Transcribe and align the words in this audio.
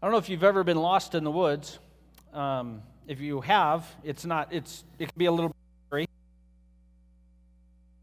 I 0.00 0.06
don't 0.06 0.12
know 0.12 0.18
if 0.18 0.28
you've 0.28 0.44
ever 0.44 0.62
been 0.62 0.76
lost 0.76 1.16
in 1.16 1.24
the 1.24 1.30
woods. 1.30 1.80
Um, 2.32 2.82
if 3.08 3.20
you 3.20 3.40
have, 3.40 3.84
it's 4.04 4.24
not, 4.24 4.52
it's, 4.52 4.84
it 4.96 5.06
can 5.06 5.18
be 5.18 5.24
a 5.24 5.32
little 5.32 5.52
scary. 5.88 6.06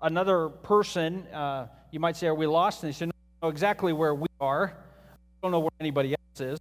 Another 0.02 0.50
person, 0.50 1.26
uh, 1.28 1.68
you 1.92 2.02
might 2.02 2.18
say, 2.18 2.28
Are 2.28 2.36
we 2.36 2.48
lost? 2.48 2.84
And 2.84 2.92
they 2.92 2.98
should 2.98 3.12
know 3.42 3.48
exactly 3.48 3.94
where 3.94 4.14
we 4.14 4.28
are. 4.42 4.74
I 4.76 5.38
don't 5.42 5.52
know 5.52 5.62
where 5.62 5.72
anybody 5.80 6.12
else 6.12 6.42
is. 6.42 6.60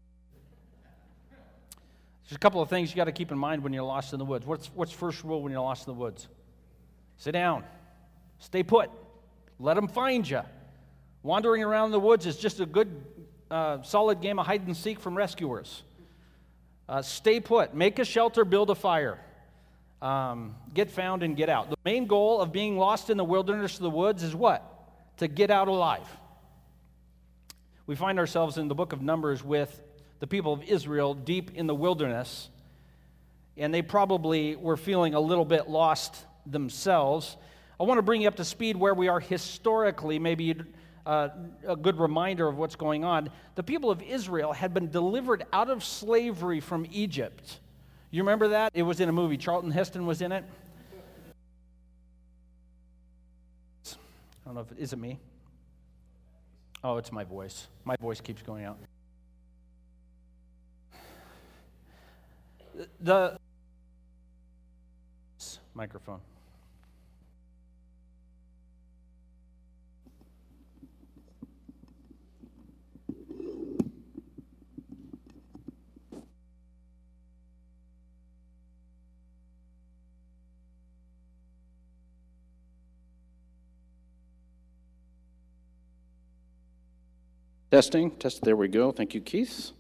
There's 2.23 2.37
a 2.37 2.39
couple 2.39 2.63
of 2.63 2.69
things 2.69 2.91
you 2.91 2.97
got 2.97 3.07
to 3.07 3.13
keep 3.13 3.33
in 3.33 3.39
mind 3.39 3.65
when 3.65 3.73
you're 3.73 3.83
lost 3.83 4.13
in 4.13 4.21
the 4.21 4.25
woods. 4.25 4.47
What's, 4.47 4.69
what's 4.69 4.93
first 4.93 5.25
rule 5.25 5.43
when 5.43 5.51
you're 5.51 5.61
lost 5.61 5.89
in 5.89 5.95
the 5.95 5.99
woods? 5.99 6.29
Sit 7.17 7.33
down, 7.33 7.65
stay 8.39 8.63
put, 8.63 8.89
let 9.59 9.75
them 9.75 9.89
find 9.89 10.29
you. 10.29 10.43
Wandering 11.25 11.65
around 11.65 11.91
the 11.91 11.99
woods 11.99 12.25
is 12.25 12.37
just 12.37 12.61
a 12.61 12.67
good, 12.67 13.03
uh, 13.55 13.83
solid 13.83 14.21
game 14.21 14.41
of 14.41 14.47
hide 14.47 14.67
and 14.67 14.77
seek 14.77 14.99
from 14.99 15.17
rescuers. 15.17 15.85
Uh, 16.89 17.01
stay 17.01 17.39
put, 17.39 17.73
make 17.73 18.01
a 18.01 18.05
shelter, 18.05 18.45
build 18.45 18.69
a 18.69 18.75
fire. 18.75 19.21
Um, 20.03 20.57
get 20.75 20.91
found 20.91 21.23
and 21.23 21.37
get 21.37 21.49
out. 21.49 21.71
The 21.71 21.77
main 21.85 22.07
goal 22.07 22.41
of 22.41 22.53
being 22.53 22.77
lost 22.77 23.11
in 23.11 23.17
the 23.17 23.25
wilderness 23.25 23.77
of 23.77 23.83
the 23.83 23.91
woods 23.91 24.23
is 24.25 24.35
what? 24.35 24.69
To 25.19 25.29
get 25.29 25.51
out 25.51 25.69
alive. 25.69 26.07
We 27.87 27.95
find 27.95 28.19
ourselves 28.19 28.59
in 28.59 28.67
the 28.67 28.75
book 28.75 28.93
of 28.93 29.01
Numbers 29.01 29.45
with 29.45 29.81
the 30.19 30.27
people 30.27 30.53
of 30.53 30.63
Israel 30.65 31.15
deep 31.15 31.53
in 31.55 31.69
the 31.69 31.75
wilderness, 31.75 32.51
and 33.57 33.73
they 33.73 33.83
probably 33.83 34.57
were 34.57 34.77
feeling 34.77 35.15
a 35.15 35.21
little 35.21 35.45
bit 35.45 35.71
lost 35.71 36.17
themselves. 36.45 37.37
I 37.79 37.85
want 37.85 37.99
to 37.99 38.03
bring 38.03 38.23
you 38.23 38.29
up 38.29 38.37
to 38.37 38.45
speed 38.45 38.77
where 38.77 38.95
we 38.95 39.09
are 39.09 39.21
historically, 39.21 40.19
maybe 40.19 40.57
uh, 41.07 41.29
a 41.67 41.77
good 41.77 41.99
reminder 41.99 42.49
of 42.49 42.57
what's 42.57 42.77
going 42.77 43.05
on. 43.05 43.31
The 43.55 43.63
people 43.63 43.91
of 43.91 44.03
Israel 44.03 44.53
had 44.53 44.73
been 44.73 44.91
delivered 44.91 45.45
out 45.53 45.71
of 45.71 45.85
slavery 45.85 46.61
from 46.61 46.87
Egypt. 46.91 47.61
You 48.11 48.23
remember 48.23 48.49
that? 48.49 48.73
It 48.75 48.83
was 48.83 49.01
in 49.01 49.09
a 49.09 49.13
movie. 49.13 49.37
Charlton 49.37 49.71
Heston 49.71 50.07
was 50.07 50.23
in 50.23 50.33
it. 50.33 50.45
I 53.87 54.47
don't 54.47 54.55
know 54.55 54.61
if 54.61 54.73
it 54.73 54.79
is 54.79 54.93
it 54.93 54.99
me. 54.99 55.19
Oh, 56.83 56.99
it's 56.99 57.11
my 57.11 57.25
voice. 57.25 57.67
My 57.85 57.97
voice 57.97 58.21
keeps 58.21 58.43
going 58.43 58.65
out. 58.65 58.79
The 63.01 63.39
microphone. 65.75 66.21
Testing, 87.75 88.13
test, 88.13 88.45
there 88.45 88.55
we 88.55 88.69
go. 88.69 88.93
Thank 88.93 89.15
you, 89.15 89.21
Keith. 89.21 89.73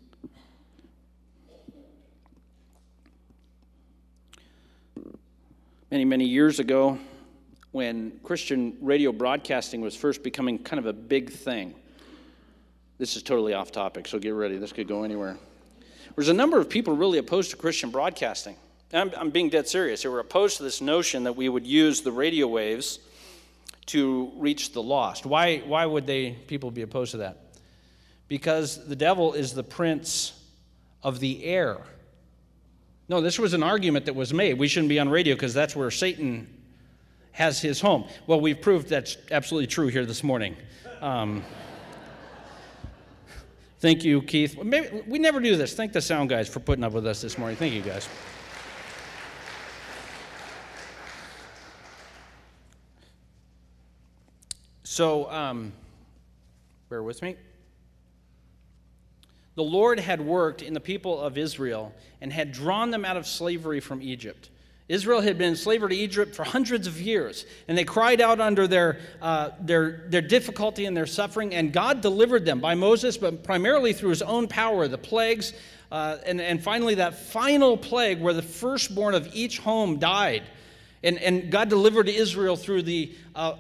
Many, 5.92 6.04
many 6.04 6.24
years 6.24 6.58
ago, 6.58 6.98
when 7.70 8.18
Christian 8.24 8.76
radio 8.80 9.12
broadcasting 9.12 9.80
was 9.80 9.94
first 9.94 10.24
becoming 10.24 10.58
kind 10.58 10.80
of 10.80 10.86
a 10.86 10.92
big 10.92 11.30
thing, 11.30 11.72
this 12.98 13.14
is 13.14 13.22
totally 13.22 13.54
off 13.54 13.70
topic, 13.70 14.08
so 14.08 14.18
get 14.18 14.30
ready. 14.30 14.56
This 14.56 14.72
could 14.72 14.88
go 14.88 15.04
anywhere. 15.04 15.36
There's 16.16 16.30
a 16.30 16.34
number 16.34 16.58
of 16.58 16.68
people 16.68 16.96
really 16.96 17.18
opposed 17.18 17.52
to 17.52 17.56
Christian 17.56 17.90
broadcasting. 17.90 18.56
I'm, 18.92 19.12
I'm 19.16 19.30
being 19.30 19.50
dead 19.50 19.68
serious. 19.68 20.02
They 20.02 20.08
were 20.08 20.18
opposed 20.18 20.56
to 20.56 20.64
this 20.64 20.80
notion 20.80 21.22
that 21.22 21.36
we 21.36 21.48
would 21.48 21.64
use 21.64 22.00
the 22.00 22.10
radio 22.10 22.48
waves 22.48 22.98
to 23.86 24.33
reach 24.34 24.72
the 24.72 24.83
lost. 24.83 25.24
Why, 25.24 25.58
why 25.58 25.86
would 25.86 26.08
they, 26.08 26.33
people 26.33 26.72
be 26.72 26.83
opposed 26.83 27.12
to 27.12 27.18
that? 27.18 27.43
Because 28.29 28.86
the 28.86 28.96
devil 28.96 29.33
is 29.33 29.52
the 29.55 29.62
prince 29.62 30.40
of 31.02 31.20
the 31.20 31.45
air. 31.45 31.79
No, 33.08 33.20
this 33.20 33.39
was 33.39 33.52
an 33.52 33.62
argument 33.62 34.07
that 34.07 34.14
was 34.14 34.33
made. 34.33 34.58
We 34.58 34.68
shouldn't 34.68 34.89
be 34.89 34.98
on 34.98 35.08
radio 35.08 35.35
because 35.35 35.52
that's 35.52 35.77
where 35.77 35.90
Satan 35.90 36.48
has 37.33 37.61
his 37.61 37.80
home. 37.80 38.05
Well, 38.27 38.40
we've 38.40 38.61
proved 38.61 38.89
that's 38.89 39.18
absolutely 39.30 39.67
true 39.67 39.89
here 39.89 40.07
this 40.07 40.23
morning. 40.23 40.57
Um, 41.01 41.45
thank 43.80 44.05
you, 44.05 44.23
Keith. 44.23 44.57
Maybe, 44.63 45.02
we 45.07 45.18
never 45.18 45.40
do 45.40 45.57
this. 45.57 45.74
Thank 45.74 45.92
the 45.92 46.01
sound 46.01 46.30
guys 46.30 46.48
for 46.48 46.61
putting 46.61 46.84
up 46.84 46.92
with 46.92 47.07
us 47.07 47.20
this 47.20 47.36
morning. 47.36 47.57
Thank 47.57 47.74
you, 47.74 47.83
guys. 47.83 48.08
So, 54.84 55.30
um, 55.30 55.73
bear 56.89 57.02
with 57.02 57.20
me 57.20 57.36
the 59.54 59.62
Lord 59.62 60.00
had 60.00 60.20
worked 60.20 60.62
in 60.62 60.74
the 60.74 60.80
people 60.80 61.20
of 61.20 61.38
Israel 61.38 61.92
and 62.20 62.32
had 62.32 62.52
drawn 62.52 62.90
them 62.90 63.04
out 63.04 63.16
of 63.16 63.26
slavery 63.26 63.80
from 63.80 64.02
Egypt. 64.02 64.50
Israel 64.86 65.22
had 65.22 65.38
been 65.38 65.50
in 65.50 65.56
slavery 65.56 65.90
to 65.90 65.96
Egypt 65.96 66.34
for 66.34 66.44
hundreds 66.44 66.86
of 66.86 67.00
years, 67.00 67.46
and 67.68 67.78
they 67.78 67.84
cried 67.84 68.20
out 68.20 68.38
under 68.38 68.66
their, 68.66 68.98
uh, 69.22 69.50
their, 69.60 70.04
their 70.08 70.20
difficulty 70.20 70.84
and 70.84 70.94
their 70.94 71.06
suffering, 71.06 71.54
and 71.54 71.72
God 71.72 72.02
delivered 72.02 72.44
them 72.44 72.60
by 72.60 72.74
Moses, 72.74 73.16
but 73.16 73.42
primarily 73.42 73.94
through 73.94 74.10
his 74.10 74.20
own 74.20 74.46
power, 74.46 74.86
the 74.86 74.98
plagues, 74.98 75.54
uh, 75.90 76.18
and, 76.26 76.38
and 76.38 76.62
finally 76.62 76.96
that 76.96 77.14
final 77.18 77.78
plague 77.78 78.20
where 78.20 78.34
the 78.34 78.42
firstborn 78.42 79.14
of 79.14 79.34
each 79.34 79.58
home 79.58 79.98
died. 79.98 80.42
And, 81.02 81.18
and 81.18 81.50
God 81.50 81.70
delivered 81.70 82.08
Israel 82.08 82.56
through 82.56 82.82
the 82.82 83.14
uh, 83.34 83.54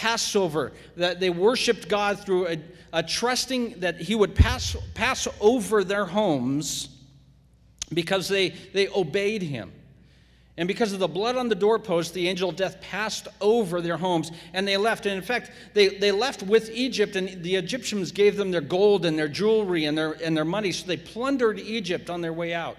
Passover, 0.00 0.72
that 0.96 1.20
they 1.20 1.30
worshiped 1.30 1.88
God 1.88 2.18
through 2.18 2.48
a, 2.48 2.58
a 2.92 3.00
trusting 3.00 3.78
that 3.78 4.00
He 4.00 4.16
would 4.16 4.34
pass, 4.34 4.76
pass 4.94 5.28
over 5.40 5.84
their 5.84 6.04
homes 6.04 6.88
because 7.92 8.28
they, 8.28 8.48
they 8.48 8.88
obeyed 8.88 9.42
Him. 9.42 9.70
And 10.56 10.66
because 10.66 10.92
of 10.92 10.98
the 10.98 11.06
blood 11.06 11.36
on 11.36 11.48
the 11.48 11.54
doorpost, 11.54 12.12
the 12.12 12.28
angel 12.28 12.50
of 12.50 12.56
death 12.56 12.80
passed 12.80 13.28
over 13.40 13.80
their 13.80 13.96
homes 13.96 14.32
and 14.52 14.66
they 14.66 14.76
left. 14.76 15.06
And 15.06 15.14
in 15.14 15.22
fact, 15.22 15.52
they, 15.74 15.88
they 15.88 16.10
left 16.10 16.42
with 16.42 16.70
Egypt, 16.70 17.14
and 17.14 17.42
the 17.44 17.54
Egyptians 17.54 18.10
gave 18.10 18.36
them 18.36 18.50
their 18.50 18.60
gold 18.60 19.06
and 19.06 19.16
their 19.16 19.28
jewelry 19.28 19.84
and 19.84 19.96
their, 19.96 20.12
and 20.24 20.36
their 20.36 20.44
money. 20.44 20.72
So 20.72 20.88
they 20.88 20.96
plundered 20.96 21.60
Egypt 21.60 22.10
on 22.10 22.20
their 22.20 22.32
way 22.32 22.52
out. 22.52 22.78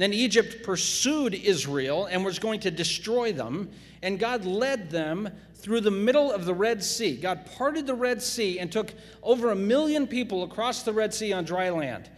Then 0.00 0.14
Egypt 0.14 0.62
pursued 0.62 1.34
Israel 1.34 2.06
and 2.06 2.24
was 2.24 2.38
going 2.38 2.60
to 2.60 2.70
destroy 2.70 3.34
them, 3.34 3.70
and 4.02 4.18
God 4.18 4.46
led 4.46 4.88
them 4.88 5.28
through 5.56 5.82
the 5.82 5.90
middle 5.90 6.32
of 6.32 6.46
the 6.46 6.54
Red 6.54 6.82
Sea. 6.82 7.18
God 7.18 7.44
parted 7.58 7.86
the 7.86 7.94
Red 7.94 8.22
Sea 8.22 8.60
and 8.60 8.72
took 8.72 8.94
over 9.22 9.50
a 9.50 9.54
million 9.54 10.06
people 10.06 10.42
across 10.42 10.84
the 10.84 10.94
Red 10.94 11.12
Sea 11.12 11.34
on 11.34 11.44
dry 11.44 11.68
land. 11.68 12.08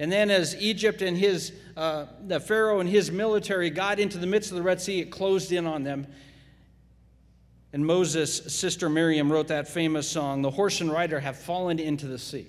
And 0.00 0.10
then, 0.10 0.28
as 0.28 0.60
Egypt 0.60 1.02
and 1.02 1.16
his, 1.16 1.52
uh, 1.76 2.06
the 2.26 2.40
Pharaoh 2.40 2.80
and 2.80 2.90
his 2.90 3.12
military 3.12 3.70
got 3.70 4.00
into 4.00 4.18
the 4.18 4.26
midst 4.26 4.50
of 4.50 4.56
the 4.56 4.62
Red 4.64 4.80
Sea, 4.80 4.98
it 4.98 5.12
closed 5.12 5.52
in 5.52 5.68
on 5.68 5.84
them. 5.84 6.08
And 7.72 7.86
Moses' 7.86 8.52
sister 8.52 8.88
Miriam 8.88 9.30
wrote 9.30 9.46
that 9.46 9.68
famous 9.68 10.08
song, 10.08 10.42
The 10.42 10.50
Horse 10.50 10.80
and 10.80 10.90
Rider 10.90 11.20
Have 11.20 11.36
Fallen 11.36 11.78
into 11.78 12.08
the 12.08 12.18
Sea. 12.18 12.48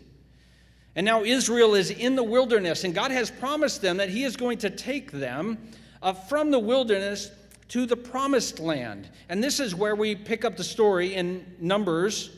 And 0.95 1.05
now 1.05 1.23
Israel 1.23 1.75
is 1.75 1.89
in 1.89 2.15
the 2.15 2.23
wilderness, 2.23 2.83
and 2.83 2.93
God 2.93 3.11
has 3.11 3.31
promised 3.31 3.81
them 3.81 3.97
that 3.97 4.09
He 4.09 4.23
is 4.23 4.35
going 4.35 4.57
to 4.59 4.69
take 4.69 5.11
them 5.11 5.57
uh, 6.01 6.13
from 6.13 6.51
the 6.51 6.59
wilderness 6.59 7.31
to 7.69 7.85
the 7.85 7.95
promised 7.95 8.59
land. 8.59 9.09
And 9.29 9.41
this 9.41 9.61
is 9.61 9.73
where 9.73 9.95
we 9.95 10.15
pick 10.15 10.43
up 10.43 10.57
the 10.57 10.63
story 10.63 11.13
in 11.13 11.45
Numbers 11.59 12.31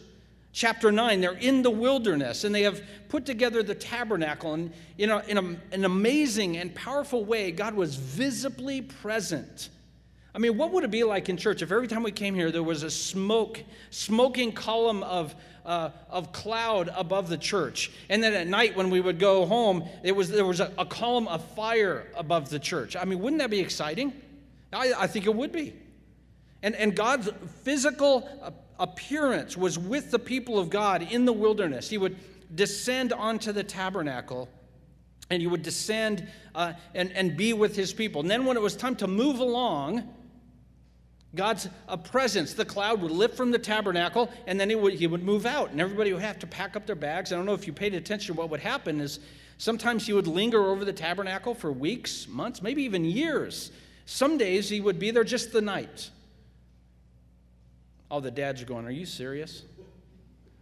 chapter 0.51 0.91
9. 0.91 1.21
They're 1.21 1.31
in 1.33 1.63
the 1.63 1.71
wilderness 1.71 2.43
and 2.43 2.53
they 2.53 2.61
have 2.61 2.83
put 3.09 3.25
together 3.25 3.63
the 3.63 3.73
tabernacle. 3.73 4.53
And 4.53 4.71
in, 4.99 5.09
a, 5.09 5.19
in 5.27 5.37
a, 5.37 5.73
an 5.73 5.85
amazing 5.85 6.57
and 6.57 6.73
powerful 6.75 7.25
way, 7.25 7.51
God 7.51 7.73
was 7.73 7.95
visibly 7.95 8.83
present. 8.83 9.69
I 10.35 10.39
mean, 10.39 10.57
what 10.57 10.71
would 10.71 10.83
it 10.83 10.91
be 10.91 11.03
like 11.03 11.29
in 11.29 11.37
church 11.37 11.61
if 11.61 11.71
every 11.71 11.87
time 11.87 12.03
we 12.03 12.11
came 12.11 12.33
here 12.35 12.51
there 12.51 12.63
was 12.63 12.83
a 12.83 12.91
smoke, 12.91 13.63
smoking 13.89 14.51
column 14.51 15.03
of, 15.03 15.35
uh, 15.65 15.89
of 16.09 16.31
cloud 16.31 16.89
above 16.95 17.29
the 17.29 17.37
church? 17.37 17.91
And 18.09 18.21
then 18.21 18.33
at 18.33 18.47
night 18.47 18.75
when 18.75 18.89
we 18.89 19.01
would 19.01 19.19
go 19.19 19.45
home, 19.45 19.87
it 20.03 20.15
was, 20.15 20.29
there 20.29 20.45
was 20.45 20.59
a, 20.59 20.71
a 20.77 20.85
column 20.85 21.27
of 21.27 21.43
fire 21.55 22.07
above 22.15 22.49
the 22.49 22.59
church. 22.59 22.95
I 22.95 23.05
mean, 23.05 23.19
wouldn't 23.19 23.41
that 23.41 23.49
be 23.49 23.59
exciting? 23.59 24.13
I, 24.71 24.93
I 24.97 25.07
think 25.07 25.25
it 25.25 25.35
would 25.35 25.51
be. 25.51 25.73
And, 26.61 26.75
and 26.75 26.95
God's 26.95 27.29
physical 27.63 28.27
appearance 28.79 29.57
was 29.57 29.77
with 29.77 30.11
the 30.11 30.19
people 30.19 30.57
of 30.57 30.69
God 30.69 31.01
in 31.01 31.25
the 31.25 31.33
wilderness. 31.33 31.89
He 31.89 31.97
would 31.97 32.15
descend 32.55 33.13
onto 33.13 33.51
the 33.51 33.63
tabernacle 33.63 34.49
and 35.29 35.41
he 35.41 35.47
would 35.47 35.63
descend 35.63 36.27
uh, 36.53 36.73
and, 36.93 37.11
and 37.13 37.35
be 37.35 37.53
with 37.53 37.75
his 37.75 37.93
people. 37.93 38.21
And 38.21 38.29
then 38.29 38.45
when 38.45 38.57
it 38.57 38.61
was 38.61 38.75
time 38.75 38.95
to 38.97 39.07
move 39.07 39.39
along, 39.39 40.07
God's 41.35 41.67
a 41.87 41.97
presence. 41.97 42.53
The 42.53 42.65
cloud 42.65 43.01
would 43.01 43.11
lift 43.11 43.35
from 43.35 43.51
the 43.51 43.59
tabernacle, 43.59 44.31
and 44.45 44.59
then 44.59 44.69
he 44.69 44.75
would, 44.75 44.93
he 44.93 45.07
would 45.07 45.23
move 45.23 45.45
out, 45.45 45.71
and 45.71 45.81
everybody 45.81 46.13
would 46.13 46.21
have 46.21 46.37
to 46.39 46.47
pack 46.47 46.75
up 46.75 46.85
their 46.85 46.95
bags. 46.95 47.31
I 47.31 47.35
don't 47.35 47.45
know 47.45 47.53
if 47.53 47.65
you 47.65 47.73
paid 47.73 47.95
attention. 47.95 48.35
What 48.35 48.49
would 48.51 48.59
happen 48.59 49.01
is 49.01 49.19
sometimes 49.57 50.05
he 50.05 50.13
would 50.13 50.27
linger 50.27 50.63
over 50.63 50.85
the 50.85 50.93
tabernacle 50.93 51.55
for 51.55 51.71
weeks, 51.71 52.27
months, 52.27 52.61
maybe 52.61 52.83
even 52.83 53.03
years. 53.03 53.71
Some 54.05 54.37
days 54.37 54.69
he 54.69 54.79
would 54.79 54.99
be 54.99 55.09
there 55.09 55.23
just 55.23 55.51
the 55.51 55.61
night. 55.61 56.11
All 58.11 58.21
the 58.21 58.31
dads 58.31 58.61
are 58.61 58.65
going, 58.65 58.85
Are 58.85 58.91
you 58.91 59.07
serious? 59.07 59.63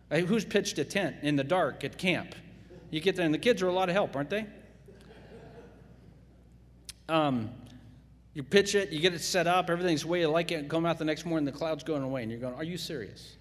Hey, 0.10 0.22
who's 0.22 0.46
pitched 0.46 0.78
a 0.80 0.86
tent 0.86 1.18
in 1.22 1.36
the 1.36 1.44
dark 1.44 1.84
at 1.84 1.98
camp? 1.98 2.36
You 2.92 3.02
get 3.02 3.16
there, 3.16 3.26
and 3.26 3.34
the 3.34 3.40
kids 3.40 3.62
are 3.62 3.68
a 3.68 3.74
lot 3.74 3.90
of 3.90 3.96
help, 3.96 4.16
aren't 4.16 4.30
they? 4.30 4.46
Um, 7.10 7.50
you 8.34 8.44
pitch 8.44 8.76
it, 8.76 8.92
you 8.92 9.00
get 9.00 9.14
it 9.14 9.22
set 9.22 9.48
up, 9.48 9.70
everything's 9.70 10.04
the 10.04 10.08
way 10.08 10.22
you 10.22 10.28
like 10.28 10.52
it, 10.52 10.70
come 10.70 10.86
out 10.86 10.98
the 10.98 11.06
next 11.06 11.26
morning, 11.26 11.46
the 11.46 11.52
cloud's 11.52 11.84
going 11.84 12.04
away, 12.04 12.24
and 12.24 12.32
you're 12.32 12.40
going, 12.40 12.54
Are 12.54 12.64
you 12.64 12.78
serious? 12.78 13.36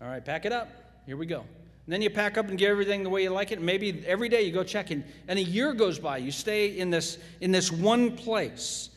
All 0.00 0.08
right, 0.08 0.24
pack 0.24 0.44
it 0.44 0.52
up. 0.52 0.68
Here 1.06 1.16
we 1.16 1.26
go. 1.26 1.40
And 1.40 1.92
then 1.92 2.02
you 2.02 2.10
pack 2.10 2.38
up 2.38 2.48
and 2.48 2.58
get 2.58 2.70
everything 2.70 3.02
the 3.02 3.10
way 3.10 3.22
you 3.22 3.30
like 3.30 3.50
it. 3.50 3.58
And 3.58 3.66
maybe 3.66 4.04
every 4.06 4.28
day 4.28 4.42
you 4.42 4.52
go 4.52 4.62
check 4.64 4.90
in, 4.90 5.04
and 5.28 5.38
a 5.38 5.42
year 5.42 5.72
goes 5.72 5.98
by. 5.98 6.18
You 6.18 6.30
stay 6.30 6.78
in 6.78 6.90
this, 6.90 7.18
in 7.40 7.50
this 7.50 7.70
one 7.72 8.16
place. 8.16 8.90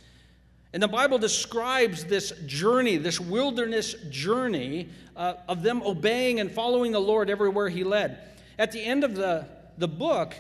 And 0.74 0.84
the 0.84 0.88
Bible 0.88 1.18
describes 1.18 2.04
this 2.04 2.32
journey, 2.46 2.98
this 2.98 3.20
wilderness 3.20 3.96
journey 4.10 4.90
uh, 5.16 5.36
of 5.48 5.64
them 5.64 5.82
obeying 5.84 6.40
and 6.40 6.52
following 6.52 6.92
the 6.92 7.00
Lord 7.00 7.30
everywhere 7.30 7.70
He 7.70 7.84
led. 7.84 8.20
At 8.60 8.72
the 8.72 8.84
end 8.84 9.04
of 9.04 9.16
the, 9.16 9.48
the 9.78 9.88
book, 9.88 10.36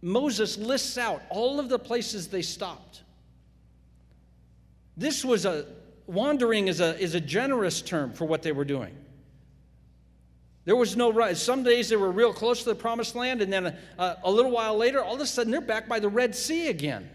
Moses 0.00 0.58
lists 0.58 0.98
out 0.98 1.22
all 1.30 1.60
of 1.60 1.68
the 1.68 1.78
places 1.78 2.28
they 2.28 2.42
stopped. 2.42 3.03
This 4.96 5.24
was 5.24 5.44
a 5.44 5.66
wandering 6.06 6.68
is 6.68 6.80
a, 6.80 6.98
is 6.98 7.14
a 7.14 7.20
generous 7.20 7.82
term 7.82 8.12
for 8.12 8.24
what 8.24 8.42
they 8.42 8.52
were 8.52 8.64
doing. 8.64 8.96
There 10.64 10.76
was 10.76 10.96
no 10.96 11.12
right. 11.12 11.36
Some 11.36 11.62
days 11.62 11.90
they 11.90 11.96
were 11.96 12.10
real 12.10 12.32
close 12.32 12.62
to 12.62 12.70
the 12.70 12.74
promised 12.74 13.14
land, 13.14 13.42
and 13.42 13.52
then 13.52 13.76
a, 13.98 14.16
a, 14.22 14.30
little 14.30 14.50
while 14.50 14.76
later, 14.76 15.02
all 15.02 15.14
of 15.14 15.20
a 15.20 15.26
sudden 15.26 15.50
they're 15.50 15.60
back 15.60 15.88
by 15.88 15.98
the 15.98 16.08
Red 16.08 16.34
Sea 16.34 16.68
again, 16.68 17.10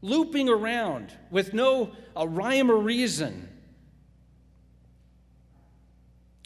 looping 0.00 0.48
around 0.48 1.12
with 1.30 1.52
no 1.52 1.90
rhyme 2.16 2.70
or 2.70 2.78
reason. 2.78 3.48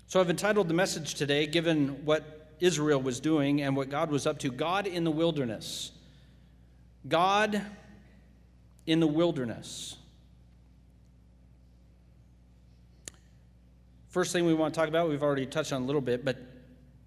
So 0.09 0.21
I've 0.21 0.31
entitled 0.31 0.69
the 0.69 0.75
message 0.75 1.15
today, 1.15 1.47
given 1.47 2.05
what 2.05 2.53
Israel 2.61 3.01
was 3.01 3.21
doing 3.21 3.63
and 3.63 3.77
what 3.77 3.89
God 3.89 4.11
was 4.11 4.27
up 4.27 4.39
to 4.41 4.51
God 4.51 4.87
in 4.87 5.05
the 5.05 5.11
wilderness. 5.11 5.93
God 7.07 7.63
in 8.87 9.01
the 9.01 9.07
wilderness. 9.07 9.97
First 14.15 14.33
thing 14.33 14.47
we 14.47 14.55
want 14.55 14.73
to 14.73 14.79
talk 14.79 14.89
about, 14.89 15.09
we've 15.09 15.25
already 15.25 15.45
touched 15.45 15.73
on 15.73 15.83
a 15.83 15.85
little 15.85 16.01
bit, 16.01 16.25
but 16.25 16.37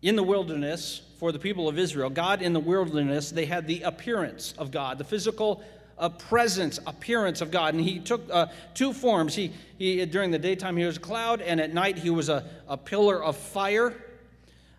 in 0.01 0.17
the 0.17 0.23
wilderness, 0.23 1.03
for 1.17 1.31
the 1.31 1.39
people 1.39 1.69
of 1.69 1.79
Israel, 1.79 2.09
God 2.09 2.41
in 2.41 2.51
the 2.51 2.59
wilderness, 2.59 3.31
they 3.31 3.45
had 3.45 3.65
the 3.65 3.83
appearance 3.83 4.53
of 4.57 4.71
God, 4.71 4.97
the 4.97 5.05
physical 5.05 5.63
uh, 5.97 6.09
presence, 6.09 6.81
appearance 6.85 7.39
of 7.39 7.49
God. 7.49 7.75
And 7.75 7.81
he 7.81 8.01
took 8.01 8.29
uh, 8.29 8.47
two 8.73 8.91
forms. 8.91 9.35
He, 9.35 9.53
he, 9.77 10.05
during 10.05 10.31
the 10.31 10.37
daytime, 10.37 10.75
he 10.75 10.83
was 10.83 10.97
a 10.97 10.99
cloud, 10.99 11.39
and 11.39 11.61
at 11.61 11.73
night, 11.73 11.97
he 11.97 12.09
was 12.09 12.27
a, 12.27 12.43
a 12.67 12.75
pillar 12.75 13.23
of 13.23 13.37
fire. 13.37 13.95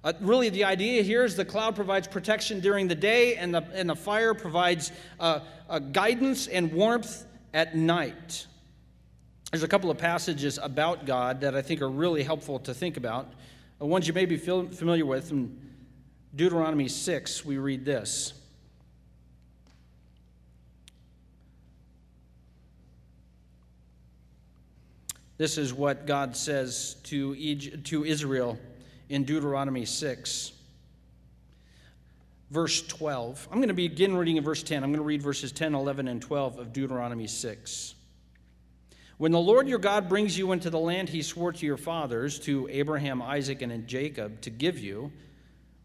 Uh, 0.04 0.12
really, 0.20 0.50
the 0.50 0.64
idea 0.64 1.00
here 1.00 1.24
is 1.24 1.34
the 1.34 1.46
cloud 1.46 1.74
provides 1.74 2.06
protection 2.06 2.60
during 2.60 2.88
the 2.88 2.94
day, 2.94 3.36
and 3.36 3.54
the, 3.54 3.62
and 3.72 3.88
the 3.88 3.96
fire 3.96 4.34
provides 4.34 4.92
uh, 5.18 5.40
uh, 5.70 5.78
guidance 5.78 6.46
and 6.46 6.74
warmth 6.74 7.24
at 7.54 7.74
night. 7.74 8.46
There's 9.50 9.62
a 9.62 9.68
couple 9.68 9.90
of 9.90 9.96
passages 9.96 10.58
about 10.62 11.06
God 11.06 11.40
that 11.40 11.56
I 11.56 11.62
think 11.62 11.80
are 11.80 11.88
really 11.88 12.22
helpful 12.22 12.58
to 12.60 12.74
think 12.74 12.98
about. 12.98 13.32
The 13.78 13.86
ones 13.86 14.06
you 14.06 14.12
may 14.12 14.26
be 14.26 14.36
familiar 14.36 15.06
with. 15.06 15.30
In 15.30 15.58
Deuteronomy 16.36 16.88
6, 16.88 17.44
we 17.46 17.56
read 17.56 17.84
this. 17.84 18.34
This 25.38 25.56
is 25.56 25.72
what 25.72 26.04
God 26.04 26.36
says 26.36 26.96
to, 27.04 27.34
to 27.36 28.04
Israel 28.04 28.58
in 29.08 29.24
Deuteronomy 29.24 29.84
6, 29.84 30.52
verse 32.50 32.82
12. 32.82 33.48
I'm 33.50 33.58
going 33.58 33.68
to 33.68 33.74
begin 33.74 34.16
reading 34.16 34.36
in 34.36 34.44
verse 34.44 34.64
10. 34.64 34.82
I'm 34.82 34.90
going 34.90 34.98
to 34.98 35.04
read 35.04 35.22
verses 35.22 35.52
10, 35.52 35.74
11, 35.74 36.08
and 36.08 36.20
12 36.20 36.58
of 36.58 36.72
Deuteronomy 36.72 37.28
6. 37.28 37.94
When 39.18 39.32
the 39.32 39.40
Lord 39.40 39.68
your 39.68 39.80
God 39.80 40.08
brings 40.08 40.38
you 40.38 40.52
into 40.52 40.70
the 40.70 40.78
land 40.78 41.08
he 41.08 41.22
swore 41.22 41.52
to 41.52 41.66
your 41.66 41.76
fathers, 41.76 42.38
to 42.40 42.68
Abraham, 42.70 43.20
Isaac, 43.20 43.62
and 43.62 43.86
Jacob, 43.88 44.40
to 44.42 44.50
give 44.50 44.78
you, 44.78 45.10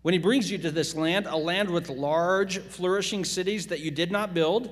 when 0.03 0.13
he 0.13 0.19
brings 0.19 0.51
you 0.51 0.59
to 0.59 0.69
this 0.69 0.95
land, 0.95 1.25
a 1.25 1.35
land 1.35 1.71
with 1.71 1.89
large, 1.89 2.59
flourishing 2.59 3.25
cities 3.25 3.67
that 3.67 3.79
you 3.79 3.89
did 3.89 4.11
not 4.11 4.35
build, 4.35 4.69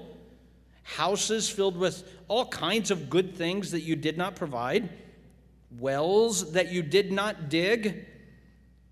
houses 0.83 1.49
filled 1.49 1.75
with 1.75 2.07
all 2.27 2.45
kinds 2.45 2.91
of 2.91 3.09
good 3.09 3.35
things 3.35 3.71
that 3.71 3.81
you 3.81 3.95
did 3.95 4.15
not 4.15 4.35
provide, 4.35 4.89
wells 5.79 6.51
that 6.51 6.71
you 6.71 6.83
did 6.83 7.11
not 7.11 7.49
dig, 7.49 8.05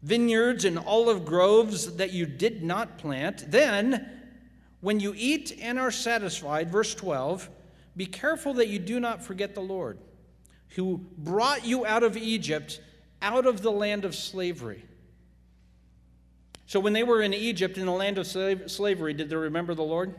vineyards 0.01 0.65
and 0.65 0.79
olive 0.79 1.25
groves 1.25 1.97
that 1.97 2.11
you 2.11 2.25
did 2.25 2.63
not 2.63 2.97
plant, 2.97 3.51
then, 3.51 4.09
when 4.81 4.99
you 4.99 5.13
eat 5.15 5.55
and 5.61 5.77
are 5.77 5.91
satisfied, 5.91 6.71
verse 6.71 6.95
12, 6.95 7.49
be 7.99 8.05
careful 8.05 8.53
that 8.53 8.69
you 8.69 8.79
do 8.79 8.97
not 8.97 9.21
forget 9.21 9.53
the 9.53 9.59
Lord, 9.61 9.97
who 10.69 11.05
brought 11.17 11.65
you 11.65 11.85
out 11.85 12.01
of 12.01 12.15
Egypt, 12.15 12.79
out 13.21 13.45
of 13.45 13.61
the 13.61 13.73
land 13.73 14.05
of 14.05 14.15
slavery. 14.15 14.85
So, 16.65 16.79
when 16.79 16.93
they 16.93 17.03
were 17.03 17.21
in 17.21 17.33
Egypt, 17.33 17.77
in 17.77 17.85
the 17.85 17.91
land 17.91 18.17
of 18.17 18.25
slavery, 18.25 19.13
did 19.13 19.29
they 19.29 19.35
remember 19.35 19.75
the 19.75 19.83
Lord? 19.83 20.15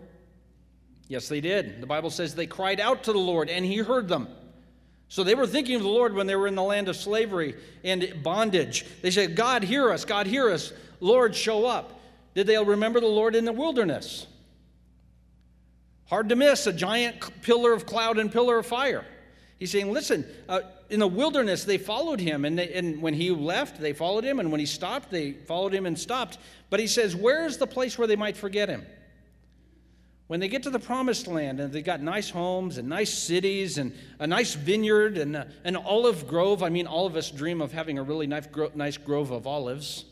Yes, 1.09 1.27
they 1.31 1.41
did. 1.41 1.81
The 1.81 1.87
Bible 1.87 2.11
says 2.11 2.35
they 2.35 2.47
cried 2.47 2.81
out 2.81 3.05
to 3.05 3.15
the 3.15 3.19
Lord, 3.19 3.49
and 3.49 3.65
He 3.65 3.79
heard 3.79 4.09
them. 4.09 4.29
So 5.09 5.25
they 5.25 5.35
were 5.35 5.47
thinking 5.47 5.77
of 5.77 5.83
the 5.83 5.89
Lord 5.89 6.15
when 6.15 6.27
they 6.27 6.37
were 6.37 6.49
in 6.49 6.57
the 6.57 6.63
land 6.63 6.91
of 6.91 6.97
slavery 6.97 7.55
and 7.83 8.23
bondage. 8.23 8.85
They 9.01 9.11
said, 9.11 9.35
God, 9.35 9.63
hear 9.63 9.91
us, 9.91 10.05
God, 10.05 10.27
hear 10.27 10.51
us. 10.51 10.75
Lord, 11.01 11.35
show 11.35 11.65
up. 11.65 11.99
Did 12.35 12.47
they 12.47 12.63
remember 12.63 13.01
the 13.01 13.07
Lord 13.07 13.35
in 13.35 13.47
the 13.47 13.55
wilderness? 13.55 14.27
Hard 16.11 16.29
to 16.31 16.37
miss 16.37 16.67
a 16.67 16.73
giant 16.73 17.41
pillar 17.41 17.73
of 17.73 17.87
cloud 17.87 18.19
and 18.19 18.33
pillar 18.33 18.59
of 18.59 18.67
fire. 18.67 19.07
He's 19.61 19.71
saying, 19.71 19.93
listen, 19.93 20.27
uh, 20.49 20.63
in 20.89 20.99
the 20.99 21.07
wilderness, 21.07 21.63
they 21.63 21.79
followed 21.79 22.19
him. 22.19 22.45
And, 22.45 22.59
they, 22.59 22.73
and 22.75 23.01
when 23.01 23.15
he 23.15 23.31
left, 23.31 23.81
they 23.81 23.93
followed 23.93 24.25
him. 24.25 24.41
And 24.41 24.51
when 24.51 24.59
he 24.59 24.67
stopped, 24.67 25.13
they 25.13 25.35
followed 25.35 25.73
him 25.73 25.87
and 25.87 25.97
stopped. 25.97 26.39
But 26.69 26.81
he 26.81 26.89
says, 26.89 27.15
where 27.15 27.47
is 27.47 27.59
the 27.59 27.67
place 27.67 27.97
where 27.97 28.09
they 28.09 28.17
might 28.17 28.37
forget 28.37 28.69
him? 28.69 28.85
When 30.27 30.41
they 30.41 30.49
get 30.49 30.65
to 30.65 30.71
the 30.71 30.81
promised 30.81 31.29
land 31.29 31.61
and 31.61 31.73
they 31.73 31.83
got 31.83 32.01
nice 32.01 32.29
homes 32.29 32.77
and 32.79 32.89
nice 32.89 33.17
cities 33.17 33.79
and 33.79 33.95
a 34.19 34.27
nice 34.27 34.55
vineyard 34.55 35.17
and 35.17 35.37
a, 35.37 35.47
an 35.63 35.77
olive 35.77 36.27
grove, 36.27 36.65
I 36.65 36.71
mean, 36.71 36.89
all 36.89 37.07
of 37.07 37.15
us 37.15 37.31
dream 37.31 37.61
of 37.61 37.71
having 37.71 37.99
a 37.99 38.03
really 38.03 38.27
nice, 38.27 38.49
nice 38.75 38.97
grove 38.97 39.31
of 39.31 39.47
olives. 39.47 40.07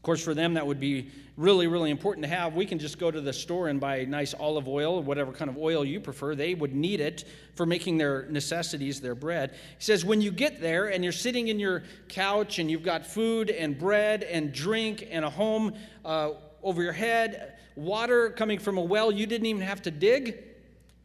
Of 0.00 0.04
course, 0.04 0.24
for 0.24 0.32
them, 0.32 0.54
that 0.54 0.66
would 0.66 0.80
be 0.80 1.10
really, 1.36 1.66
really 1.66 1.90
important 1.90 2.24
to 2.24 2.30
have. 2.30 2.54
We 2.54 2.64
can 2.64 2.78
just 2.78 2.98
go 2.98 3.10
to 3.10 3.20
the 3.20 3.34
store 3.34 3.68
and 3.68 3.78
buy 3.78 4.06
nice 4.06 4.32
olive 4.32 4.66
oil, 4.66 5.02
whatever 5.02 5.30
kind 5.30 5.50
of 5.50 5.58
oil 5.58 5.84
you 5.84 6.00
prefer. 6.00 6.34
They 6.34 6.54
would 6.54 6.74
need 6.74 7.00
it 7.00 7.24
for 7.54 7.66
making 7.66 7.98
their 7.98 8.24
necessities, 8.30 9.02
their 9.02 9.14
bread. 9.14 9.50
He 9.50 9.84
says, 9.84 10.02
when 10.02 10.22
you 10.22 10.30
get 10.30 10.58
there 10.58 10.86
and 10.86 11.04
you're 11.04 11.12
sitting 11.12 11.48
in 11.48 11.60
your 11.60 11.82
couch 12.08 12.58
and 12.58 12.70
you've 12.70 12.82
got 12.82 13.06
food 13.06 13.50
and 13.50 13.78
bread 13.78 14.22
and 14.22 14.54
drink 14.54 15.06
and 15.10 15.22
a 15.22 15.28
home 15.28 15.74
uh, 16.02 16.30
over 16.62 16.82
your 16.82 16.94
head, 16.94 17.58
water 17.76 18.30
coming 18.30 18.58
from 18.58 18.78
a 18.78 18.82
well 18.82 19.12
you 19.12 19.26
didn't 19.26 19.48
even 19.48 19.60
have 19.60 19.82
to 19.82 19.90
dig, 19.90 20.42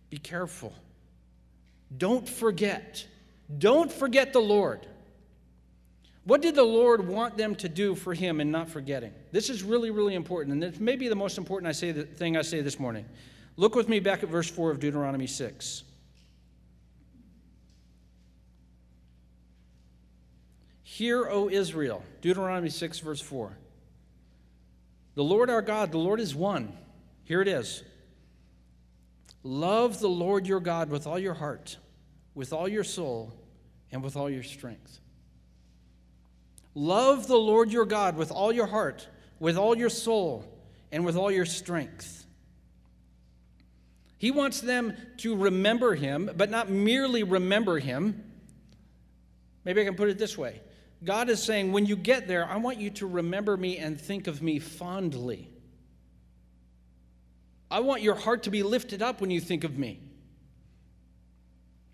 be 0.10 0.18
careful. 0.18 0.72
Don't 1.98 2.30
forget. 2.30 3.06
Don't 3.58 3.92
forget 3.92 4.32
the 4.32 4.40
Lord. 4.40 4.88
What 6.25 6.41
did 6.41 6.55
the 6.55 6.63
Lord 6.63 7.08
want 7.08 7.38
them 7.38 7.55
to 7.55 7.70
do 7.70 7.94
for 7.94 8.15
him 8.15 8.41
and 8.41 8.51
not 8.51 8.67
forgetting? 8.67 9.13
This 9.32 9.50
is 9.50 9.62
really, 9.62 9.91
really 9.91 10.15
important. 10.15 10.53
And 10.53 10.63
this 10.63 10.79
may 10.79 10.96
be 10.96 11.08
the 11.08 11.15
most 11.15 11.38
important 11.38 11.70
I 11.70 11.72
say, 11.72 11.91
the 11.91 12.03
thing 12.03 12.36
I 12.36 12.41
say 12.41 12.62
this 12.62 12.79
morning. 12.79 13.05
Look 13.58 13.75
with 13.75 13.88
me 13.88 14.00
back 14.00 14.24
at 14.24 14.29
verse 14.29 14.50
4 14.50 14.72
of 14.72 14.79
Deuteronomy 14.79 15.27
6. 15.27 15.84
Hear, 20.82 21.29
O 21.29 21.48
Israel, 21.48 22.03
Deuteronomy 22.22 22.70
6, 22.70 23.00
verse 23.00 23.22
4. 23.22 23.55
The 25.13 25.24
Lord 25.24 25.50
our 25.51 25.62
God, 25.62 25.91
the 25.91 26.00
Lord 26.00 26.20
is 26.20 26.34
one. 26.34 26.75
Here 27.24 27.41
it 27.41 27.48
is. 27.48 27.84
Love 29.44 30.00
the 30.00 30.10
Lord 30.10 30.48
your 30.48 30.60
God 30.60 30.89
with 30.89 31.05
all 31.05 31.20
your 31.20 31.36
heart, 31.36 31.77
with 32.34 32.51
all 32.51 32.67
your 32.67 32.84
soul, 32.84 33.32
and 33.91 34.01
with 34.03 34.17
all 34.17 34.29
your 34.29 34.41
strength. 34.41 35.01
Love 36.75 37.27
the 37.27 37.38
Lord 37.38 37.72
your 37.72 37.86
God 37.86 38.17
with 38.17 38.32
all 38.32 38.51
your 38.51 38.67
heart, 38.67 39.08
with 39.39 39.58
all 39.58 39.77
your 39.77 39.89
soul, 39.89 40.46
and 40.91 41.05
with 41.05 41.15
all 41.15 41.32
your 41.32 41.46
strength. 41.46 42.25
He 44.17 44.32
wants 44.32 44.60
them 44.60 44.96
to 45.17 45.36
remember 45.36 45.96
him, 45.96 46.29
but 46.36 46.50
not 46.50 46.70
merely 46.70 47.24
remember 47.24 47.79
him. 47.79 48.24
Maybe 49.63 49.82
I 49.82 49.86
can 49.86 49.96
put 49.96 50.10
it 50.10 50.17
this 50.17 50.38
way 50.38 50.62
God 51.03 51.29
is 51.29 51.41
saying, 51.41 51.72
when 51.72 51.86
you 51.86 51.96
get 51.96 52.27
there, 52.27 52.46
I 52.46 52.58
want 52.58 52.79
you 52.79 52.89
to 52.91 53.08
remember 53.08 53.55
me 53.55 53.77
and 53.77 54.00
think 54.00 54.27
of 54.27 54.41
me 54.41 54.60
fondly. 54.60 55.50
I 57.70 57.79
want 57.79 58.01
your 58.01 58.15
heart 58.15 58.44
to 58.44 58.50
be 58.50 58.63
lifted 58.63 59.01
up 59.01 59.22
when 59.22 59.32
you 59.32 59.39
think 59.39 59.63
of 59.63 59.77
me. 59.77 60.00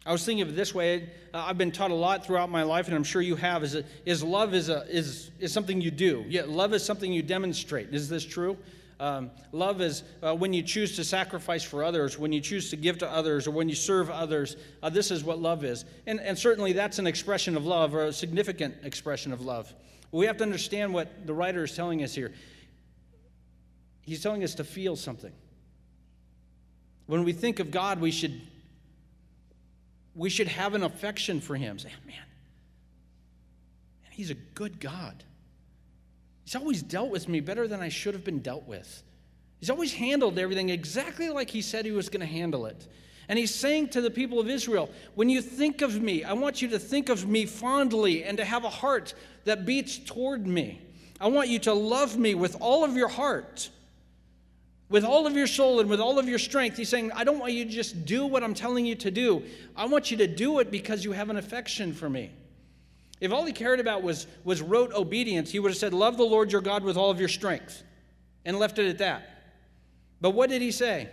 I 0.05 0.12
was 0.12 0.25
thinking 0.25 0.41
of 0.41 0.50
it 0.50 0.55
this 0.55 0.74
way. 0.74 1.10
Uh, 1.34 1.46
I've 1.48 1.58
been 1.58 1.72
taught 1.72 1.91
a 1.91 1.96
lot 1.96 2.25
throughout 2.25 2.50
my 2.50 2.63
life, 2.63 2.88
and 2.88 2.96
I'm 2.96 3.03
sure 3.03 3.22
you 3.22 3.36
have. 3.36 3.63
Is, 3.63 3.75
a, 3.75 3.84
is 4.05 4.24
love 4.24 4.55
is, 4.55 4.70
a, 4.70 4.84
is, 4.89 5.29
is 5.39 5.53
something 5.53 5.79
you 5.79 5.91
do? 5.91 6.25
Yeah, 6.27 6.43
love 6.48 6.74
is 6.74 6.84
something 6.84 7.13
you 7.13 7.22
demonstrate. 7.22 7.93
Is 7.93 8.10
this 8.10 8.25
true? 8.25 8.58
Um, 9.00 9.31
love 9.51 9.81
is 9.81 10.03
uh, 10.22 10.36
when 10.36 10.53
you 10.53 10.63
choose 10.63 10.96
to 10.96 11.03
sacrifice 11.03 11.63
for 11.63 11.84
others, 11.84 12.17
when 12.17 12.31
you 12.31 12.41
choose 12.41 12.70
to 12.72 12.75
give 12.75 12.98
to 13.00 13.10
others, 13.10 13.48
or 13.48 13.51
when 13.51 13.70
you 13.70 13.75
serve 13.75 14.10
others. 14.10 14.58
Uh, 14.81 14.89
this 14.89 15.12
is 15.12 15.24
what 15.24 15.39
love 15.39 15.63
is. 15.63 15.86
And, 16.08 16.20
and 16.20 16.38
certainly 16.38 16.74
that's 16.74 16.98
an 16.98 17.05
expression 17.05 17.55
of 17.55 17.65
love, 17.65 17.93
or 17.93 18.05
a 18.05 18.13
significant 18.13 18.75
expression 18.84 19.31
of 19.31 19.41
love. 19.41 19.72
We 20.12 20.25
have 20.25 20.38
to 20.38 20.43
understand 20.43 20.93
what 20.93 21.27
the 21.27 21.34
writer 21.34 21.63
is 21.63 21.75
telling 21.75 22.03
us 22.03 22.13
here. 22.13 22.34
He's 24.01 24.22
telling 24.22 24.43
us 24.43 24.55
to 24.55 24.63
feel 24.63 24.96
something. 24.96 25.31
When 27.05 27.24
we 27.24 27.34
think 27.34 27.60
of 27.60 27.72
God, 27.72 28.01
we 28.01 28.12
should 28.12 28.41
we 30.15 30.30
should 30.30 30.48
have 30.48 30.74
an 30.74 30.84
affection 30.84 31.41
for 31.41 31.56
him. 31.56 31.80
Say, 31.80 31.89
man, 32.06 32.15
he's 34.12 34.30
a 34.30 34.36
good 34.36 34.80
God. 34.80 35.24
He's 36.44 36.56
always 36.56 36.82
dealt 36.84 37.12
with 37.12 37.30
me 37.30 37.39
better 37.39 37.68
than 37.68 37.80
I 37.80 37.89
should 37.89 38.13
have 38.13 38.24
been 38.24 38.39
dealt 38.39 38.68
with. 38.68 39.03
He's 39.60 39.70
always 39.70 39.94
handled 39.94 40.39
everything 40.39 40.70
exactly 40.70 41.30
like 41.30 41.50
he 41.50 41.62
said 41.62 41.86
he 41.86 41.91
was 41.91 42.10
going 42.10 42.22
to 42.22 42.25
handle 42.25 42.65
it. 42.65 42.88
And 43.30 43.38
he's 43.39 43.53
saying 43.53 43.89
to 43.89 44.01
the 44.01 44.12
people 44.12 44.39
of 44.39 44.50
Israel, 44.50 44.89
when 45.15 45.30
you 45.30 45.41
think 45.41 45.82
of 45.82 46.01
me, 46.01 46.24
I 46.24 46.34
want 46.34 46.62
you 46.62 46.68
to 46.70 46.80
think 46.80 47.10
of 47.10 47.27
me 47.27 47.46
fondly 47.46 48.24
and 48.24 48.38
to 48.38 48.44
have 48.44 48.65
a 48.65 48.70
heart 48.70 49.13
that 49.46 49.65
beats 49.65 49.98
toward 49.98 50.46
me. 50.46 50.82
I 51.20 51.27
want 51.27 51.48
you 51.48 51.60
to 51.60 51.74
love 51.74 52.18
me 52.18 52.34
with 52.34 52.58
all 52.60 52.84
of 52.84 52.96
your 52.96 53.08
heart 53.08 53.70
with 54.91 55.05
all 55.05 55.25
of 55.25 55.36
your 55.36 55.48
soul 55.48 55.79
and 55.79 55.89
with 55.89 56.01
all 56.01 56.19
of 56.19 56.27
your 56.27 56.38
strength. 56.38 56.75
He's 56.75 56.89
saying, 56.89 57.13
I 57.13 57.24
don't 57.24 57.39
want 57.39 57.53
you 57.53 57.63
to 57.63 57.71
just 57.71 58.05
do 58.05 58.25
what 58.25 58.43
I'm 58.43 58.53
telling 58.53 58.86
you 58.86 58.93
to 58.95 59.10
do. 59.10 59.41
I 59.75 59.86
want 59.86 60.12
you 60.12 60.17
to 60.17 60.27
do 60.27 60.60
it 60.60 60.69
because 60.69 61.03
you 61.05 61.13
have 61.13 61.29
an 61.29 61.38
affection 61.38 61.93
for 61.93 62.10
me. 62.10 62.29
If 63.21 63.31
all 63.31 63.45
he 63.45 63.53
cared 63.53 63.79
about 63.79 64.03
was, 64.03 64.27
was 64.43 64.62
rote 64.62 64.91
obedience, 64.91 65.50
he 65.50 65.60
would 65.60 65.71
have 65.71 65.77
said, 65.77 65.93
Love 65.93 66.17
the 66.17 66.25
Lord 66.25 66.51
your 66.51 66.62
God 66.62 66.83
with 66.83 66.98
all 66.98 67.10
of 67.10 67.19
your 67.19 67.29
strength, 67.29 67.83
and 68.43 68.60
left 68.60 68.79
it 68.79 68.89
at 68.89 68.98
that. 68.98 69.29
But 70.19 70.31
what 70.31 70.50
did 70.50 70.62
he 70.62 70.71
say? 70.71 71.07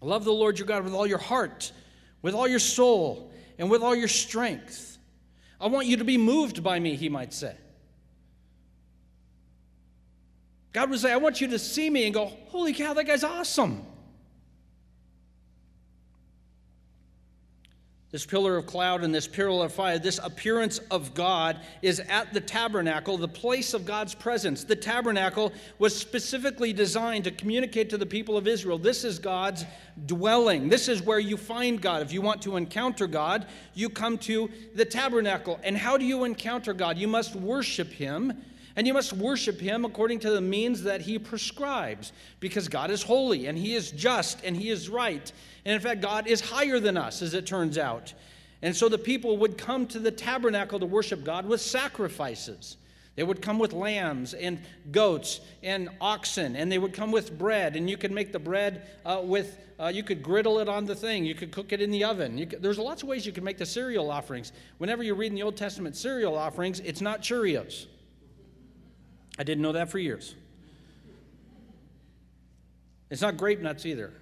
Love 0.00 0.24
the 0.24 0.32
Lord 0.32 0.58
your 0.58 0.66
God 0.66 0.82
with 0.82 0.94
all 0.94 1.06
your 1.06 1.18
heart, 1.18 1.70
with 2.22 2.34
all 2.34 2.48
your 2.48 2.58
soul, 2.58 3.32
and 3.56 3.70
with 3.70 3.82
all 3.82 3.94
your 3.94 4.08
strength. 4.08 4.98
I 5.60 5.68
want 5.68 5.86
you 5.86 5.98
to 5.98 6.04
be 6.04 6.18
moved 6.18 6.62
by 6.64 6.80
me, 6.80 6.96
he 6.96 7.08
might 7.08 7.32
say. 7.32 7.54
God 10.74 10.90
would 10.90 10.98
say, 10.98 11.12
I 11.12 11.16
want 11.16 11.40
you 11.40 11.46
to 11.48 11.58
see 11.58 11.88
me 11.88 12.04
and 12.04 12.12
go, 12.12 12.26
Holy 12.48 12.74
cow, 12.74 12.92
that 12.92 13.06
guy's 13.06 13.24
awesome. 13.24 13.86
This 18.10 18.26
pillar 18.26 18.56
of 18.56 18.66
cloud 18.66 19.02
and 19.02 19.12
this 19.12 19.26
pillar 19.26 19.66
of 19.66 19.72
fire, 19.72 19.98
this 19.98 20.20
appearance 20.22 20.78
of 20.90 21.14
God 21.14 21.60
is 21.82 21.98
at 22.00 22.32
the 22.32 22.40
tabernacle, 22.40 23.16
the 23.16 23.26
place 23.26 23.74
of 23.74 23.84
God's 23.84 24.14
presence. 24.14 24.62
The 24.62 24.76
tabernacle 24.76 25.52
was 25.78 25.96
specifically 25.96 26.72
designed 26.72 27.24
to 27.24 27.32
communicate 27.32 27.90
to 27.90 27.98
the 27.98 28.06
people 28.06 28.36
of 28.36 28.46
Israel 28.46 28.78
this 28.78 29.02
is 29.04 29.18
God's 29.18 29.64
dwelling. 30.06 30.68
This 30.68 30.88
is 30.88 31.02
where 31.02 31.18
you 31.18 31.36
find 31.36 31.80
God. 31.80 32.02
If 32.02 32.12
you 32.12 32.20
want 32.20 32.42
to 32.42 32.56
encounter 32.56 33.08
God, 33.08 33.46
you 33.74 33.88
come 33.88 34.18
to 34.18 34.48
the 34.74 34.84
tabernacle. 34.84 35.58
And 35.64 35.76
how 35.76 35.96
do 35.96 36.04
you 36.04 36.22
encounter 36.22 36.72
God? 36.72 36.98
You 36.98 37.08
must 37.08 37.34
worship 37.34 37.90
Him 37.90 38.44
and 38.76 38.86
you 38.86 38.92
must 38.92 39.12
worship 39.12 39.60
him 39.60 39.84
according 39.84 40.18
to 40.20 40.30
the 40.30 40.40
means 40.40 40.82
that 40.82 41.00
he 41.00 41.18
prescribes, 41.18 42.12
because 42.40 42.68
God 42.68 42.90
is 42.90 43.02
holy 43.02 43.46
and 43.46 43.56
he 43.56 43.74
is 43.74 43.90
just 43.92 44.44
and 44.44 44.56
he 44.56 44.70
is 44.70 44.88
right. 44.88 45.32
And 45.64 45.74
in 45.74 45.80
fact, 45.80 46.00
God 46.00 46.26
is 46.26 46.40
higher 46.40 46.80
than 46.80 46.96
us, 46.96 47.22
as 47.22 47.34
it 47.34 47.46
turns 47.46 47.78
out. 47.78 48.12
And 48.62 48.74
so 48.74 48.88
the 48.88 48.98
people 48.98 49.36
would 49.38 49.58
come 49.58 49.86
to 49.88 49.98
the 49.98 50.10
tabernacle 50.10 50.80
to 50.80 50.86
worship 50.86 51.22
God 51.24 51.46
with 51.46 51.60
sacrifices. 51.60 52.76
They 53.16 53.22
would 53.22 53.40
come 53.40 53.60
with 53.60 53.72
lambs 53.72 54.34
and 54.34 54.58
goats 54.90 55.40
and 55.62 55.88
oxen, 56.00 56.56
and 56.56 56.72
they 56.72 56.78
would 56.78 56.92
come 56.92 57.12
with 57.12 57.38
bread. 57.38 57.76
And 57.76 57.88
you 57.88 57.96
could 57.96 58.10
make 58.10 58.32
the 58.32 58.40
bread 58.40 58.88
uh, 59.04 59.20
with, 59.22 59.58
uh, 59.78 59.86
you 59.86 60.02
could 60.02 60.22
griddle 60.22 60.58
it 60.58 60.68
on 60.68 60.84
the 60.84 60.96
thing, 60.96 61.24
you 61.24 61.34
could 61.34 61.52
cook 61.52 61.72
it 61.72 61.80
in 61.80 61.92
the 61.92 62.02
oven. 62.02 62.44
Could, 62.46 62.60
there's 62.60 62.78
lots 62.78 63.02
of 63.02 63.08
ways 63.08 63.24
you 63.24 63.32
can 63.32 63.44
make 63.44 63.58
the 63.58 63.66
cereal 63.66 64.10
offerings. 64.10 64.52
Whenever 64.78 65.04
you 65.04 65.14
read 65.14 65.28
in 65.28 65.36
the 65.36 65.44
Old 65.44 65.56
Testament 65.56 65.94
cereal 65.94 66.36
offerings, 66.36 66.80
it's 66.80 67.00
not 67.00 67.22
Cheerios. 67.22 67.86
I 69.38 69.42
didn't 69.42 69.62
know 69.62 69.72
that 69.72 69.90
for 69.90 69.98
years. 69.98 70.34
It's 73.10 73.22
not 73.22 73.36
grape 73.36 73.60
nuts 73.60 73.86
either. 73.86 74.12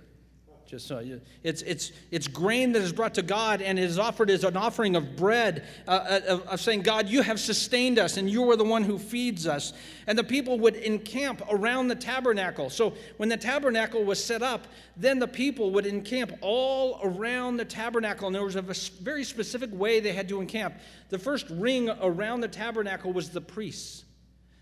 Just 0.72 0.88
so 0.88 1.00
you, 1.00 1.20
it's, 1.42 1.60
it's, 1.60 1.92
it's 2.10 2.26
grain 2.26 2.72
that 2.72 2.80
is 2.80 2.94
brought 2.94 3.12
to 3.16 3.22
God 3.22 3.60
and 3.60 3.78
is 3.78 3.98
offered 3.98 4.30
as 4.30 4.42
an 4.42 4.56
offering 4.56 4.96
of 4.96 5.16
bread, 5.16 5.64
uh, 5.86 5.90
uh, 5.90 6.20
of, 6.28 6.42
of 6.46 6.60
saying, 6.62 6.80
God, 6.80 7.10
you 7.10 7.20
have 7.20 7.38
sustained 7.38 7.98
us 7.98 8.16
and 8.16 8.30
you 8.30 8.50
are 8.50 8.56
the 8.56 8.64
one 8.64 8.82
who 8.82 8.98
feeds 8.98 9.46
us. 9.46 9.74
And 10.06 10.16
the 10.16 10.24
people 10.24 10.58
would 10.60 10.76
encamp 10.76 11.42
around 11.50 11.88
the 11.88 11.94
tabernacle. 11.94 12.70
So 12.70 12.94
when 13.18 13.28
the 13.28 13.36
tabernacle 13.36 14.02
was 14.02 14.24
set 14.24 14.42
up, 14.42 14.66
then 14.96 15.18
the 15.18 15.28
people 15.28 15.72
would 15.72 15.84
encamp 15.84 16.32
all 16.40 17.00
around 17.02 17.58
the 17.58 17.66
tabernacle. 17.66 18.28
And 18.28 18.34
there 18.34 18.42
was 18.42 18.56
a 18.56 18.62
very 18.62 19.24
specific 19.24 19.68
way 19.74 20.00
they 20.00 20.14
had 20.14 20.26
to 20.30 20.40
encamp. 20.40 20.76
The 21.10 21.18
first 21.18 21.50
ring 21.50 21.90
around 22.00 22.40
the 22.40 22.48
tabernacle 22.48 23.12
was 23.12 23.28
the 23.28 23.42
priests. 23.42 24.04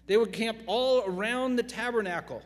They 0.06 0.16
would 0.16 0.32
camp 0.32 0.58
all 0.66 1.04
around 1.06 1.56
the 1.56 1.62
tabernacle. 1.62 2.42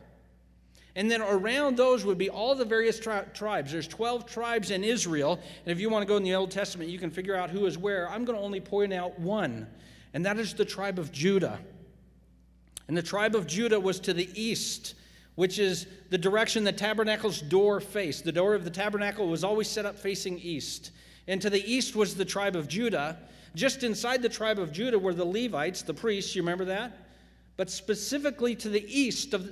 And 0.95 1.11
then 1.11 1.21
around 1.21 1.75
those 1.75 2.05
would 2.05 2.17
be 2.17 2.29
all 2.29 2.55
the 2.55 2.63
various 2.63 2.99
tri- 2.99 3.25
tribes. 3.33 3.71
There's 3.71 3.87
12 3.87 4.25
tribes 4.25 4.71
in 4.71 4.83
Israel. 4.83 5.39
And 5.65 5.71
if 5.71 5.79
you 5.79 5.89
want 5.89 6.03
to 6.03 6.07
go 6.07 6.15
in 6.15 6.23
the 6.23 6.35
Old 6.35 6.51
Testament, 6.51 6.89
you 6.89 6.97
can 6.97 7.11
figure 7.11 7.35
out 7.35 7.49
who 7.49 7.65
is 7.65 7.77
where. 7.77 8.09
I'm 8.09 8.23
going 8.23 8.37
to 8.37 8.43
only 8.43 8.61
point 8.61 8.93
out 8.93 9.19
one, 9.19 9.67
and 10.13 10.25
that 10.25 10.37
is 10.37 10.53
the 10.53 10.63
tribe 10.63 10.97
of 10.97 11.11
Judah. 11.11 11.59
And 12.87 12.95
the 12.95 13.03
tribe 13.03 13.35
of 13.35 13.45
Judah 13.45 13.79
was 13.79 13.99
to 14.01 14.13
the 14.13 14.29
east, 14.39 14.95
which 15.35 15.59
is 15.59 15.87
the 16.11 16.17
direction 16.17 16.63
the 16.63 16.71
tabernacle's 16.71 17.41
door 17.41 17.81
faced. 17.81 18.23
The 18.23 18.31
door 18.31 18.55
of 18.55 18.63
the 18.63 18.69
tabernacle 18.69 19.27
was 19.27 19.43
always 19.43 19.67
set 19.67 19.85
up 19.85 19.99
facing 19.99 20.39
east. 20.39 20.91
And 21.27 21.41
to 21.41 21.49
the 21.49 21.63
east 21.69 21.95
was 21.95 22.15
the 22.15 22.23
tribe 22.23 22.55
of 22.55 22.69
Judah. 22.69 23.17
Just 23.53 23.83
inside 23.83 24.21
the 24.21 24.29
tribe 24.29 24.59
of 24.59 24.71
Judah 24.71 24.99
were 24.99 25.13
the 25.13 25.25
Levites, 25.25 25.81
the 25.81 25.93
priests. 25.93 26.35
You 26.35 26.41
remember 26.43 26.65
that? 26.65 27.04
But 27.57 27.69
specifically 27.69 28.55
to 28.55 28.69
the 28.69 28.83
east 28.87 29.33
of, 29.33 29.49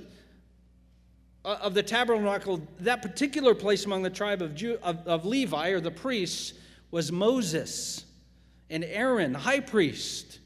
uh, 1.44 1.58
of 1.60 1.74
the 1.74 1.82
tabernacle, 1.82 2.60
that 2.80 3.02
particular 3.02 3.54
place 3.54 3.84
among 3.86 4.02
the 4.02 4.10
tribe 4.10 4.42
of, 4.42 4.54
Jew, 4.54 4.78
of, 4.82 5.06
of 5.06 5.24
Levi, 5.24 5.70
or 5.70 5.80
the 5.80 5.90
priests, 5.90 6.54
was 6.90 7.10
Moses. 7.10 8.04
And 8.70 8.84
Aaron, 8.84 9.32
the 9.32 9.38
high 9.38 9.60
priest, 9.60 10.38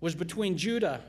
was 0.00 0.14
between 0.14 0.56
Judah 0.56 1.02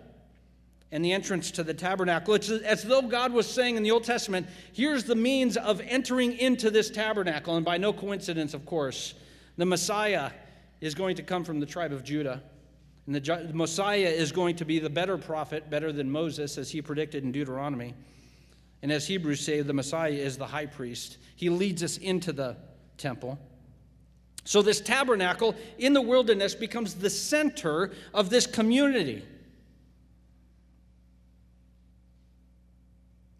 and 0.91 1.05
the 1.05 1.13
entrance 1.13 1.51
to 1.51 1.63
the 1.63 1.73
tabernacle. 1.73 2.33
It's 2.33 2.49
as 2.49 2.83
though 2.83 3.03
God 3.03 3.31
was 3.31 3.47
saying 3.47 3.77
in 3.77 3.83
the 3.83 3.91
Old 3.91 4.03
Testament, 4.03 4.47
here's 4.73 5.03
the 5.03 5.15
means 5.15 5.55
of 5.55 5.81
entering 5.81 6.37
into 6.37 6.71
this 6.71 6.89
tabernacle. 6.89 7.55
And 7.55 7.65
by 7.65 7.77
no 7.77 7.93
coincidence, 7.93 8.53
of 8.53 8.65
course, 8.65 9.13
the 9.57 9.65
Messiah 9.65 10.31
is 10.81 10.95
going 10.95 11.15
to 11.17 11.23
come 11.23 11.43
from 11.43 11.59
the 11.59 11.65
tribe 11.65 11.91
of 11.91 12.03
Judah. 12.03 12.41
And 13.09 13.15
the 13.15 13.49
Messiah 13.55 14.07
is 14.07 14.31
going 14.31 14.57
to 14.57 14.65
be 14.65 14.77
the 14.77 14.89
better 14.89 15.17
prophet, 15.17 15.67
better 15.67 15.91
than 15.91 16.11
Moses, 16.11 16.59
as 16.59 16.69
he 16.69 16.79
predicted 16.79 17.23
in 17.23 17.31
Deuteronomy. 17.31 17.95
And 18.83 18.91
as 18.91 19.07
Hebrews 19.07 19.41
say, 19.41 19.61
the 19.61 19.73
Messiah 19.73 20.11
is 20.11 20.37
the 20.37 20.45
high 20.45 20.67
priest. 20.67 21.17
He 21.35 21.49
leads 21.49 21.81
us 21.81 21.97
into 21.97 22.31
the 22.31 22.55
temple. 22.99 23.39
So, 24.43 24.61
this 24.61 24.79
tabernacle 24.79 25.55
in 25.79 25.93
the 25.93 26.03
wilderness 26.03 26.53
becomes 26.53 26.93
the 26.93 27.09
center 27.09 27.93
of 28.13 28.29
this 28.29 28.45
community. 28.45 29.23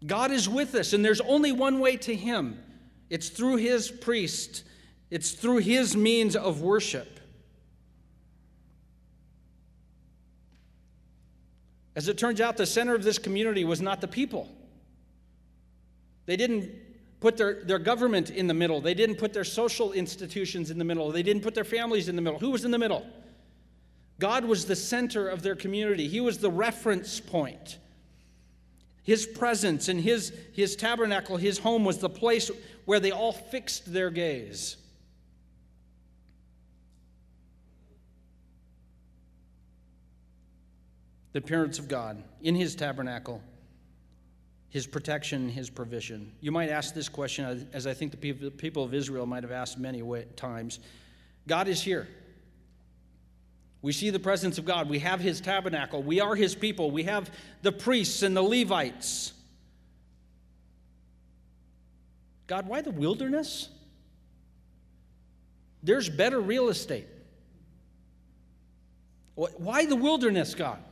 God 0.04 0.32
is 0.32 0.48
with 0.48 0.74
us, 0.74 0.94
and 0.94 1.04
there's 1.04 1.20
only 1.20 1.52
one 1.52 1.78
way 1.78 1.96
to 1.98 2.16
Him 2.16 2.60
it's 3.08 3.28
through 3.28 3.58
His 3.58 3.88
priest, 3.88 4.64
it's 5.12 5.30
through 5.30 5.58
His 5.58 5.96
means 5.96 6.34
of 6.34 6.60
worship. 6.60 7.19
As 12.00 12.08
it 12.08 12.16
turns 12.16 12.40
out, 12.40 12.56
the 12.56 12.64
center 12.64 12.94
of 12.94 13.02
this 13.02 13.18
community 13.18 13.62
was 13.62 13.82
not 13.82 14.00
the 14.00 14.08
people. 14.08 14.48
They 16.24 16.34
didn't 16.34 16.70
put 17.20 17.36
their, 17.36 17.62
their 17.62 17.78
government 17.78 18.30
in 18.30 18.46
the 18.46 18.54
middle, 18.54 18.80
they 18.80 18.94
didn't 18.94 19.16
put 19.16 19.34
their 19.34 19.44
social 19.44 19.92
institutions 19.92 20.70
in 20.70 20.78
the 20.78 20.84
middle, 20.86 21.12
they 21.12 21.22
didn't 21.22 21.42
put 21.42 21.54
their 21.54 21.62
families 21.62 22.08
in 22.08 22.16
the 22.16 22.22
middle. 22.22 22.38
Who 22.38 22.52
was 22.52 22.64
in 22.64 22.70
the 22.70 22.78
middle? 22.78 23.06
God 24.18 24.46
was 24.46 24.64
the 24.64 24.76
center 24.76 25.28
of 25.28 25.42
their 25.42 25.54
community, 25.54 26.08
He 26.08 26.22
was 26.22 26.38
the 26.38 26.50
reference 26.50 27.20
point. 27.20 27.76
His 29.02 29.26
presence 29.26 29.88
and 29.88 30.00
his, 30.00 30.32
his 30.54 30.76
tabernacle, 30.76 31.36
his 31.36 31.58
home, 31.58 31.84
was 31.84 31.98
the 31.98 32.08
place 32.08 32.50
where 32.86 33.00
they 33.00 33.10
all 33.10 33.32
fixed 33.32 33.92
their 33.92 34.08
gaze. 34.08 34.78
The 41.32 41.38
appearance 41.38 41.78
of 41.78 41.88
God 41.88 42.22
in 42.42 42.54
his 42.54 42.74
tabernacle, 42.74 43.40
his 44.68 44.86
protection, 44.86 45.48
his 45.48 45.70
provision. 45.70 46.32
You 46.40 46.52
might 46.52 46.70
ask 46.70 46.94
this 46.94 47.08
question, 47.08 47.68
as 47.72 47.86
I 47.86 47.94
think 47.94 48.12
the 48.12 48.50
people 48.50 48.84
of 48.84 48.94
Israel 48.94 49.26
might 49.26 49.42
have 49.42 49.52
asked 49.52 49.78
many 49.78 50.02
times 50.36 50.80
God 51.46 51.68
is 51.68 51.82
here. 51.82 52.08
We 53.82 53.92
see 53.92 54.10
the 54.10 54.18
presence 54.18 54.58
of 54.58 54.66
God. 54.66 54.90
We 54.90 54.98
have 54.98 55.20
his 55.20 55.40
tabernacle. 55.40 56.02
We 56.02 56.20
are 56.20 56.34
his 56.34 56.54
people. 56.54 56.90
We 56.90 57.04
have 57.04 57.30
the 57.62 57.72
priests 57.72 58.22
and 58.22 58.36
the 58.36 58.42
Levites. 58.42 59.32
God, 62.46 62.68
why 62.68 62.82
the 62.82 62.90
wilderness? 62.90 63.70
There's 65.82 66.10
better 66.10 66.40
real 66.40 66.68
estate. 66.68 67.06
Why 69.34 69.86
the 69.86 69.96
wilderness, 69.96 70.54
God? 70.54 70.82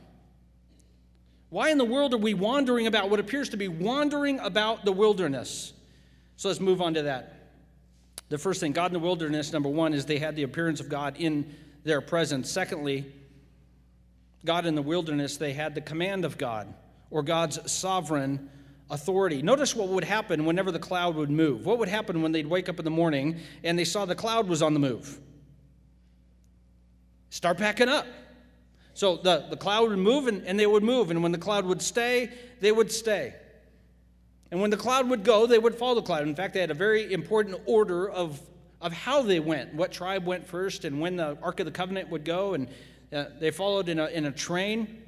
Why 1.49 1.69
in 1.69 1.77
the 1.77 1.85
world 1.85 2.13
are 2.13 2.17
we 2.17 2.33
wandering 2.33 2.87
about 2.87 3.09
what 3.09 3.19
appears 3.19 3.49
to 3.49 3.57
be 3.57 3.67
wandering 3.67 4.39
about 4.39 4.85
the 4.85 4.91
wilderness? 4.91 5.73
So 6.37 6.47
let's 6.47 6.59
move 6.59 6.81
on 6.81 6.93
to 6.93 7.03
that. 7.03 7.35
The 8.29 8.37
first 8.37 8.59
thing, 8.59 8.71
God 8.71 8.87
in 8.87 8.93
the 8.93 8.99
wilderness, 8.99 9.51
number 9.51 9.69
one, 9.69 9.93
is 9.93 10.05
they 10.05 10.19
had 10.19 10.35
the 10.35 10.43
appearance 10.43 10.79
of 10.79 10.87
God 10.87 11.15
in 11.17 11.55
their 11.83 12.01
presence. 12.01 12.51
Secondly, 12.51 13.11
God 14.45 14.67
in 14.67 14.75
the 14.75 14.81
wilderness, 14.81 15.37
they 15.37 15.53
had 15.53 15.73
the 15.73 15.81
command 15.81 16.23
of 16.25 16.37
God 16.37 16.71
or 17.09 17.23
God's 17.23 17.71
sovereign 17.71 18.49
authority. 18.91 19.41
Notice 19.41 19.75
what 19.75 19.89
would 19.89 20.03
happen 20.03 20.45
whenever 20.45 20.71
the 20.71 20.79
cloud 20.79 21.15
would 21.15 21.31
move. 21.31 21.65
What 21.65 21.79
would 21.79 21.89
happen 21.89 22.21
when 22.21 22.31
they'd 22.31 22.47
wake 22.47 22.69
up 22.69 22.77
in 22.77 22.85
the 22.85 22.91
morning 22.91 23.39
and 23.63 23.77
they 23.77 23.85
saw 23.85 24.05
the 24.05 24.15
cloud 24.15 24.47
was 24.47 24.61
on 24.61 24.73
the 24.73 24.79
move? 24.79 25.19
Start 27.31 27.57
packing 27.57 27.89
up. 27.89 28.05
So 28.99 29.15
the, 29.15 29.45
the 29.49 29.55
cloud 29.55 29.87
would 29.87 29.97
move 29.97 30.27
and, 30.27 30.45
and 30.45 30.59
they 30.59 30.67
would 30.67 30.83
move. 30.83 31.09
And 31.09 31.23
when 31.23 31.31
the 31.31 31.37
cloud 31.37 31.63
would 31.63 31.81
stay, 31.81 32.33
they 32.59 32.73
would 32.73 32.91
stay. 32.91 33.33
And 34.51 34.59
when 34.59 34.71
the 34.71 34.75
cloud 34.75 35.09
would 35.09 35.23
go, 35.23 35.47
they 35.47 35.57
would 35.57 35.75
follow 35.75 35.95
the 35.95 36.01
cloud. 36.01 36.23
In 36.23 36.35
fact, 36.35 36.53
they 36.53 36.59
had 36.59 36.69
a 36.69 36.73
very 36.73 37.13
important 37.13 37.61
order 37.65 38.09
of 38.09 38.41
of 38.81 38.91
how 38.91 39.21
they 39.21 39.39
went, 39.39 39.73
what 39.73 39.93
tribe 39.93 40.25
went 40.25 40.45
first, 40.45 40.83
and 40.83 40.99
when 40.99 41.15
the 41.15 41.37
Ark 41.41 41.61
of 41.61 41.65
the 41.65 41.71
Covenant 41.71 42.09
would 42.09 42.25
go, 42.25 42.55
and 42.55 42.67
uh, 43.13 43.25
they 43.39 43.51
followed 43.51 43.87
in 43.87 43.99
a, 43.99 44.07
in 44.07 44.25
a 44.25 44.31
train. 44.31 45.01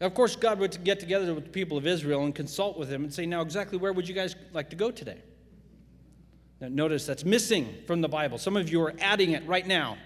Of 0.00 0.14
course, 0.14 0.34
God 0.34 0.58
would 0.58 0.82
get 0.82 0.98
together 0.98 1.34
with 1.34 1.44
the 1.44 1.50
people 1.50 1.76
of 1.76 1.86
Israel 1.86 2.24
and 2.24 2.34
consult 2.34 2.78
with 2.78 2.88
them 2.88 3.04
and 3.04 3.12
say, 3.12 3.26
Now, 3.26 3.42
exactly 3.42 3.76
where 3.76 3.92
would 3.92 4.08
you 4.08 4.14
guys 4.14 4.34
like 4.54 4.70
to 4.70 4.76
go 4.76 4.90
today? 4.90 5.18
Now, 6.58 6.68
notice 6.68 7.04
that's 7.04 7.24
missing 7.24 7.74
from 7.86 8.00
the 8.00 8.08
Bible. 8.08 8.38
Some 8.38 8.56
of 8.56 8.70
you 8.70 8.80
are 8.80 8.94
adding 8.98 9.32
it 9.32 9.46
right 9.46 9.66
now 9.66 9.98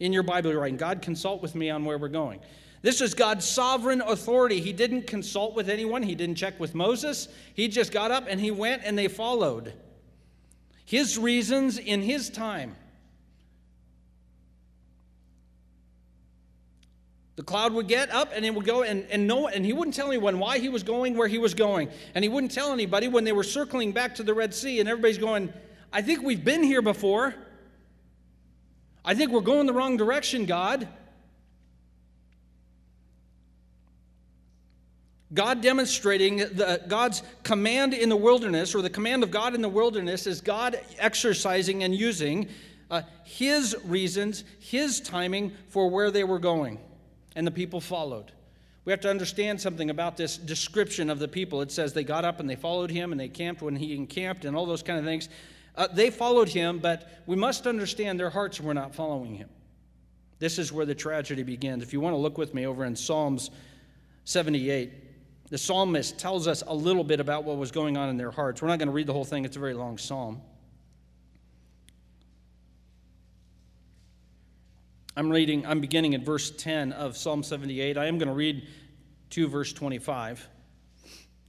in 0.00 0.12
your 0.12 0.22
Bible. 0.22 0.52
Writing, 0.52 0.76
God, 0.76 1.02
consult 1.02 1.42
with 1.42 1.54
me 1.54 1.70
on 1.70 1.84
where 1.84 1.98
we're 1.98 2.08
going. 2.08 2.40
This 2.82 3.00
is 3.00 3.14
God's 3.14 3.44
sovereign 3.44 4.00
authority. 4.00 4.60
He 4.60 4.72
didn't 4.72 5.06
consult 5.06 5.54
with 5.54 5.68
anyone, 5.68 6.02
He 6.02 6.14
didn't 6.14 6.36
check 6.36 6.60
with 6.60 6.74
Moses. 6.74 7.28
He 7.54 7.68
just 7.68 7.92
got 7.92 8.10
up 8.10 8.26
and 8.28 8.40
He 8.40 8.50
went 8.50 8.82
and 8.84 8.96
they 8.96 9.08
followed 9.08 9.72
his 10.86 11.18
reasons 11.18 11.78
in 11.78 12.00
his 12.00 12.30
time. 12.30 12.76
The 17.34 17.42
cloud 17.42 17.74
would 17.74 17.88
get 17.88 18.10
up 18.10 18.30
and 18.34 18.46
it 18.46 18.54
would 18.54 18.64
go, 18.64 18.82
and, 18.82 19.04
and, 19.10 19.26
no, 19.26 19.48
and 19.48 19.66
he 19.66 19.74
wouldn't 19.74 19.94
tell 19.94 20.06
anyone 20.06 20.38
why 20.38 20.58
he 20.58 20.70
was 20.70 20.82
going 20.84 21.16
where 21.16 21.28
he 21.28 21.36
was 21.36 21.52
going. 21.52 21.90
And 22.14 22.24
he 22.24 22.30
wouldn't 22.30 22.52
tell 22.52 22.72
anybody 22.72 23.08
when 23.08 23.24
they 23.24 23.32
were 23.32 23.42
circling 23.42 23.92
back 23.92 24.14
to 24.14 24.22
the 24.22 24.32
Red 24.32 24.54
Sea, 24.54 24.80
and 24.80 24.88
everybody's 24.88 25.18
going, 25.18 25.52
I 25.92 26.00
think 26.00 26.22
we've 26.22 26.42
been 26.42 26.62
here 26.62 26.80
before. 26.80 27.34
I 29.06 29.14
think 29.14 29.30
we're 29.30 29.40
going 29.40 29.66
the 29.66 29.72
wrong 29.72 29.96
direction, 29.96 30.44
God. 30.44 30.88
God 35.32 35.60
demonstrating 35.60 36.38
the, 36.38 36.82
God's 36.88 37.22
command 37.44 37.94
in 37.94 38.08
the 38.08 38.16
wilderness, 38.16 38.74
or 38.74 38.82
the 38.82 38.90
command 38.90 39.22
of 39.22 39.30
God 39.30 39.54
in 39.54 39.62
the 39.62 39.68
wilderness, 39.68 40.26
is 40.26 40.40
God 40.40 40.78
exercising 40.98 41.84
and 41.84 41.94
using 41.94 42.48
uh, 42.90 43.02
His 43.24 43.76
reasons, 43.84 44.42
His 44.58 45.00
timing 45.00 45.52
for 45.68 45.88
where 45.88 46.10
they 46.10 46.24
were 46.24 46.40
going. 46.40 46.80
And 47.36 47.46
the 47.46 47.52
people 47.52 47.80
followed. 47.80 48.32
We 48.84 48.92
have 48.92 49.00
to 49.00 49.10
understand 49.10 49.60
something 49.60 49.90
about 49.90 50.16
this 50.16 50.36
description 50.36 51.10
of 51.10 51.18
the 51.18 51.26
people. 51.28 51.60
It 51.60 51.72
says 51.72 51.92
they 51.92 52.04
got 52.04 52.24
up 52.24 52.38
and 52.38 52.48
they 52.48 52.54
followed 52.54 52.90
him 52.90 53.10
and 53.10 53.20
they 53.20 53.28
camped 53.28 53.60
when 53.60 53.74
he 53.74 53.96
encamped 53.96 54.44
and 54.44 54.56
all 54.56 54.64
those 54.64 54.84
kind 54.84 54.96
of 54.96 55.04
things. 55.04 55.28
Uh, 55.76 55.86
they 55.88 56.10
followed 56.10 56.48
him, 56.48 56.78
but 56.78 57.08
we 57.26 57.36
must 57.36 57.66
understand 57.66 58.18
their 58.18 58.30
hearts 58.30 58.60
were 58.60 58.74
not 58.74 58.94
following 58.94 59.34
him. 59.34 59.48
This 60.38 60.58
is 60.58 60.72
where 60.72 60.86
the 60.86 60.94
tragedy 60.94 61.42
begins. 61.42 61.82
If 61.82 61.92
you 61.92 62.00
want 62.00 62.14
to 62.14 62.18
look 62.18 62.38
with 62.38 62.54
me 62.54 62.66
over 62.66 62.84
in 62.84 62.96
Psalms 62.96 63.50
78. 64.26 64.92
The 65.50 65.56
psalmist 65.56 66.18
tells 66.18 66.48
us 66.48 66.62
a 66.66 66.74
little 66.74 67.04
bit 67.04 67.20
about 67.20 67.44
what 67.44 67.56
was 67.56 67.70
going 67.70 67.96
on 67.96 68.08
in 68.08 68.16
their 68.16 68.32
hearts. 68.32 68.60
We're 68.60 68.68
not 68.68 68.80
going 68.80 68.88
to 68.88 68.92
read 68.92 69.06
the 69.06 69.12
whole 69.12 69.24
thing, 69.24 69.44
it's 69.44 69.56
a 69.56 69.60
very 69.60 69.74
long 69.74 69.96
psalm. 69.96 70.42
I'm 75.16 75.30
reading, 75.30 75.64
I'm 75.64 75.80
beginning 75.80 76.14
at 76.14 76.22
verse 76.22 76.50
10 76.50 76.92
of 76.92 77.16
Psalm 77.16 77.42
78. 77.42 77.96
I 77.96 78.06
am 78.06 78.18
going 78.18 78.28
to 78.28 78.34
read 78.34 78.66
to 79.30 79.48
verse 79.48 79.72
25. 79.72 80.46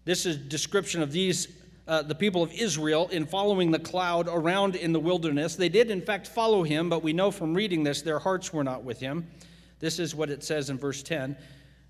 This 0.06 0.26
is 0.26 0.38
description 0.38 1.02
of 1.02 1.12
these, 1.12 1.48
uh, 1.88 2.02
the 2.02 2.16
people 2.16 2.44
of 2.44 2.52
Israel, 2.52 3.08
in 3.10 3.26
following 3.26 3.72
the 3.72 3.80
cloud 3.80 4.28
around 4.30 4.76
in 4.76 4.92
the 4.92 5.00
wilderness. 5.00 5.56
They 5.56 5.70
did, 5.70 5.90
in 5.90 6.02
fact, 6.02 6.28
follow 6.28 6.64
him, 6.64 6.90
but 6.90 7.02
we 7.02 7.14
know 7.14 7.32
from 7.32 7.54
reading 7.54 7.84
this 7.84 8.02
their 8.02 8.20
hearts 8.20 8.52
were 8.52 8.64
not 8.64 8.84
with 8.84 9.00
him. 9.00 9.28
This 9.80 10.00
is 10.00 10.16
what 10.16 10.30
it 10.30 10.44
says 10.44 10.70
in 10.70 10.78
verse 10.78 11.04
10. 11.04 11.38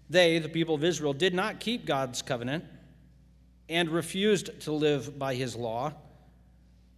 They, 0.10 0.40
the 0.40 0.50
people 0.50 0.76
of 0.76 0.84
Israel, 0.84 1.14
did 1.14 1.34
not 1.34 1.60
keep 1.60 1.86
God's 1.86 2.22
covenant 2.22 2.64
and 3.70 3.90
refused 3.90 4.62
to 4.62 4.72
live 4.72 5.18
by 5.18 5.36
his 5.36 5.56
law. 5.56 5.94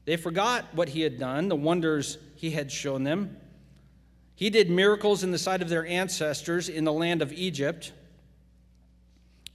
They 0.05 0.17
forgot 0.17 0.65
what 0.73 0.89
he 0.89 1.01
had 1.01 1.19
done, 1.19 1.49
the 1.49 1.55
wonders 1.55 2.17
he 2.35 2.51
had 2.51 2.71
shown 2.71 3.03
them. 3.03 3.37
He 4.35 4.49
did 4.49 4.69
miracles 4.69 5.23
in 5.23 5.31
the 5.31 5.37
sight 5.37 5.61
of 5.61 5.69
their 5.69 5.85
ancestors 5.85 6.69
in 6.69 6.83
the 6.83 6.93
land 6.93 7.21
of 7.21 7.33
Egypt, 7.33 7.91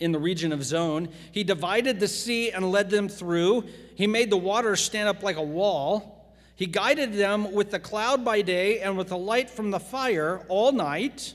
in 0.00 0.12
the 0.12 0.18
region 0.18 0.52
of 0.52 0.64
Zoan. 0.64 1.08
He 1.32 1.44
divided 1.44 2.00
the 2.00 2.08
sea 2.08 2.50
and 2.50 2.70
led 2.70 2.90
them 2.90 3.08
through. 3.08 3.64
He 3.94 4.06
made 4.06 4.30
the 4.30 4.36
waters 4.36 4.80
stand 4.80 5.08
up 5.08 5.22
like 5.22 5.36
a 5.36 5.42
wall. 5.42 6.32
He 6.56 6.66
guided 6.66 7.14
them 7.14 7.52
with 7.52 7.70
the 7.70 7.78
cloud 7.78 8.24
by 8.24 8.42
day 8.42 8.80
and 8.80 8.96
with 8.96 9.08
the 9.08 9.16
light 9.16 9.50
from 9.50 9.70
the 9.70 9.80
fire 9.80 10.44
all 10.48 10.72
night. 10.72 11.34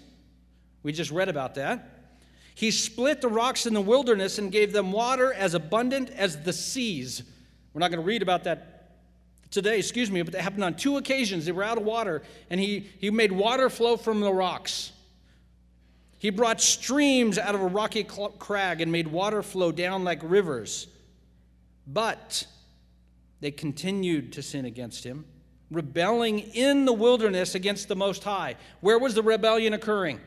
We 0.83 0.93
just 0.93 1.11
read 1.11 1.29
about 1.29 1.55
that. 1.55 1.99
He 2.55 2.71
split 2.71 3.21
the 3.21 3.27
rocks 3.27 3.65
in 3.65 3.73
the 3.73 3.81
wilderness 3.81 4.37
and 4.37 4.51
gave 4.51 4.73
them 4.73 4.91
water 4.91 5.33
as 5.33 5.53
abundant 5.53 6.09
as 6.11 6.43
the 6.43 6.53
seas. 6.53 7.23
We're 7.73 7.79
not 7.79 7.91
going 7.91 8.01
to 8.01 8.05
read 8.05 8.21
about 8.21 8.43
that 8.45 8.79
today, 9.51 9.79
excuse 9.79 10.11
me, 10.11 10.21
but 10.21 10.33
that 10.33 10.41
happened 10.41 10.63
on 10.63 10.75
two 10.75 10.97
occasions. 10.97 11.45
They 11.45 11.51
were 11.51 11.63
out 11.63 11.77
of 11.77 11.83
water, 11.83 12.21
and 12.49 12.59
he, 12.59 12.89
he 12.99 13.09
made 13.11 13.31
water 13.31 13.69
flow 13.69 13.97
from 13.97 14.19
the 14.19 14.33
rocks. 14.33 14.91
He 16.19 16.29
brought 16.29 16.62
streams 16.62 17.38
out 17.38 17.55
of 17.55 17.62
a 17.62 17.67
rocky 17.67 18.03
crag 18.03 18.82
and 18.82 18.91
made 18.91 19.08
water 19.08 19.41
flow 19.41 19.71
down 19.71 20.03
like 20.03 20.19
rivers. 20.21 20.88
But 21.88 22.45
they 23.39 23.51
continued 23.51 24.34
to 24.34 24.43
sin 24.43 24.65
against 24.65 25.03
him, 25.03 25.25
rebelling 25.71 26.39
in 26.39 26.86
the 26.86 26.93
wilderness 26.93 27.55
against 27.55 27.88
the 27.88 27.95
Most 27.95 28.23
High. 28.23 28.55
Where 28.82 28.99
was 28.99 29.15
the 29.15 29.23
rebellion 29.23 29.73
occurring? 29.73 30.19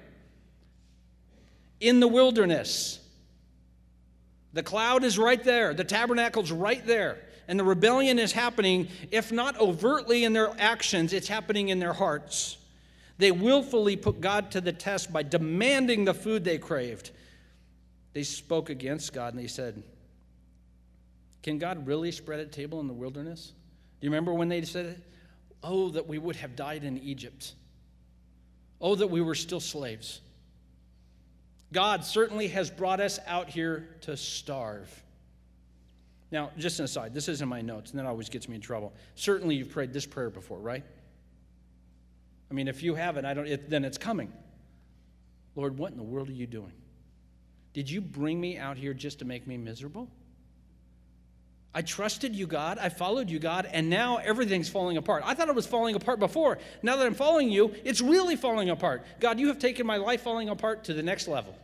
in 1.82 2.00
the 2.00 2.08
wilderness. 2.08 3.00
The 4.54 4.62
cloud 4.62 5.04
is 5.04 5.18
right 5.18 5.42
there, 5.42 5.74
the 5.74 5.84
tabernacle's 5.84 6.52
right 6.52 6.84
there. 6.86 7.18
And 7.48 7.58
the 7.58 7.64
rebellion 7.64 8.18
is 8.20 8.32
happening, 8.32 8.88
if 9.10 9.32
not 9.32 9.60
overtly 9.60 10.24
in 10.24 10.32
their 10.32 10.54
actions, 10.58 11.12
it's 11.12 11.26
happening 11.26 11.68
in 11.68 11.80
their 11.80 11.92
hearts. 11.92 12.56
They 13.22 13.30
willfully 13.30 13.94
put 13.94 14.20
God 14.20 14.50
to 14.50 14.60
the 14.60 14.72
test 14.72 15.12
by 15.12 15.22
demanding 15.22 16.04
the 16.04 16.12
food 16.12 16.42
they 16.42 16.58
craved. 16.58 17.12
They 18.14 18.24
spoke 18.24 18.68
against 18.68 19.12
God 19.12 19.32
and 19.32 19.40
they 19.40 19.46
said, 19.46 19.80
Can 21.40 21.58
God 21.58 21.86
really 21.86 22.10
spread 22.10 22.40
a 22.40 22.46
table 22.46 22.80
in 22.80 22.88
the 22.88 22.92
wilderness? 22.92 23.52
Do 24.00 24.06
you 24.06 24.10
remember 24.10 24.34
when 24.34 24.48
they 24.48 24.60
said, 24.62 25.00
Oh, 25.62 25.90
that 25.90 26.08
we 26.08 26.18
would 26.18 26.34
have 26.34 26.56
died 26.56 26.82
in 26.82 26.98
Egypt. 26.98 27.52
Oh, 28.80 28.96
that 28.96 29.06
we 29.06 29.20
were 29.20 29.36
still 29.36 29.60
slaves. 29.60 30.20
God 31.72 32.04
certainly 32.04 32.48
has 32.48 32.72
brought 32.72 32.98
us 32.98 33.20
out 33.28 33.48
here 33.48 33.98
to 34.00 34.16
starve. 34.16 34.90
Now, 36.32 36.50
just 36.58 36.80
an 36.80 36.86
aside, 36.86 37.14
this 37.14 37.28
isn't 37.28 37.48
my 37.48 37.60
notes, 37.60 37.92
and 37.92 38.00
that 38.00 38.06
always 38.06 38.28
gets 38.28 38.48
me 38.48 38.56
in 38.56 38.60
trouble. 38.60 38.92
Certainly, 39.14 39.54
you've 39.54 39.70
prayed 39.70 39.92
this 39.92 40.06
prayer 40.06 40.28
before, 40.28 40.58
right? 40.58 40.82
I 42.52 42.54
mean, 42.54 42.68
if 42.68 42.82
you 42.82 42.94
haven't, 42.94 43.24
I 43.24 43.32
don't. 43.32 43.48
It, 43.48 43.70
then 43.70 43.82
it's 43.82 43.96
coming. 43.96 44.30
Lord, 45.56 45.78
what 45.78 45.90
in 45.90 45.96
the 45.96 46.02
world 46.02 46.28
are 46.28 46.34
you 46.34 46.46
doing? 46.46 46.74
Did 47.72 47.88
you 47.88 48.02
bring 48.02 48.38
me 48.38 48.58
out 48.58 48.76
here 48.76 48.92
just 48.92 49.20
to 49.20 49.24
make 49.24 49.46
me 49.46 49.56
miserable? 49.56 50.10
I 51.74 51.80
trusted 51.80 52.36
you, 52.36 52.46
God. 52.46 52.76
I 52.76 52.90
followed 52.90 53.30
you, 53.30 53.38
God, 53.38 53.66
and 53.72 53.88
now 53.88 54.18
everything's 54.18 54.68
falling 54.68 54.98
apart. 54.98 55.22
I 55.24 55.32
thought 55.32 55.48
it 55.48 55.54
was 55.54 55.66
falling 55.66 55.94
apart 55.94 56.20
before. 56.20 56.58
Now 56.82 56.96
that 56.96 57.06
I'm 57.06 57.14
following 57.14 57.48
you, 57.50 57.74
it's 57.84 58.02
really 58.02 58.36
falling 58.36 58.68
apart. 58.68 59.06
God, 59.18 59.40
you 59.40 59.48
have 59.48 59.58
taken 59.58 59.86
my 59.86 59.96
life 59.96 60.20
falling 60.20 60.50
apart 60.50 60.84
to 60.84 60.92
the 60.92 61.02
next 61.02 61.28
level. 61.28 61.56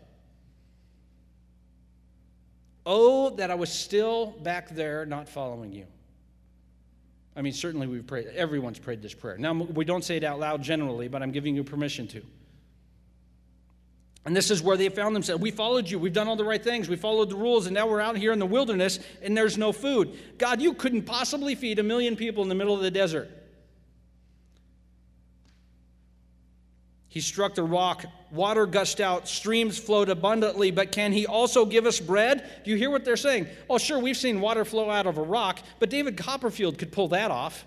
Oh, 2.87 3.29
that 3.37 3.51
I 3.51 3.57
was 3.57 3.71
still 3.71 4.31
back 4.43 4.71
there 4.71 5.05
not 5.05 5.29
following 5.29 5.75
you. 5.75 5.85
I 7.39 7.41
mean, 7.41 7.53
certainly 7.53 7.87
we've 7.87 8.05
prayed, 8.05 8.27
everyone's 8.35 8.81
prayed 8.81 9.01
this 9.01 9.15
prayer. 9.15 9.39
Now, 9.39 9.53
we 9.53 9.85
don't 9.85 10.03
say 10.03 10.17
it 10.17 10.25
out 10.25 10.41
loud 10.41 10.61
generally, 10.61 11.07
but 11.07 11.23
I'm 11.23 11.31
giving 11.31 11.55
you 11.55 11.63
permission 11.63 12.09
to. 12.09 12.23
And 14.25 14.37
this 14.37 14.51
is 14.51 14.61
where 14.61 14.77
they 14.77 14.89
found 14.89 15.15
themselves. 15.15 15.41
We 15.41 15.53
followed 15.53 15.89
you. 15.89 16.01
We've 16.01 16.13
done 16.13 16.27
all 16.27 16.35
the 16.35 16.45
right 16.45 16.63
things. 16.63 16.89
We 16.89 16.97
followed 16.97 17.31
the 17.31 17.37
rules, 17.37 17.67
and 17.67 17.75
now 17.75 17.87
we're 17.87 18.01
out 18.01 18.17
here 18.17 18.33
in 18.33 18.41
the 18.41 18.45
wilderness 18.45 18.99
and 19.23 19.37
there's 19.37 19.57
no 19.57 19.71
food. 19.71 20.19
God, 20.37 20.61
you 20.61 20.75
couldn't 20.75 21.03
possibly 21.03 21.55
feed 21.55 21.79
a 21.79 21.85
million 21.85 22.17
people 22.17 22.43
in 22.43 22.49
the 22.49 22.57
middle 22.57 22.75
of 22.75 22.83
the 22.83 22.91
desert. 22.91 23.31
He 27.11 27.21
struck 27.23 27.55
the 27.55 27.63
rock, 27.63 28.05
water 28.31 28.67
gushed 28.67 29.01
out, 29.01 29.27
streams 29.27 29.79
flowed 29.79 30.11
abundantly, 30.11 30.71
but 30.71 30.93
can 30.93 31.11
he 31.11 31.27
also 31.27 31.65
give 31.65 31.87
us 31.87 32.01
bread? 32.01 32.63
Do 32.65 32.71
you 32.71 32.77
hear 32.77 32.91
what 32.91 33.05
they're 33.05 33.17
saying? 33.17 33.47
Oh, 33.71 33.79
sure, 33.79 33.99
we've 33.99 34.17
seen 34.17 34.43
water 34.43 34.65
flow 34.65 34.91
out 34.91 35.07
of 35.07 35.17
a 35.17 35.23
rock, 35.23 35.61
but 35.79 35.89
David 35.89 36.19
Copperfield 36.19 36.77
could 36.77 36.93
pull 36.93 37.09
that 37.09 37.31
off. 37.31 37.65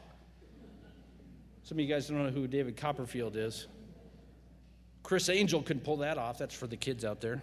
Some 1.64 1.80
of 1.80 1.84
you 1.84 1.88
guys 1.88 2.08
don't 2.08 2.24
know 2.24 2.30
who 2.30 2.48
David 2.48 2.78
Copperfield 2.78 3.36
is. 3.36 3.66
Criss 5.02 5.30
Angel 5.30 5.64
couldn't 5.64 5.84
pull 5.84 5.98
that 5.98 6.18
off. 6.20 6.38
That's 6.38 6.54
for 6.54 6.68
the 6.68 6.78
kids 6.78 7.04
out 7.04 7.20
there. 7.20 7.42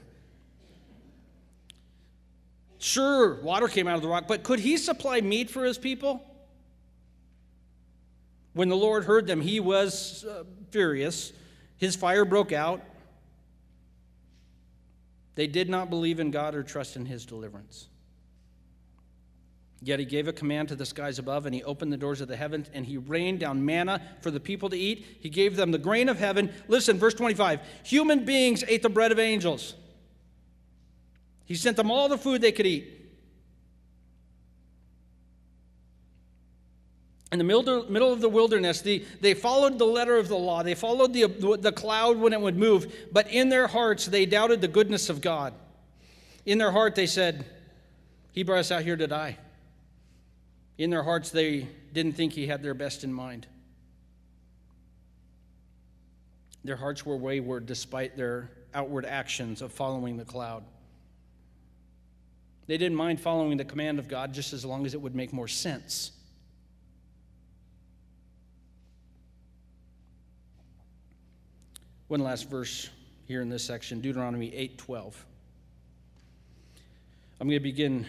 Sure, 2.78 3.40
water 3.42 3.66
came 3.66 3.88
out 3.88 3.96
of 3.96 4.02
the 4.02 4.08
rock, 4.08 4.28
but 4.28 4.44
could 4.44 4.60
he 4.60 4.76
supply 4.76 5.20
meat 5.20 5.50
for 5.50 5.64
his 5.64 5.78
people? 5.78 6.22
When 8.52 8.68
the 8.68 8.76
Lord 8.76 9.04
heard 9.04 9.26
them, 9.26 9.40
he 9.40 9.58
was 9.58 10.24
uh, 10.24 10.44
furious. 10.70 11.32
His 11.78 11.96
fire 11.96 12.24
broke 12.24 12.52
out. 12.52 12.82
They 15.36 15.46
did 15.46 15.70
not 15.70 15.88
believe 15.88 16.20
in 16.20 16.30
God 16.30 16.54
or 16.54 16.62
trust 16.62 16.96
in 16.96 17.06
his 17.06 17.24
deliverance. 17.24 17.86
Yet 19.80 20.00
he 20.00 20.04
gave 20.04 20.26
a 20.26 20.32
command 20.32 20.68
to 20.68 20.76
the 20.76 20.84
skies 20.84 21.20
above, 21.20 21.46
and 21.46 21.54
he 21.54 21.62
opened 21.62 21.92
the 21.92 21.96
doors 21.96 22.20
of 22.20 22.26
the 22.26 22.36
heavens, 22.36 22.68
and 22.74 22.84
he 22.84 22.96
rained 22.96 23.38
down 23.38 23.64
manna 23.64 24.02
for 24.20 24.32
the 24.32 24.40
people 24.40 24.68
to 24.70 24.76
eat. 24.76 25.06
He 25.20 25.30
gave 25.30 25.54
them 25.54 25.70
the 25.70 25.78
grain 25.78 26.08
of 26.08 26.18
heaven. 26.18 26.52
Listen, 26.66 26.98
verse 26.98 27.14
25 27.14 27.60
human 27.84 28.24
beings 28.24 28.64
ate 28.66 28.82
the 28.82 28.88
bread 28.88 29.12
of 29.12 29.20
angels. 29.20 29.74
He 31.44 31.54
sent 31.54 31.76
them 31.76 31.92
all 31.92 32.08
the 32.08 32.18
food 32.18 32.40
they 32.40 32.50
could 32.50 32.66
eat. 32.66 32.97
In 37.30 37.38
the 37.38 37.44
middle 37.44 38.12
of 38.12 38.20
the 38.22 38.28
wilderness, 38.28 38.80
the, 38.80 39.04
they 39.20 39.34
followed 39.34 39.78
the 39.78 39.84
letter 39.84 40.16
of 40.16 40.28
the 40.28 40.36
law. 40.36 40.62
They 40.62 40.74
followed 40.74 41.12
the, 41.12 41.26
the 41.60 41.72
cloud 41.72 42.16
when 42.16 42.32
it 42.32 42.40
would 42.40 42.56
move, 42.56 42.92
but 43.12 43.30
in 43.30 43.50
their 43.50 43.66
hearts, 43.66 44.06
they 44.06 44.24
doubted 44.24 44.62
the 44.62 44.68
goodness 44.68 45.10
of 45.10 45.20
God. 45.20 45.52
In 46.46 46.56
their 46.56 46.70
heart, 46.70 46.94
they 46.94 47.06
said, 47.06 47.44
He 48.32 48.42
brought 48.42 48.60
us 48.60 48.70
out 48.70 48.82
here 48.82 48.96
to 48.96 49.06
die. 49.06 49.36
In 50.78 50.88
their 50.88 51.02
hearts, 51.02 51.30
they 51.30 51.68
didn't 51.92 52.12
think 52.12 52.32
He 52.32 52.46
had 52.46 52.62
their 52.62 52.72
best 52.72 53.04
in 53.04 53.12
mind. 53.12 53.46
Their 56.64 56.76
hearts 56.76 57.04
were 57.04 57.16
wayward 57.16 57.66
despite 57.66 58.16
their 58.16 58.50
outward 58.72 59.04
actions 59.04 59.60
of 59.60 59.70
following 59.72 60.16
the 60.16 60.24
cloud. 60.24 60.64
They 62.66 62.78
didn't 62.78 62.96
mind 62.96 63.20
following 63.20 63.58
the 63.58 63.64
command 63.64 63.98
of 63.98 64.08
God 64.08 64.32
just 64.32 64.54
as 64.54 64.64
long 64.64 64.86
as 64.86 64.94
it 64.94 65.00
would 65.00 65.14
make 65.14 65.32
more 65.32 65.48
sense. 65.48 66.12
One 72.08 72.20
last 72.20 72.48
verse 72.48 72.88
here 73.26 73.42
in 73.42 73.50
this 73.50 73.62
section, 73.62 74.00
Deuteronomy 74.00 74.50
8:12. 74.52 75.12
I'm 77.38 77.46
going 77.46 77.60
to 77.60 77.62
begin 77.62 78.06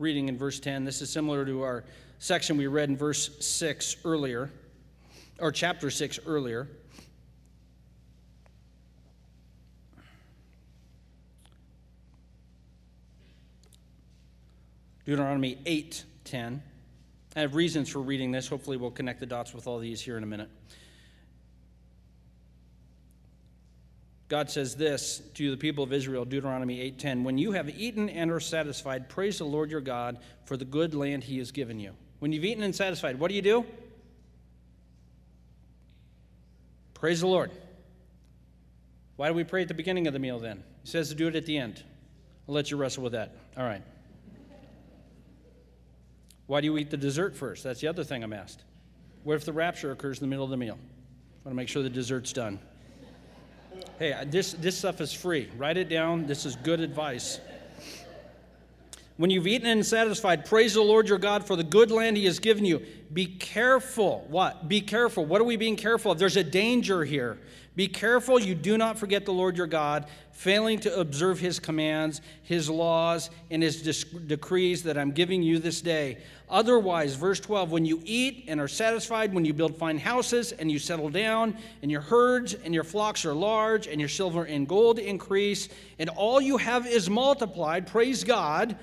reading 0.00 0.28
in 0.28 0.36
verse 0.36 0.58
10. 0.58 0.84
This 0.84 1.00
is 1.00 1.10
similar 1.10 1.44
to 1.44 1.62
our 1.62 1.84
section 2.18 2.56
we 2.56 2.66
read 2.66 2.88
in 2.88 2.96
verse 2.96 3.36
6 3.38 3.98
earlier, 4.04 4.50
or 5.38 5.52
chapter 5.52 5.90
6 5.90 6.18
earlier. 6.26 6.66
Deuteronomy 15.04 15.56
8:10. 15.64 16.62
I 17.36 17.40
have 17.40 17.54
reasons 17.54 17.88
for 17.88 18.00
reading 18.00 18.32
this. 18.32 18.48
Hopefully, 18.48 18.76
we'll 18.76 18.90
connect 18.90 19.20
the 19.20 19.26
dots 19.26 19.54
with 19.54 19.68
all 19.68 19.78
these 19.78 20.00
here 20.00 20.16
in 20.16 20.24
a 20.24 20.26
minute. 20.26 20.50
God 24.30 24.48
says 24.48 24.76
this 24.76 25.20
to 25.34 25.50
the 25.50 25.56
people 25.56 25.82
of 25.82 25.92
Israel, 25.92 26.24
Deuteronomy 26.24 26.80
8:10, 26.80 27.24
"When 27.24 27.36
you 27.36 27.50
have 27.50 27.68
eaten 27.68 28.08
and 28.08 28.30
are 28.30 28.38
satisfied, 28.38 29.08
praise 29.08 29.38
the 29.38 29.44
Lord 29.44 29.72
your 29.72 29.80
God 29.80 30.18
for 30.44 30.56
the 30.56 30.64
good 30.64 30.94
land 30.94 31.24
he 31.24 31.38
has 31.38 31.50
given 31.50 31.80
you." 31.80 31.96
When 32.20 32.32
you've 32.32 32.44
eaten 32.44 32.62
and 32.62 32.74
satisfied, 32.74 33.18
what 33.18 33.28
do 33.28 33.34
you 33.34 33.42
do? 33.42 33.66
Praise 36.94 37.20
the 37.20 37.26
Lord. 37.26 37.50
Why 39.16 39.26
do 39.26 39.34
we 39.34 39.42
pray 39.42 39.62
at 39.62 39.68
the 39.68 39.74
beginning 39.74 40.06
of 40.06 40.12
the 40.12 40.20
meal 40.20 40.38
then? 40.38 40.62
He 40.82 40.88
says 40.88 41.08
to 41.08 41.16
do 41.16 41.26
it 41.26 41.34
at 41.34 41.44
the 41.44 41.58
end. 41.58 41.82
I'll 42.48 42.54
let 42.54 42.70
you 42.70 42.76
wrestle 42.76 43.02
with 43.02 43.12
that. 43.14 43.36
All 43.56 43.64
right. 43.64 43.82
Why 46.46 46.60
do 46.60 46.66
you 46.66 46.78
eat 46.78 46.90
the 46.90 46.96
dessert 46.96 47.34
first? 47.34 47.64
That's 47.64 47.80
the 47.80 47.88
other 47.88 48.04
thing 48.04 48.22
I'm 48.22 48.32
asked. 48.32 48.62
What 49.24 49.34
if 49.34 49.44
the 49.44 49.52
rapture 49.52 49.90
occurs 49.90 50.18
in 50.18 50.20
the 50.22 50.30
middle 50.30 50.44
of 50.44 50.50
the 50.50 50.56
meal? 50.56 50.78
I 50.78 51.48
want 51.48 51.52
to 51.52 51.54
make 51.54 51.68
sure 51.68 51.82
the 51.82 51.90
dessert's 51.90 52.32
done. 52.32 52.60
Hey, 53.98 54.16
this, 54.26 54.52
this 54.54 54.78
stuff 54.78 55.00
is 55.00 55.12
free. 55.12 55.50
Write 55.56 55.76
it 55.76 55.88
down. 55.88 56.26
This 56.26 56.46
is 56.46 56.56
good 56.56 56.80
advice. 56.80 57.40
When 59.18 59.28
you've 59.28 59.46
eaten 59.46 59.66
and 59.66 59.84
satisfied, 59.84 60.46
praise 60.46 60.72
the 60.72 60.80
Lord 60.80 61.06
your 61.06 61.18
God 61.18 61.46
for 61.46 61.54
the 61.54 61.62
good 61.62 61.90
land 61.90 62.16
he 62.16 62.24
has 62.24 62.38
given 62.38 62.64
you. 62.64 62.80
Be 63.12 63.26
careful. 63.26 64.24
What? 64.28 64.66
Be 64.66 64.80
careful. 64.80 65.26
What 65.26 65.42
are 65.42 65.44
we 65.44 65.58
being 65.58 65.76
careful 65.76 66.12
of? 66.12 66.18
There's 66.18 66.38
a 66.38 66.44
danger 66.44 67.04
here. 67.04 67.38
Be 67.80 67.88
careful 67.88 68.38
you 68.38 68.54
do 68.54 68.76
not 68.76 68.98
forget 68.98 69.24
the 69.24 69.32
Lord 69.32 69.56
your 69.56 69.66
God, 69.66 70.04
failing 70.32 70.80
to 70.80 71.00
observe 71.00 71.40
his 71.40 71.58
commands, 71.58 72.20
his 72.42 72.68
laws, 72.68 73.30
and 73.50 73.62
his 73.62 73.80
decrees 74.26 74.82
that 74.82 74.98
I'm 74.98 75.12
giving 75.12 75.42
you 75.42 75.58
this 75.58 75.80
day. 75.80 76.18
Otherwise, 76.50 77.14
verse 77.14 77.40
12, 77.40 77.70
when 77.72 77.86
you 77.86 78.02
eat 78.04 78.44
and 78.48 78.60
are 78.60 78.68
satisfied, 78.68 79.32
when 79.32 79.46
you 79.46 79.54
build 79.54 79.78
fine 79.78 79.96
houses 79.96 80.52
and 80.52 80.70
you 80.70 80.78
settle 80.78 81.08
down, 81.08 81.56
and 81.80 81.90
your 81.90 82.02
herds 82.02 82.52
and 82.52 82.74
your 82.74 82.84
flocks 82.84 83.24
are 83.24 83.32
large, 83.32 83.86
and 83.86 83.98
your 83.98 84.10
silver 84.10 84.44
and 84.44 84.68
gold 84.68 84.98
increase, 84.98 85.70
and 85.98 86.10
all 86.10 86.38
you 86.38 86.58
have 86.58 86.86
is 86.86 87.08
multiplied, 87.08 87.86
praise 87.86 88.24
God, 88.24 88.76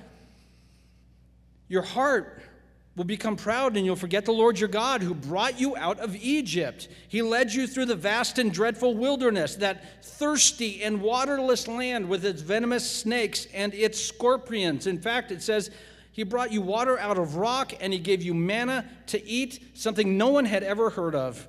your 1.68 1.84
heart 1.84 2.42
will 2.98 3.06
become 3.06 3.36
proud 3.36 3.78
and 3.78 3.86
you'll 3.86 3.96
forget 3.96 4.26
the 4.26 4.32
Lord 4.32 4.60
your 4.60 4.68
God 4.68 5.04
who 5.04 5.14
brought 5.14 5.60
you 5.60 5.78
out 5.78 6.00
of 6.00 6.16
Egypt. 6.16 6.90
He 7.08 7.22
led 7.22 7.54
you 7.54 7.68
through 7.68 7.86
the 7.86 7.96
vast 7.96 8.40
and 8.40 8.52
dreadful 8.52 8.96
wilderness, 8.96 9.56
that 9.58 10.04
thirsty 10.04 10.84
and 10.84 11.00
waterless 11.00 11.68
land 11.68 12.10
with 12.10 12.26
its 12.26 12.42
venomous 12.42 12.90
snakes 12.90 13.46
and 13.54 13.72
its 13.76 14.04
scorpions. 14.04 14.88
In 14.88 15.00
fact, 15.00 15.32
it 15.32 15.44
says, 15.44 15.70
He 16.12 16.24
brought 16.24 16.52
you 16.52 16.64
water 16.64 16.98
out 16.98 17.20
of 17.20 17.36
rock 17.36 17.72
and 17.80 17.94
He 17.94 18.00
gave 18.00 18.24
you 18.24 18.34
manna 18.34 18.90
to 19.08 19.24
eat, 19.24 19.78
something 19.78 20.18
no 20.18 20.30
one 20.30 20.46
had 20.46 20.64
ever 20.64 20.90
heard 20.90 21.14
of. 21.14 21.48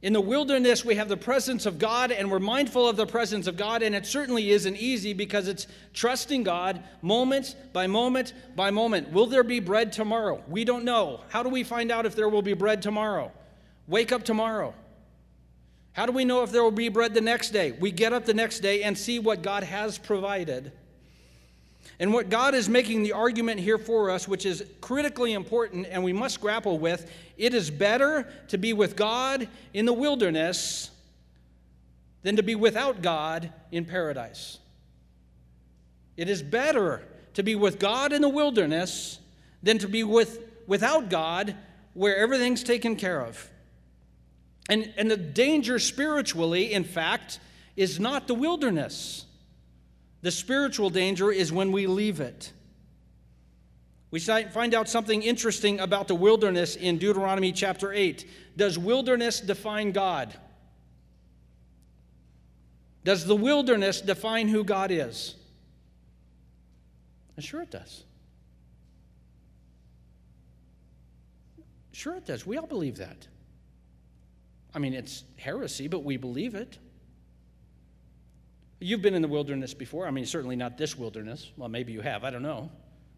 In 0.00 0.12
the 0.12 0.20
wilderness, 0.20 0.84
we 0.84 0.94
have 0.94 1.08
the 1.08 1.16
presence 1.16 1.66
of 1.66 1.80
God, 1.80 2.12
and 2.12 2.30
we're 2.30 2.38
mindful 2.38 2.88
of 2.88 2.96
the 2.96 3.06
presence 3.06 3.48
of 3.48 3.56
God, 3.56 3.82
and 3.82 3.96
it 3.96 4.06
certainly 4.06 4.50
isn't 4.50 4.76
easy 4.76 5.12
because 5.12 5.48
it's 5.48 5.66
trusting 5.92 6.44
God 6.44 6.84
moment 7.02 7.56
by 7.72 7.88
moment 7.88 8.32
by 8.54 8.70
moment. 8.70 9.10
Will 9.10 9.26
there 9.26 9.42
be 9.42 9.58
bread 9.58 9.92
tomorrow? 9.92 10.40
We 10.46 10.64
don't 10.64 10.84
know. 10.84 11.24
How 11.30 11.42
do 11.42 11.48
we 11.48 11.64
find 11.64 11.90
out 11.90 12.06
if 12.06 12.14
there 12.14 12.28
will 12.28 12.42
be 12.42 12.54
bread 12.54 12.80
tomorrow? 12.80 13.32
Wake 13.88 14.12
up 14.12 14.22
tomorrow. 14.22 14.72
How 15.94 16.06
do 16.06 16.12
we 16.12 16.24
know 16.24 16.44
if 16.44 16.52
there 16.52 16.62
will 16.62 16.70
be 16.70 16.90
bread 16.90 17.12
the 17.12 17.20
next 17.20 17.50
day? 17.50 17.72
We 17.72 17.90
get 17.90 18.12
up 18.12 18.24
the 18.24 18.34
next 18.34 18.60
day 18.60 18.84
and 18.84 18.96
see 18.96 19.18
what 19.18 19.42
God 19.42 19.64
has 19.64 19.98
provided. 19.98 20.70
And 22.00 22.12
what 22.12 22.30
God 22.30 22.54
is 22.54 22.68
making 22.68 23.02
the 23.02 23.12
argument 23.12 23.60
here 23.60 23.78
for 23.78 24.10
us, 24.10 24.28
which 24.28 24.46
is 24.46 24.64
critically 24.80 25.32
important 25.32 25.86
and 25.90 26.04
we 26.04 26.12
must 26.12 26.40
grapple 26.40 26.78
with, 26.78 27.10
it 27.36 27.54
is 27.54 27.70
better 27.70 28.28
to 28.48 28.58
be 28.58 28.72
with 28.72 28.94
God 28.94 29.48
in 29.74 29.84
the 29.84 29.92
wilderness 29.92 30.90
than 32.22 32.36
to 32.36 32.42
be 32.42 32.54
without 32.54 33.02
God 33.02 33.52
in 33.72 33.84
paradise. 33.84 34.58
It 36.16 36.28
is 36.28 36.42
better 36.42 37.02
to 37.34 37.42
be 37.42 37.54
with 37.54 37.78
God 37.78 38.12
in 38.12 38.22
the 38.22 38.28
wilderness 38.28 39.18
than 39.62 39.78
to 39.78 39.88
be 39.88 40.04
with, 40.04 40.40
without 40.66 41.10
God 41.10 41.54
where 41.94 42.16
everything's 42.16 42.62
taken 42.62 42.96
care 42.96 43.20
of. 43.20 43.50
And, 44.68 44.92
and 44.96 45.10
the 45.10 45.16
danger 45.16 45.78
spiritually, 45.78 46.72
in 46.72 46.84
fact, 46.84 47.40
is 47.76 47.98
not 47.98 48.28
the 48.28 48.34
wilderness. 48.34 49.24
The 50.22 50.30
spiritual 50.30 50.90
danger 50.90 51.30
is 51.30 51.52
when 51.52 51.72
we 51.72 51.86
leave 51.86 52.20
it. 52.20 52.52
We 54.10 54.20
find 54.20 54.74
out 54.74 54.88
something 54.88 55.22
interesting 55.22 55.80
about 55.80 56.08
the 56.08 56.14
wilderness 56.14 56.76
in 56.76 56.98
Deuteronomy 56.98 57.52
chapter 57.52 57.92
8. 57.92 58.26
Does 58.56 58.78
wilderness 58.78 59.40
define 59.40 59.92
God? 59.92 60.34
Does 63.04 63.26
the 63.26 63.36
wilderness 63.36 64.00
define 64.00 64.48
who 64.48 64.64
God 64.64 64.90
is? 64.90 65.34
Sure, 67.38 67.62
it 67.62 67.70
does. 67.70 68.02
Sure, 71.92 72.16
it 72.16 72.26
does. 72.26 72.44
We 72.46 72.56
all 72.56 72.66
believe 72.66 72.96
that. 72.96 73.28
I 74.74 74.78
mean, 74.78 74.94
it's 74.94 75.24
heresy, 75.36 75.86
but 75.86 76.02
we 76.02 76.16
believe 76.16 76.54
it. 76.54 76.78
You've 78.80 79.02
been 79.02 79.14
in 79.14 79.22
the 79.22 79.28
wilderness 79.28 79.74
before. 79.74 80.06
I 80.06 80.10
mean, 80.10 80.26
certainly 80.26 80.56
not 80.56 80.78
this 80.78 80.96
wilderness. 80.96 81.50
Well, 81.56 81.68
maybe 81.68 81.92
you 81.92 82.00
have. 82.00 82.24
I 82.24 82.30
don't 82.30 82.42
know. 82.42 82.70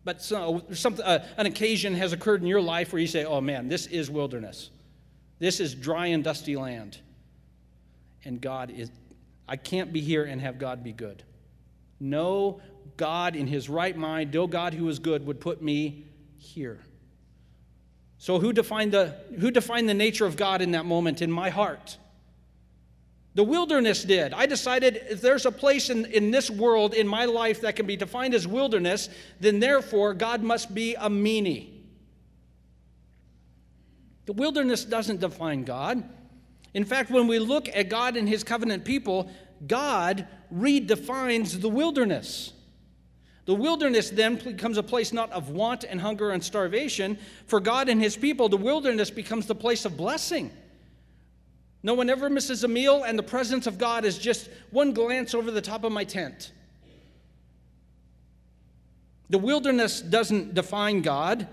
But 0.04 0.22
so, 0.22 0.62
some, 0.72 0.96
uh, 1.04 1.18
an 1.36 1.46
occasion 1.46 1.94
has 1.94 2.12
occurred 2.12 2.40
in 2.40 2.46
your 2.46 2.62
life 2.62 2.92
where 2.92 3.00
you 3.00 3.06
say, 3.06 3.24
oh 3.24 3.40
man, 3.40 3.68
this 3.68 3.86
is 3.86 4.10
wilderness. 4.10 4.70
This 5.38 5.60
is 5.60 5.74
dry 5.74 6.06
and 6.06 6.24
dusty 6.24 6.56
land. 6.56 6.98
And 8.24 8.40
God 8.40 8.70
is, 8.70 8.90
I 9.46 9.56
can't 9.56 9.92
be 9.92 10.00
here 10.00 10.24
and 10.24 10.40
have 10.40 10.58
God 10.58 10.82
be 10.82 10.92
good. 10.92 11.22
No 11.98 12.62
God 12.96 13.36
in 13.36 13.46
his 13.46 13.68
right 13.68 13.96
mind, 13.96 14.32
no 14.32 14.46
God 14.46 14.72
who 14.72 14.88
is 14.88 14.98
good 14.98 15.26
would 15.26 15.40
put 15.40 15.62
me 15.62 16.06
here. 16.38 16.80
So 18.16 18.38
who 18.38 18.52
defined 18.52 18.92
the, 18.92 19.16
who 19.38 19.50
defined 19.50 19.88
the 19.88 19.94
nature 19.94 20.26
of 20.26 20.36
God 20.36 20.62
in 20.62 20.72
that 20.72 20.84
moment 20.86 21.20
in 21.22 21.30
my 21.30 21.50
heart? 21.50 21.98
The 23.34 23.44
wilderness 23.44 24.02
did. 24.02 24.32
I 24.32 24.46
decided 24.46 25.02
if 25.08 25.20
there's 25.20 25.46
a 25.46 25.52
place 25.52 25.88
in, 25.88 26.04
in 26.06 26.30
this 26.30 26.50
world, 26.50 26.94
in 26.94 27.06
my 27.06 27.26
life, 27.26 27.60
that 27.60 27.76
can 27.76 27.86
be 27.86 27.96
defined 27.96 28.34
as 28.34 28.46
wilderness, 28.46 29.08
then 29.38 29.60
therefore 29.60 30.14
God 30.14 30.42
must 30.42 30.74
be 30.74 30.94
a 30.94 31.08
meanie. 31.08 31.68
The 34.26 34.32
wilderness 34.32 34.84
doesn't 34.84 35.20
define 35.20 35.64
God. 35.64 36.02
In 36.74 36.84
fact, 36.84 37.10
when 37.10 37.26
we 37.26 37.38
look 37.38 37.68
at 37.68 37.88
God 37.88 38.16
and 38.16 38.28
his 38.28 38.44
covenant 38.44 38.84
people, 38.84 39.30
God 39.66 40.26
redefines 40.52 41.60
the 41.60 41.68
wilderness. 41.68 42.52
The 43.46 43.54
wilderness 43.54 44.10
then 44.10 44.36
becomes 44.36 44.76
a 44.76 44.82
place 44.82 45.12
not 45.12 45.30
of 45.32 45.50
want 45.50 45.84
and 45.84 46.00
hunger 46.00 46.30
and 46.30 46.42
starvation. 46.42 47.18
For 47.46 47.58
God 47.58 47.88
and 47.88 48.00
his 48.00 48.16
people, 48.16 48.48
the 48.48 48.56
wilderness 48.56 49.10
becomes 49.10 49.46
the 49.46 49.54
place 49.54 49.84
of 49.84 49.96
blessing. 49.96 50.52
No 51.82 51.94
one 51.94 52.10
ever 52.10 52.28
misses 52.28 52.62
a 52.62 52.68
meal, 52.68 53.04
and 53.04 53.18
the 53.18 53.22
presence 53.22 53.66
of 53.66 53.78
God 53.78 54.04
is 54.04 54.18
just 54.18 54.50
one 54.70 54.92
glance 54.92 55.34
over 55.34 55.50
the 55.50 55.62
top 55.62 55.84
of 55.84 55.92
my 55.92 56.04
tent. 56.04 56.52
The 59.30 59.38
wilderness 59.38 60.00
doesn't 60.00 60.54
define 60.54 61.02
God. 61.02 61.46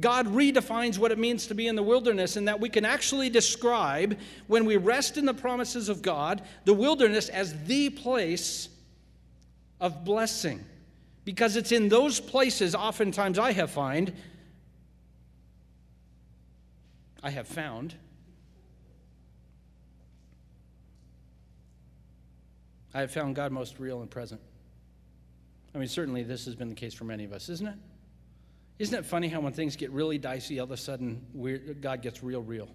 God 0.00 0.26
redefines 0.26 0.98
what 0.98 1.12
it 1.12 1.18
means 1.18 1.46
to 1.48 1.54
be 1.54 1.66
in 1.66 1.76
the 1.76 1.82
wilderness, 1.82 2.36
and 2.36 2.48
that 2.48 2.60
we 2.60 2.68
can 2.68 2.84
actually 2.84 3.28
describe, 3.28 4.18
when 4.46 4.64
we 4.64 4.76
rest 4.76 5.16
in 5.18 5.26
the 5.26 5.34
promises 5.34 5.88
of 5.88 6.00
God, 6.00 6.42
the 6.64 6.74
wilderness 6.74 7.28
as 7.28 7.54
the 7.64 7.90
place 7.90 8.68
of 9.80 10.04
blessing. 10.04 10.64
Because 11.24 11.56
it's 11.56 11.72
in 11.72 11.88
those 11.88 12.20
places, 12.20 12.74
oftentimes 12.74 13.38
I 13.38 13.52
have 13.52 13.70
find, 13.70 14.12
I 17.22 17.30
have 17.30 17.46
found, 17.48 17.94
I 22.94 23.00
have 23.00 23.10
found 23.10 23.34
God 23.34 23.52
most 23.52 23.80
real 23.80 24.00
and 24.00 24.10
present. 24.10 24.40
I 25.74 25.78
mean, 25.78 25.88
certainly 25.88 26.22
this 26.22 26.44
has 26.44 26.54
been 26.54 26.68
the 26.68 26.74
case 26.76 26.94
for 26.94 27.04
many 27.04 27.24
of 27.24 27.32
us, 27.32 27.48
isn't 27.48 27.66
it? 27.66 27.74
Isn't 28.78 28.96
it 28.96 29.04
funny 29.04 29.28
how 29.28 29.40
when 29.40 29.52
things 29.52 29.76
get 29.76 29.90
really 29.90 30.18
dicey, 30.18 30.60
all 30.60 30.64
of 30.64 30.70
a 30.70 30.76
sudden 30.76 31.76
God 31.80 32.02
gets 32.02 32.22
real, 32.22 32.42
real? 32.42 32.68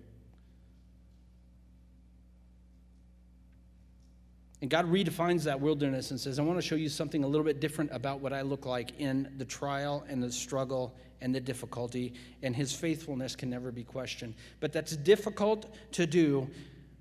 And 4.61 4.69
God 4.69 4.91
redefines 4.91 5.43
that 5.43 5.61
wilderness 5.61 6.11
and 6.11 6.19
says, 6.19 6.37
I 6.37 6.41
want 6.41 6.59
to 6.59 6.61
show 6.61 6.75
you 6.75 6.89
something 6.89 7.23
a 7.23 7.27
little 7.27 7.45
bit 7.45 7.61
different 7.61 7.91
about 7.93 8.19
what 8.19 8.33
I 8.33 8.41
look 8.41 8.65
like 8.65 8.99
in 8.99 9.31
the 9.37 9.45
trial 9.45 10.05
and 10.09 10.21
the 10.21 10.31
struggle 10.31 10.97
and 11.21 11.33
the 11.33 11.39
difficulty, 11.39 12.13
and 12.43 12.53
His 12.53 12.73
faithfulness 12.73 13.37
can 13.37 13.49
never 13.49 13.71
be 13.71 13.85
questioned. 13.85 14.35
But 14.59 14.73
that's 14.73 14.97
difficult 14.97 15.73
to 15.93 16.05
do 16.05 16.49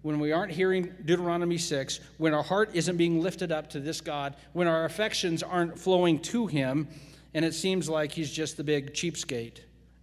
when 0.03 0.21
we 0.21 0.33
aren't 0.33 0.53
hearing 0.53 0.93
Deuteronomy 1.05 1.59
6, 1.59 2.01
when 2.19 2.33
our 2.33 2.43
heart 2.43 2.71
isn't 2.75 2.97
being 2.97 3.21
lifted 3.21 3.51
up 3.51 3.71
to 3.71 3.81
this 3.81 4.01
God, 4.01 4.37
when 4.53 4.69
our 4.69 4.85
affections 4.85 5.43
aren't 5.43 5.79
flowing 5.79 6.21
to 6.21 6.47
Him, 6.47 6.89
and 7.35 7.45
it 7.45 7.55
seems 7.55 7.89
like 7.89 8.13
He's 8.13 8.31
just 8.31 8.57
the 8.57 8.65
big 8.65 8.95
cheapskate 8.95 9.59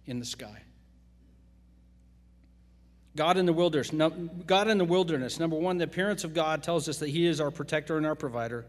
in 0.06 0.18
the 0.18 0.24
sky. 0.24 0.62
God 3.16 3.38
in 3.38 3.46
the 3.46 3.52
wilderness. 3.52 3.90
God 4.46 4.68
in 4.68 4.78
the 4.78 4.84
wilderness. 4.84 5.40
Number 5.40 5.56
one, 5.56 5.78
the 5.78 5.84
appearance 5.84 6.22
of 6.22 6.34
God 6.34 6.62
tells 6.62 6.88
us 6.88 6.98
that 6.98 7.08
He 7.08 7.26
is 7.26 7.40
our 7.40 7.50
protector 7.50 7.96
and 7.96 8.06
our 8.06 8.14
provider. 8.14 8.66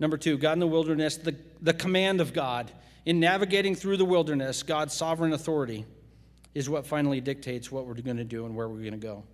Number 0.00 0.16
two, 0.16 0.38
God 0.38 0.54
in 0.54 0.60
the 0.60 0.66
wilderness, 0.66 1.16
the, 1.16 1.36
the 1.60 1.74
command 1.74 2.20
of 2.20 2.32
God. 2.32 2.70
In 3.04 3.20
navigating 3.20 3.74
through 3.74 3.98
the 3.98 4.04
wilderness, 4.04 4.62
God's 4.62 4.94
sovereign 4.94 5.32
authority 5.32 5.84
is 6.54 6.68
what 6.68 6.86
finally 6.86 7.20
dictates 7.20 7.70
what 7.70 7.86
we're 7.86 7.94
going 7.94 8.16
to 8.16 8.24
do 8.24 8.46
and 8.46 8.56
where 8.56 8.68
we're 8.68 8.80
going 8.80 8.92
to 8.92 8.96
go. 8.96 9.24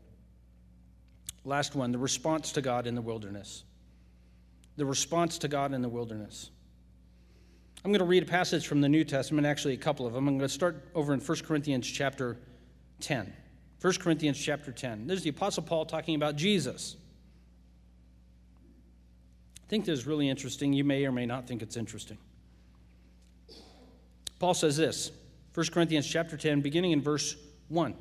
Last 1.44 1.74
one 1.74 1.92
the 1.92 1.98
response 1.98 2.52
to 2.52 2.62
God 2.62 2.86
in 2.86 2.94
the 2.94 3.02
wilderness. 3.02 3.64
The 4.76 4.86
response 4.86 5.38
to 5.38 5.48
God 5.48 5.72
in 5.72 5.82
the 5.82 5.88
wilderness. 5.88 6.50
I'm 7.84 7.90
going 7.90 7.98
to 7.98 8.06
read 8.06 8.22
a 8.22 8.26
passage 8.26 8.66
from 8.66 8.80
the 8.80 8.88
New 8.88 9.04
Testament, 9.04 9.46
actually, 9.46 9.74
a 9.74 9.78
couple 9.78 10.06
of 10.06 10.14
them. 10.14 10.26
I'm 10.26 10.38
going 10.38 10.48
to 10.48 10.54
start 10.54 10.88
over 10.94 11.12
in 11.12 11.20
1 11.20 11.38
Corinthians 11.40 11.86
chapter 11.86 12.38
10. 13.00 13.30
1 13.80 13.94
Corinthians 13.96 14.40
chapter 14.40 14.72
10. 14.72 15.06
There's 15.06 15.22
the 15.22 15.28
Apostle 15.28 15.62
Paul 15.62 15.84
talking 15.84 16.14
about 16.14 16.36
Jesus. 16.36 16.96
I 19.62 19.66
think 19.68 19.84
this 19.84 19.98
is 19.98 20.06
really 20.06 20.30
interesting. 20.30 20.72
You 20.72 20.84
may 20.84 21.04
or 21.04 21.12
may 21.12 21.26
not 21.26 21.46
think 21.46 21.60
it's 21.60 21.76
interesting. 21.76 22.16
Paul 24.38 24.54
says 24.54 24.78
this 24.78 25.10
1 25.54 25.66
Corinthians 25.66 26.06
chapter 26.06 26.38
10, 26.38 26.62
beginning 26.62 26.92
in 26.92 27.02
verse 27.02 27.36
1. 27.68 27.94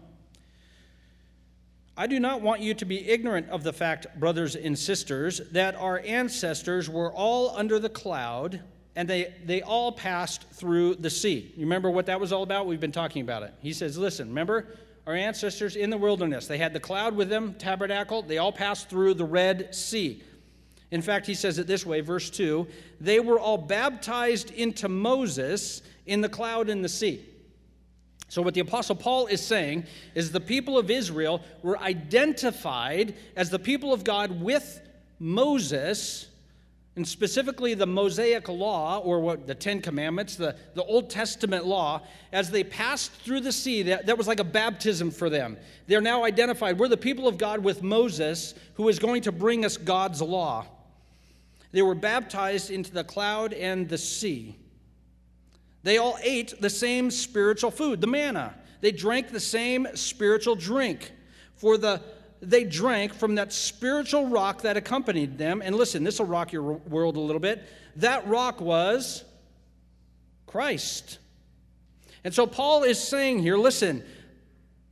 I 1.96 2.08
do 2.08 2.20
not 2.20 2.42
want 2.42 2.62
you 2.62 2.74
to 2.74 2.86
be 2.86 3.08
ignorant 3.08 3.50
of 3.50 3.62
the 3.62 3.72
fact, 3.72 4.08
brothers 4.20 4.56
and 4.56 4.78
sisters, 4.78 5.42
that 5.52 5.76
our 5.76 6.00
ancestors 6.04 6.90
were 6.90 7.12
all 7.14 7.56
under 7.56 7.78
the 7.78 7.90
cloud 7.90 8.62
and 8.96 9.08
they, 9.08 9.34
they 9.46 9.62
all 9.62 9.92
passed 9.92 10.50
through 10.52 10.96
the 10.96 11.10
sea. 11.10 11.52
You 11.56 11.62
remember 11.62 11.92
what 11.92 12.08
that 12.08 12.20
was 12.20 12.32
all 12.32 12.44
about? 12.44 12.66
We've 12.66 12.80
been 12.80 12.92
talking 12.92 13.22
about 13.22 13.44
it. 13.44 13.54
He 13.60 13.74
says, 13.74 13.98
Listen, 13.98 14.30
remember 14.30 14.76
our 15.06 15.16
ancestors 15.16 15.76
in 15.76 15.90
the 15.90 15.98
wilderness? 15.98 16.48
They 16.48 16.58
had 16.58 16.74
the 16.74 16.80
cloud 16.80 17.16
with 17.16 17.30
them, 17.30 17.56
tabernacle. 17.56 18.22
They 18.22 18.38
all 18.40 18.52
passed 18.52 18.90
through 18.90 19.16
the 19.16 19.26
Red 19.26 19.74
Sea. 19.74 20.24
In 20.92 21.02
fact, 21.02 21.26
he 21.26 21.34
says 21.34 21.58
it 21.58 21.66
this 21.66 21.86
way, 21.86 22.02
verse 22.02 22.30
2 22.30 22.68
they 23.02 23.20
were 23.20 23.40
all 23.40 23.58
baptized 23.58 24.52
into 24.52 24.90
Moses 24.90 25.82
in 26.06 26.22
the 26.22 26.30
cloud 26.30 26.70
and 26.70 26.84
the 26.84 26.90
sea. 26.90 27.26
So, 28.34 28.42
what 28.42 28.56
the 28.56 28.62
Apostle 28.62 28.96
Paul 28.96 29.28
is 29.28 29.46
saying 29.46 29.86
is 30.16 30.32
the 30.32 30.40
people 30.40 30.76
of 30.76 30.90
Israel 30.90 31.40
were 31.62 31.78
identified 31.78 33.14
as 33.36 33.52
the 33.52 33.60
people 33.60 33.94
of 33.94 34.04
God 34.04 34.42
with 34.42 34.82
Moses, 35.20 36.30
and 36.96 37.08
specifically 37.08 37.76
the 37.76 37.86
Mosaic 37.86 38.50
law, 38.50 38.98
or 38.98 39.20
what 39.20 39.46
the 39.46 39.54
Ten 39.54 39.84
Commandments, 39.84 40.36
the, 40.36 40.56
the 40.74 40.84
Old 40.84 41.12
Testament 41.12 41.68
law, 41.68 42.02
as 42.32 42.50
they 42.50 42.64
passed 42.64 43.12
through 43.12 43.42
the 43.42 43.52
sea, 43.52 43.84
that, 43.84 44.08
that 44.08 44.18
was 44.18 44.28
like 44.28 44.40
a 44.40 44.44
baptism 44.44 45.12
for 45.12 45.30
them. 45.30 45.56
They're 45.86 46.02
now 46.02 46.24
identified. 46.24 46.80
We're 46.80 46.88
the 46.88 46.98
people 46.98 47.28
of 47.28 47.38
God 47.38 47.60
with 47.60 47.84
Moses, 47.84 48.56
who 48.74 48.90
is 48.90 48.98
going 48.98 49.22
to 49.22 49.32
bring 49.32 49.64
us 49.64 49.78
God's 49.78 50.24
law. 50.24 50.66
They 51.72 51.84
were 51.84 51.94
baptized 51.94 52.72
into 52.72 52.92
the 52.92 53.04
cloud 53.04 53.54
and 53.54 53.88
the 53.88 54.00
sea. 54.00 54.56
They 55.84 55.98
all 55.98 56.18
ate 56.24 56.60
the 56.62 56.70
same 56.70 57.12
spiritual 57.12 57.72
food, 57.72 58.02
the 58.02 58.08
manna. 58.08 58.56
They 58.82 58.92
drank 58.92 59.30
the 59.32 59.40
same 59.40 59.88
spiritual 59.96 60.56
drink. 60.56 61.12
For 61.56 61.78
the 61.78 62.02
they 62.42 62.66
drank 62.66 63.14
from 63.14 63.36
that 63.36 63.54
spiritual 63.54 64.28
rock 64.28 64.64
that 64.64 64.76
accompanied 64.76 65.38
them. 65.38 65.62
And 65.64 65.76
listen, 65.76 66.04
this 66.04 66.20
will 66.20 66.26
rock 66.26 66.52
your 66.52 66.64
world 66.64 67.16
a 67.16 67.20
little 67.20 67.40
bit. 67.40 67.64
That 67.98 68.28
rock 68.28 68.60
was 68.60 69.24
Christ. 70.46 71.20
And 72.24 72.34
so 72.34 72.46
Paul 72.46 72.84
is 72.84 73.02
saying 73.02 73.40
here 73.40 73.58
listen, 73.58 74.04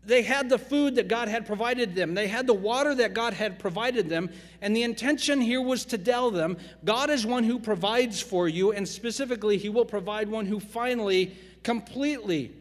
they 0.03 0.23
had 0.23 0.49
the 0.49 0.57
food 0.57 0.95
that 0.95 1.07
God 1.07 1.27
had 1.27 1.45
provided 1.45 1.93
them, 1.95 2.13
they 2.13 2.27
had 2.27 2.47
the 2.47 2.53
water 2.53 2.95
that 2.95 3.13
God 3.13 3.33
had 3.33 3.59
provided 3.59 4.09
them, 4.09 4.29
and 4.61 4.75
the 4.75 4.83
intention 4.83 5.41
here 5.41 5.61
was 5.61 5.85
to 5.85 5.97
tell 5.97 6.31
them 6.31 6.57
God 6.83 7.09
is 7.09 7.25
one 7.25 7.43
who 7.43 7.59
provides 7.59 8.21
for 8.21 8.47
you, 8.47 8.71
and 8.71 8.87
specifically, 8.87 9.57
He 9.57 9.69
will 9.69 9.85
provide 9.85 10.29
one 10.29 10.45
who 10.45 10.59
finally, 10.59 11.35
completely 11.63 12.51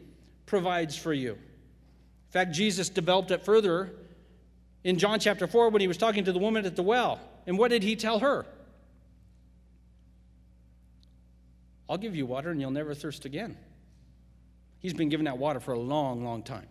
provides 0.46 0.96
for 0.96 1.12
you. 1.12 1.32
In 1.32 2.32
fact, 2.32 2.52
Jesus 2.52 2.88
developed 2.88 3.30
it 3.30 3.44
further 3.44 3.92
in 4.84 4.98
John 4.98 5.20
chapter 5.20 5.46
4 5.46 5.70
when 5.70 5.80
he 5.80 5.88
was 5.88 5.96
talking 5.96 6.24
to 6.24 6.32
the 6.32 6.38
woman 6.38 6.64
at 6.64 6.76
the 6.76 6.82
well. 6.82 7.20
And 7.46 7.58
what 7.58 7.70
did 7.70 7.82
he 7.82 7.96
tell 7.96 8.20
her? 8.20 8.46
I'll 11.88 11.98
give 11.98 12.14
you 12.14 12.26
water 12.26 12.50
and 12.50 12.60
you'll 12.60 12.70
never 12.70 12.94
thirst 12.94 13.24
again. 13.24 13.56
He's 14.78 14.94
been 14.94 15.08
giving 15.08 15.24
that 15.24 15.38
water 15.38 15.60
for 15.60 15.72
a 15.72 15.78
long, 15.78 16.24
long 16.24 16.42
time. 16.42 16.68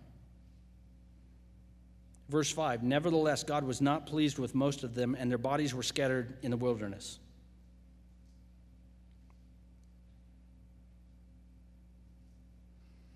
Verse 2.29 2.51
5 2.51 2.83
Nevertheless, 2.83 3.43
God 3.43 3.63
was 3.63 3.81
not 3.81 4.05
pleased 4.05 4.39
with 4.39 4.55
most 4.55 4.83
of 4.83 4.95
them, 4.95 5.15
and 5.19 5.29
their 5.29 5.37
bodies 5.37 5.73
were 5.73 5.83
scattered 5.83 6.37
in 6.43 6.51
the 6.51 6.57
wilderness. 6.57 7.19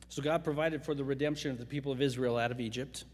So 0.10 0.22
God 0.22 0.44
provided 0.44 0.84
for 0.84 0.94
the 0.94 1.04
redemption 1.04 1.50
of 1.50 1.58
the 1.58 1.66
people 1.66 1.92
of 1.92 2.02
Israel 2.02 2.38
out 2.38 2.52
of 2.52 2.60
Egypt. 2.60 3.06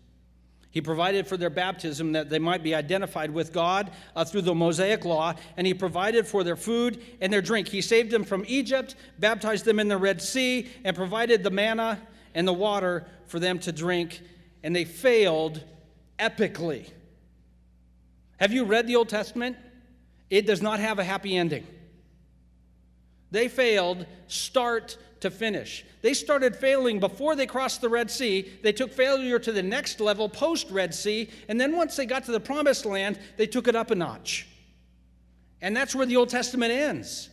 He 0.71 0.81
provided 0.81 1.27
for 1.27 1.35
their 1.35 1.49
baptism 1.49 2.11
that 2.11 2.29
they 2.29 2.39
might 2.39 2.61
be 2.61 2.75
identified 2.75 3.31
with 3.31 3.53
God 3.53 3.91
uh, 4.15 4.23
through 4.23 4.41
the 4.43 4.53
Mosaic 4.53 5.03
law, 5.03 5.33
and 5.57 5.65
He 5.65 5.73
provided 5.73 6.27
for 6.27 6.43
their 6.43 6.55
food 6.55 7.01
and 7.21 7.31
their 7.33 7.41
drink. 7.41 7.69
He 7.69 7.81
saved 7.81 8.11
them 8.11 8.23
from 8.23 8.43
Egypt, 8.47 8.95
baptized 9.17 9.65
them 9.65 9.79
in 9.79 9.87
the 9.87 9.97
Red 9.97 10.21
Sea, 10.21 10.69
and 10.83 10.95
provided 10.95 11.41
the 11.41 11.49
manna 11.49 11.99
and 12.35 12.47
the 12.47 12.53
water 12.53 13.05
for 13.27 13.39
them 13.39 13.59
to 13.59 13.71
drink, 13.71 14.21
and 14.61 14.75
they 14.75 14.85
failed 14.85 15.63
epically. 16.19 16.89
Have 18.37 18.53
you 18.53 18.65
read 18.65 18.87
the 18.87 18.95
Old 18.95 19.09
Testament? 19.09 19.57
It 20.29 20.45
does 20.45 20.61
not 20.61 20.79
have 20.79 20.99
a 20.99 21.03
happy 21.03 21.35
ending. 21.35 21.65
They 23.31 23.47
failed 23.47 24.05
start 24.27 24.97
to 25.21 25.29
finish. 25.29 25.85
They 26.01 26.13
started 26.13 26.55
failing 26.55 26.99
before 26.99 27.35
they 27.35 27.45
crossed 27.45 27.81
the 27.81 27.89
Red 27.89 28.09
Sea. 28.09 28.49
They 28.63 28.71
took 28.71 28.93
failure 28.93 29.39
to 29.39 29.51
the 29.51 29.63
next 29.63 29.99
level 29.99 30.29
post 30.29 30.69
Red 30.69 30.93
Sea. 30.93 31.29
And 31.47 31.59
then 31.59 31.75
once 31.75 31.95
they 31.95 32.05
got 32.05 32.25
to 32.25 32.31
the 32.31 32.39
promised 32.39 32.85
land, 32.85 33.19
they 33.37 33.47
took 33.47 33.67
it 33.67 33.75
up 33.75 33.91
a 33.91 33.95
notch. 33.95 34.47
And 35.61 35.75
that's 35.75 35.93
where 35.93 36.05
the 36.05 36.15
Old 36.15 36.29
Testament 36.29 36.71
ends. 36.71 37.28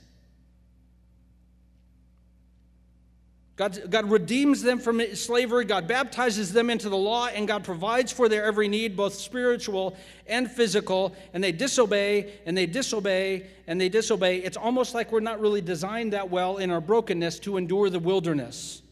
God, 3.57 3.90
God 3.90 4.11
redeems 4.11 4.61
them 4.61 4.79
from 4.79 5.01
slavery, 5.14 5.64
God 5.64 5.88
baptizes 5.88 6.53
them 6.53 6.69
into 6.69 6.90
the 6.90 6.97
law, 6.97 7.29
and 7.29 7.49
God 7.49 7.64
provides 7.64 8.12
for 8.12 8.29
their 8.29 8.45
every 8.45 8.69
need, 8.69 8.97
both 8.97 9.14
spiritual 9.14 9.97
and 10.27 10.51
physical. 10.51 11.16
And 11.33 11.42
they 11.42 11.53
disobey, 11.53 12.35
and 12.45 12.57
they 12.57 12.66
disobey, 12.66 13.47
and 13.66 13.81
they 13.81 13.88
disobey. 13.88 14.40
It's 14.40 14.59
almost 14.59 14.95
like 14.95 15.11
we're 15.11 15.21
not 15.21 15.40
really 15.40 15.62
designed 15.62 16.12
that 16.12 16.29
well 16.29 16.59
in 16.59 16.71
our 16.71 16.83
brokenness 16.83 17.38
to 17.40 17.57
endure 17.57 17.88
the 17.88 17.99
wilderness. 17.99 18.83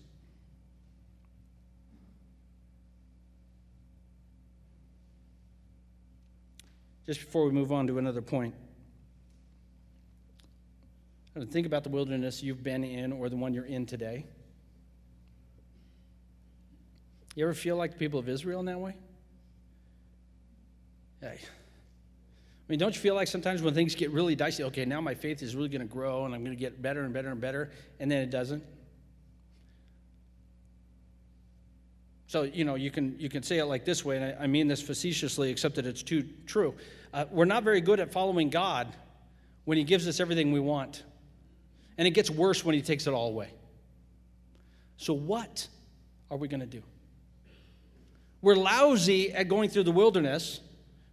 Just 7.05 7.21
before 7.21 7.45
we 7.45 7.51
move 7.53 7.71
on 7.71 7.87
to 7.89 7.99
another 7.99 8.23
point, 8.23 8.55
think 11.51 11.67
about 11.67 11.85
the 11.85 11.91
wilderness 11.91 12.43
you've 12.43 12.63
been 12.63 12.83
in 12.83 13.13
or 13.13 13.29
the 13.29 13.37
one 13.37 13.53
you're 13.53 13.67
in 13.67 13.85
today. 13.85 14.25
You 17.35 17.45
ever 17.45 17.55
feel 17.55 17.77
like 17.77 17.93
the 17.93 17.99
people 17.99 18.21
of 18.21 18.29
Israel 18.29 18.61
in 18.61 18.67
that 18.67 18.79
way? 18.79 18.95
Hey. 21.21 21.39
I 21.41 22.73
mean, 22.73 22.79
don't 22.79 22.95
you 22.95 23.01
feel 23.01 23.15
like 23.15 23.29
sometimes 23.29 23.61
when 23.61 23.75
things 23.75 23.95
get 23.95 24.11
really 24.11 24.35
dicey, 24.35 24.65
okay, 24.65 24.85
now 24.85 25.01
my 25.01 25.15
faith 25.15 25.43
is 25.43 25.55
really 25.55 25.69
going 25.69 25.83
to 25.83 25.93
grow 25.93 26.25
and 26.25 26.35
I'm 26.35 26.45
going 26.45 26.57
to 26.57 26.61
get 26.61 26.81
better 26.81 27.03
and 27.03 27.13
better 27.13 27.31
and 27.31 27.41
better, 27.41 27.71
and 28.01 28.11
then 28.11 28.23
it 28.23 28.31
doesn't? 28.31 28.65
So, 32.27 32.43
you 32.43 32.65
know, 32.65 32.75
you 32.75 32.91
can, 32.91 33.19
you 33.19 33.29
can 33.29 33.43
say 33.43 33.59
it 33.59 33.67
like 33.67 33.85
this 33.85 34.05
way, 34.05 34.17
and 34.17 34.25
I, 34.25 34.45
I 34.45 34.47
mean 34.47 34.67
this 34.67 34.83
facetiously, 34.83 35.51
except 35.51 35.77
that 35.77 35.87
it's 35.87 36.03
too 36.03 36.27
true. 36.47 36.75
Uh, 37.13 37.27
we're 37.31 37.45
not 37.45 37.63
very 37.63 37.81
good 37.81 38.01
at 38.01 38.13
following 38.13 38.51
God 38.51 38.89
when 39.67 39.79
He 39.79 39.85
gives 39.85 40.09
us 40.09 40.19
everything 40.19 40.51
we 40.51 40.61
want. 40.61 41.05
And 41.97 42.09
it 42.09 42.11
gets 42.11 42.31
worse 42.31 42.65
when 42.65 42.75
He 42.75 42.83
takes 42.83 43.07
it 43.07 43.13
all 43.13 43.29
away. 43.29 43.51
So, 44.97 45.13
what 45.13 45.69
are 46.31 46.37
we 46.37 46.49
going 46.49 46.61
to 46.61 46.67
do? 46.67 46.83
We're 48.45 48.57
lousy 48.57 49.33
at 49.33 49.49
going 49.49 49.71
through 49.71 49.85
the 49.85 49.91
wilderness 49.91 50.61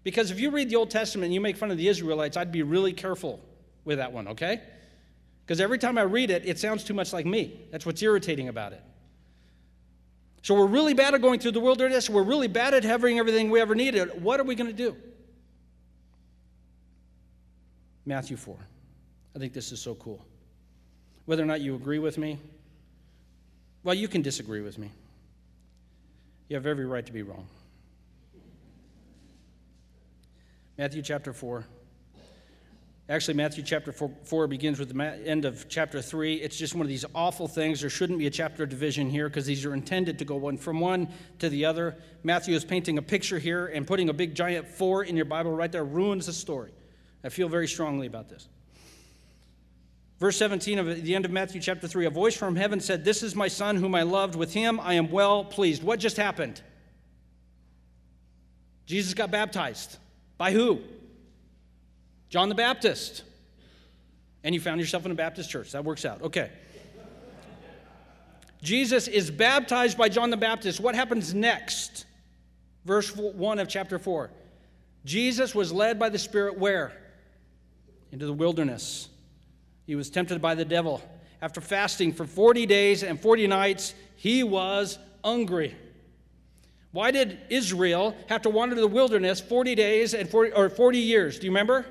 because 0.04 0.32
if 0.32 0.40
you 0.42 0.52
read 0.52 0.70
the 0.70 0.76
Old 0.76 0.92
Testament 0.92 1.28
and 1.28 1.34
you 1.34 1.40
make 1.40 1.56
fun 1.56 1.72
of 1.72 1.78
the 1.78 1.88
Israelites, 1.88 2.36
I'd 2.36 2.52
be 2.52 2.62
really 2.62 2.92
careful 2.92 3.40
with 3.86 4.00
that 4.00 4.12
one, 4.12 4.28
okay? 4.28 4.62
Because 5.46 5.62
every 5.62 5.78
time 5.78 5.98
I 5.98 6.02
read 6.02 6.30
it, 6.30 6.46
it 6.46 6.60
sounds 6.60 6.84
too 6.84 6.94
much 6.94 7.14
like 7.14 7.26
me. 7.26 7.62
That's 7.72 7.86
what's 7.86 8.02
irritating 8.02 8.50
about 8.50 8.74
it. 8.74 8.84
So 10.42 10.56
we're 10.56 10.68
really 10.68 10.94
bad 10.94 11.14
at 11.14 11.22
going 11.22 11.40
through 11.40 11.54
the 11.54 11.62
wilderness. 11.62 12.10
We're 12.10 12.22
really 12.22 12.50
bad 12.50 12.74
at 12.74 12.84
having 12.84 13.18
everything 13.18 13.50
we 13.50 13.62
ever 13.62 13.76
needed. 13.76 14.22
What 14.22 14.42
are 14.42 14.44
we 14.44 14.54
going 14.54 14.70
to 14.70 14.76
do? 14.76 14.98
Matthew 18.06 18.36
4. 18.36 18.58
I 19.38 19.40
think 19.40 19.54
this 19.54 19.72
is 19.72 19.80
so 19.80 19.96
cool. 19.96 20.26
Whether 21.28 21.44
or 21.44 21.46
not 21.46 21.62
you 21.62 21.76
agree 21.76 22.00
with 22.00 22.18
me, 22.18 22.40
well, 23.86 23.96
you 23.96 24.10
can 24.10 24.22
disagree 24.22 24.60
with 24.60 24.78
me. 24.78 24.92
You 26.52 26.56
have 26.56 26.66
every 26.66 26.86
right 26.86 27.06
to 27.06 27.14
be 27.14 27.22
wrong. 27.22 27.48
Matthew 30.78 31.02
chapter 31.02 31.32
4. 31.32 31.66
Actually, 33.08 33.36
Matthew 33.36 33.64
chapter 33.64 33.94
4, 33.94 34.12
4 34.26 34.48
begins 34.48 34.78
with 34.78 34.94
the 34.94 35.02
end 35.26 35.46
of 35.46 35.70
chapter 35.70 36.02
3. 36.02 36.36
It's 36.36 36.58
just 36.58 36.76
one 36.76 36.82
of 36.82 36.90
these 36.90 37.06
awful 37.16 37.48
things. 37.48 37.80
There 37.80 37.90
shouldn't 37.90 38.20
be 38.20 38.28
a 38.28 38.30
chapter 38.30 38.66
division 38.66 39.10
here 39.10 39.30
because 39.30 39.46
these 39.46 39.64
are 39.64 39.74
intended 39.74 40.20
to 40.20 40.26
go 40.26 40.36
one 40.36 40.58
from 40.58 40.82
one 40.82 41.08
to 41.40 41.48
the 41.48 41.64
other. 41.64 41.96
Matthew 42.22 42.54
is 42.54 42.66
painting 42.66 42.98
a 42.98 43.02
picture 43.02 43.40
here, 43.40 43.68
and 43.68 43.88
putting 43.88 44.10
a 44.10 44.14
big 44.14 44.36
giant 44.36 44.68
4 44.68 45.06
in 45.06 45.16
your 45.16 45.24
Bible 45.24 45.54
right 45.54 45.72
there 45.72 45.86
ruins 45.86 46.26
the 46.26 46.34
story. 46.34 46.74
I 47.24 47.30
feel 47.30 47.48
very 47.48 47.70
strongly 47.70 48.08
about 48.08 48.28
this. 48.28 48.50
Verse 50.22 50.38
17 50.38 50.78
of 50.78 51.04
the 51.04 51.16
end 51.16 51.26
of 51.26 51.32
Matthew 51.32 51.60
chapter 51.60 51.88
3 51.88 52.06
A 52.06 52.12
voice 52.12 52.36
from 52.36 52.56
heaven 52.56 52.80
said, 52.80 53.04
This 53.04 53.24
is 53.24 53.36
my 53.36 53.48
son 53.48 53.76
whom 53.76 53.96
I 53.96 54.04
loved. 54.04 54.36
With 54.36 54.54
him 54.54 54.80
I 54.80 54.94
am 54.94 55.10
well 55.10 55.44
pleased. 55.44 55.82
What 55.82 56.00
just 56.00 56.16
happened? 56.16 56.62
Jesus 58.86 59.16
got 59.16 59.32
baptized. 59.32 59.98
By 60.38 60.52
who? 60.52 60.82
John 62.30 62.50
the 62.50 62.56
Baptist. 62.56 63.24
And 64.44 64.54
you 64.54 64.62
found 64.62 64.80
yourself 64.80 65.06
in 65.08 65.12
a 65.12 65.16
Baptist 65.16 65.50
church. 65.50 65.72
That 65.72 65.86
works 65.86 66.06
out. 66.06 66.22
Okay. 66.22 66.52
Jesus 68.62 69.08
is 69.08 69.32
baptized 69.32 69.98
by 69.98 70.08
John 70.08 70.30
the 70.30 70.38
Baptist. 70.38 70.80
What 70.80 70.94
happens 70.94 71.34
next? 71.34 72.06
Verse 72.86 73.16
1 73.16 73.58
of 73.58 73.68
chapter 73.68 73.98
4. 73.98 74.30
Jesus 75.04 75.56
was 75.56 75.74
led 75.74 75.98
by 75.98 76.10
the 76.10 76.20
Spirit 76.20 76.60
where? 76.60 76.92
Into 78.12 78.28
the 78.28 78.34
wilderness 78.34 79.08
he 79.86 79.96
was 79.96 80.10
tempted 80.10 80.42
by 80.42 80.56
the 80.56 80.66
devil. 80.66 81.02
After 81.42 81.62
fasting 81.62 82.14
for 82.14 82.26
40 82.26 82.66
days 82.66 83.04
and 83.04 83.20
40 83.20 83.48
nights, 83.48 83.94
he 84.16 84.44
was 84.44 85.00
hungry. 85.24 85.76
Why 86.92 87.12
did 87.12 87.40
Israel 87.50 88.16
have 88.28 88.42
to 88.44 88.50
wander 88.50 88.76
to 88.76 88.82
the 88.82 88.88
wilderness 88.88 89.40
40 89.40 89.76
days 89.76 90.14
and 90.14 90.30
40, 90.30 90.52
or 90.54 90.70
40 90.70 91.00
years? 91.00 91.40
Do 91.40 91.46
you 91.46 91.52
remember? 91.52 91.86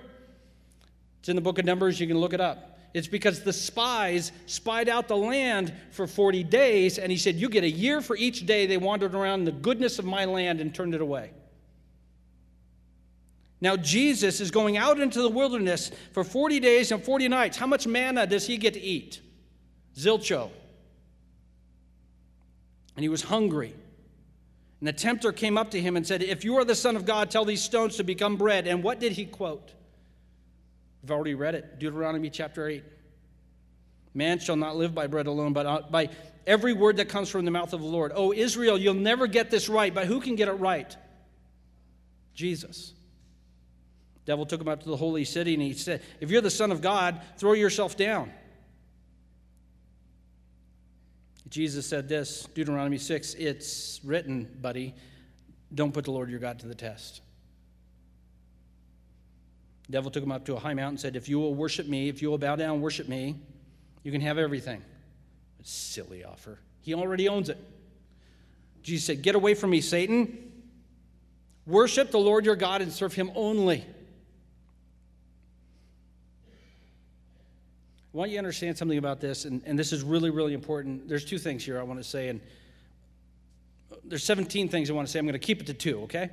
It's 1.20 1.28
in 1.28 1.36
the 1.36 1.42
book 1.42 1.58
of 1.58 1.64
Numbers, 1.64 1.98
you 1.98 2.06
can 2.06 2.18
look 2.18 2.32
it 2.32 2.40
up. 2.40 2.78
It's 2.92 3.06
because 3.06 3.42
the 3.42 3.52
spies 3.52 4.32
spied 4.46 4.88
out 4.88 5.06
the 5.06 5.16
land 5.16 5.72
for 5.92 6.06
40 6.06 6.42
days, 6.44 6.98
and 6.98 7.10
he 7.10 7.18
said, 7.18 7.36
You 7.36 7.48
get 7.48 7.62
a 7.62 7.70
year 7.70 8.00
for 8.00 8.16
each 8.16 8.46
day 8.46 8.66
they 8.66 8.76
wandered 8.76 9.14
around 9.14 9.44
the 9.44 9.52
goodness 9.52 9.98
of 9.98 10.04
my 10.04 10.24
land 10.24 10.60
and 10.60 10.74
turned 10.74 10.94
it 10.94 11.00
away. 11.00 11.30
Now, 13.60 13.76
Jesus 13.76 14.40
is 14.40 14.50
going 14.50 14.78
out 14.78 14.98
into 14.98 15.20
the 15.20 15.28
wilderness 15.28 15.90
for 16.12 16.24
40 16.24 16.60
days 16.60 16.92
and 16.92 17.04
40 17.04 17.28
nights. 17.28 17.58
How 17.58 17.66
much 17.66 17.86
manna 17.86 18.26
does 18.26 18.46
he 18.46 18.56
get 18.56 18.74
to 18.74 18.80
eat? 18.80 19.20
Zilcho. 19.94 20.50
And 22.96 23.02
he 23.02 23.10
was 23.10 23.22
hungry. 23.22 23.74
And 24.80 24.88
the 24.88 24.94
tempter 24.94 25.30
came 25.30 25.58
up 25.58 25.72
to 25.72 25.80
him 25.80 25.96
and 25.96 26.06
said, 26.06 26.22
If 26.22 26.42
you 26.42 26.56
are 26.56 26.64
the 26.64 26.74
Son 26.74 26.96
of 26.96 27.04
God, 27.04 27.30
tell 27.30 27.44
these 27.44 27.62
stones 27.62 27.96
to 27.96 28.02
become 28.02 28.36
bread. 28.36 28.66
And 28.66 28.82
what 28.82 28.98
did 28.98 29.12
he 29.12 29.26
quote? 29.26 29.72
We've 31.02 31.10
already 31.10 31.34
read 31.34 31.54
it 31.54 31.78
Deuteronomy 31.78 32.30
chapter 32.30 32.66
8. 32.66 32.82
Man 34.14 34.38
shall 34.38 34.56
not 34.56 34.74
live 34.76 34.94
by 34.94 35.06
bread 35.06 35.26
alone, 35.26 35.52
but 35.52 35.66
uh, 35.66 35.82
by 35.90 36.08
every 36.46 36.72
word 36.72 36.96
that 36.96 37.10
comes 37.10 37.28
from 37.28 37.44
the 37.44 37.50
mouth 37.50 37.74
of 37.74 37.80
the 37.80 37.86
Lord. 37.86 38.12
Oh, 38.14 38.32
Israel, 38.32 38.78
you'll 38.78 38.94
never 38.94 39.26
get 39.26 39.50
this 39.50 39.68
right, 39.68 39.94
but 39.94 40.06
who 40.06 40.20
can 40.20 40.34
get 40.34 40.48
it 40.48 40.54
right? 40.54 40.96
Jesus 42.34 42.94
devil 44.30 44.46
took 44.46 44.60
him 44.60 44.68
up 44.68 44.80
to 44.84 44.88
the 44.88 44.96
holy 44.96 45.24
city 45.24 45.54
and 45.54 45.62
he 45.62 45.72
said, 45.72 46.02
If 46.20 46.30
you're 46.30 46.40
the 46.40 46.50
Son 46.50 46.70
of 46.70 46.80
God, 46.80 47.20
throw 47.36 47.52
yourself 47.52 47.96
down. 47.96 48.30
Jesus 51.48 51.84
said 51.84 52.08
this, 52.08 52.46
Deuteronomy 52.54 52.96
6, 52.96 53.34
it's 53.34 54.00
written, 54.04 54.48
buddy, 54.60 54.94
don't 55.74 55.92
put 55.92 56.04
the 56.04 56.12
Lord 56.12 56.30
your 56.30 56.38
God 56.38 56.60
to 56.60 56.68
the 56.68 56.76
test. 56.76 57.22
The 59.86 59.92
devil 59.94 60.12
took 60.12 60.22
him 60.22 60.30
up 60.30 60.44
to 60.44 60.54
a 60.54 60.60
high 60.60 60.74
mountain 60.74 60.90
and 60.90 61.00
said, 61.00 61.16
If 61.16 61.28
you 61.28 61.40
will 61.40 61.56
worship 61.56 61.88
me, 61.88 62.08
if 62.08 62.22
you 62.22 62.30
will 62.30 62.38
bow 62.38 62.54
down 62.54 62.74
and 62.74 62.82
worship 62.82 63.08
me, 63.08 63.34
you 64.04 64.12
can 64.12 64.20
have 64.20 64.38
everything. 64.38 64.80
Silly 65.64 66.22
offer. 66.22 66.60
He 66.82 66.94
already 66.94 67.28
owns 67.28 67.48
it. 67.48 67.58
Jesus 68.84 69.06
said, 69.06 69.22
Get 69.22 69.34
away 69.34 69.54
from 69.54 69.70
me, 69.70 69.80
Satan. 69.80 70.52
Worship 71.66 72.12
the 72.12 72.18
Lord 72.18 72.44
your 72.44 72.54
God 72.54 72.80
and 72.80 72.92
serve 72.92 73.12
him 73.12 73.32
only. 73.34 73.84
I 78.12 78.16
want 78.16 78.30
you 78.30 78.34
to 78.34 78.38
understand 78.40 78.76
something 78.76 78.98
about 78.98 79.20
this, 79.20 79.44
and, 79.44 79.62
and 79.64 79.78
this 79.78 79.92
is 79.92 80.02
really, 80.02 80.30
really 80.30 80.52
important. 80.52 81.08
There's 81.08 81.24
two 81.24 81.38
things 81.38 81.64
here 81.64 81.78
I 81.78 81.84
want 81.84 82.00
to 82.00 82.04
say, 82.04 82.28
and 82.28 82.40
uh, 83.92 83.96
there's 84.04 84.24
17 84.24 84.68
things 84.68 84.90
I 84.90 84.94
want 84.94 85.06
to 85.06 85.12
say. 85.12 85.20
I'm 85.20 85.26
going 85.26 85.34
to 85.34 85.38
keep 85.38 85.60
it 85.60 85.66
to 85.68 85.74
two, 85.74 86.02
okay? 86.02 86.30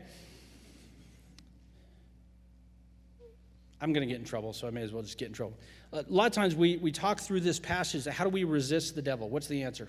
I'm 3.80 3.94
going 3.94 4.08
to 4.08 4.12
get 4.12 4.20
in 4.20 4.26
trouble, 4.26 4.54
so 4.54 4.68
I 4.68 4.72
may 4.72 4.82
as 4.82 4.92
well 4.92 5.04
just 5.04 5.20
get 5.20 5.28
in 5.28 5.34
trouble. 5.36 5.56
Uh, 5.94 6.02
a 6.08 6.12
lot 6.12 6.26
of 6.26 6.32
times 6.32 6.56
we, 6.56 6.78
we 6.78 6.92
talk 6.92 7.20
through 7.20 7.42
this 7.42 7.60
passage 7.60 8.06
how 8.06 8.24
do 8.24 8.32
we 8.32 8.44
resist 8.44 8.96
the 8.96 9.02
devil? 9.04 9.30
What's 9.30 9.48
the 9.48 9.62
answer? 9.62 9.88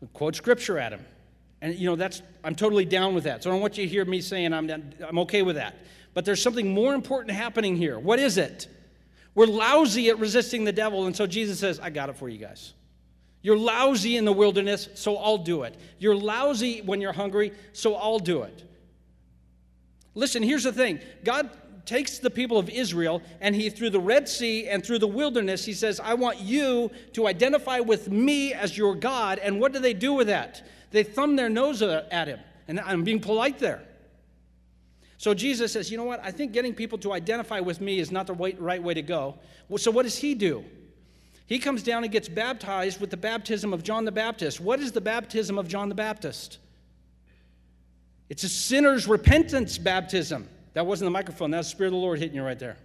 We 0.00 0.08
quote 0.14 0.36
scripture 0.36 0.78
at 0.78 0.92
him. 0.92 1.04
And, 1.60 1.74
you 1.74 1.86
know, 1.86 1.96
that's, 1.96 2.22
I'm 2.42 2.54
totally 2.54 2.86
down 2.86 3.14
with 3.14 3.24
that. 3.24 3.42
So 3.42 3.50
I 3.50 3.52
don't 3.52 3.60
want 3.60 3.76
you 3.76 3.84
to 3.84 3.90
hear 3.90 4.06
me 4.06 4.22
saying 4.22 4.54
I'm, 4.54 4.70
I'm 5.06 5.18
okay 5.20 5.42
with 5.42 5.56
that. 5.56 5.76
But 6.14 6.24
there's 6.24 6.42
something 6.42 6.72
more 6.72 6.94
important 6.94 7.36
happening 7.36 7.76
here. 7.76 7.98
What 7.98 8.18
is 8.18 8.38
it? 8.38 8.68
We're 9.38 9.46
lousy 9.46 10.08
at 10.08 10.18
resisting 10.18 10.64
the 10.64 10.72
devil, 10.72 11.06
and 11.06 11.14
so 11.14 11.24
Jesus 11.24 11.60
says, 11.60 11.78
I 11.78 11.90
got 11.90 12.08
it 12.08 12.16
for 12.16 12.28
you 12.28 12.38
guys. 12.38 12.74
You're 13.40 13.56
lousy 13.56 14.16
in 14.16 14.24
the 14.24 14.32
wilderness, 14.32 14.88
so 14.96 15.16
I'll 15.16 15.38
do 15.38 15.62
it. 15.62 15.76
You're 16.00 16.16
lousy 16.16 16.80
when 16.80 17.00
you're 17.00 17.12
hungry, 17.12 17.52
so 17.72 17.94
I'll 17.94 18.18
do 18.18 18.42
it. 18.42 18.64
Listen, 20.16 20.42
here's 20.42 20.64
the 20.64 20.72
thing 20.72 20.98
God 21.22 21.50
takes 21.86 22.18
the 22.18 22.30
people 22.30 22.58
of 22.58 22.68
Israel 22.68 23.22
and 23.40 23.54
he, 23.54 23.70
through 23.70 23.90
the 23.90 24.00
Red 24.00 24.28
Sea 24.28 24.66
and 24.66 24.84
through 24.84 24.98
the 24.98 25.06
wilderness, 25.06 25.64
he 25.64 25.72
says, 25.72 26.00
I 26.00 26.14
want 26.14 26.40
you 26.40 26.90
to 27.12 27.28
identify 27.28 27.78
with 27.78 28.10
me 28.10 28.52
as 28.52 28.76
your 28.76 28.96
God. 28.96 29.38
And 29.38 29.60
what 29.60 29.72
do 29.72 29.78
they 29.78 29.94
do 29.94 30.14
with 30.14 30.26
that? 30.26 30.66
They 30.90 31.04
thumb 31.04 31.36
their 31.36 31.48
nose 31.48 31.80
at 31.80 32.26
him. 32.26 32.40
And 32.66 32.80
I'm 32.80 33.04
being 33.04 33.20
polite 33.20 33.60
there. 33.60 33.84
So 35.18 35.34
Jesus 35.34 35.72
says, 35.72 35.90
You 35.90 35.98
know 35.98 36.04
what? 36.04 36.20
I 36.24 36.30
think 36.30 36.52
getting 36.52 36.72
people 36.72 36.96
to 36.98 37.12
identify 37.12 37.60
with 37.60 37.80
me 37.80 37.98
is 37.98 38.10
not 38.10 38.26
the 38.26 38.34
right 38.34 38.82
way 38.82 38.94
to 38.94 39.02
go. 39.02 39.36
So 39.76 39.90
what 39.90 40.04
does 40.04 40.16
he 40.16 40.34
do? 40.34 40.64
He 41.46 41.58
comes 41.58 41.82
down 41.82 42.04
and 42.04 42.12
gets 42.12 42.28
baptized 42.28 43.00
with 43.00 43.10
the 43.10 43.16
baptism 43.16 43.72
of 43.72 43.82
John 43.82 44.04
the 44.04 44.12
Baptist. 44.12 44.60
What 44.60 44.80
is 44.80 44.92
the 44.92 45.00
baptism 45.00 45.58
of 45.58 45.66
John 45.66 45.88
the 45.88 45.94
Baptist? 45.94 46.58
It's 48.28 48.44
a 48.44 48.48
sinner's 48.48 49.08
repentance 49.08 49.78
baptism. 49.78 50.48
That 50.74 50.86
wasn't 50.86 51.06
the 51.06 51.10
microphone, 51.10 51.50
that's 51.50 51.68
the 51.68 51.70
Spirit 51.72 51.88
of 51.88 51.94
the 51.94 51.98
Lord 51.98 52.18
hitting 52.18 52.36
you 52.36 52.42
right 52.42 52.58
there. 52.58 52.76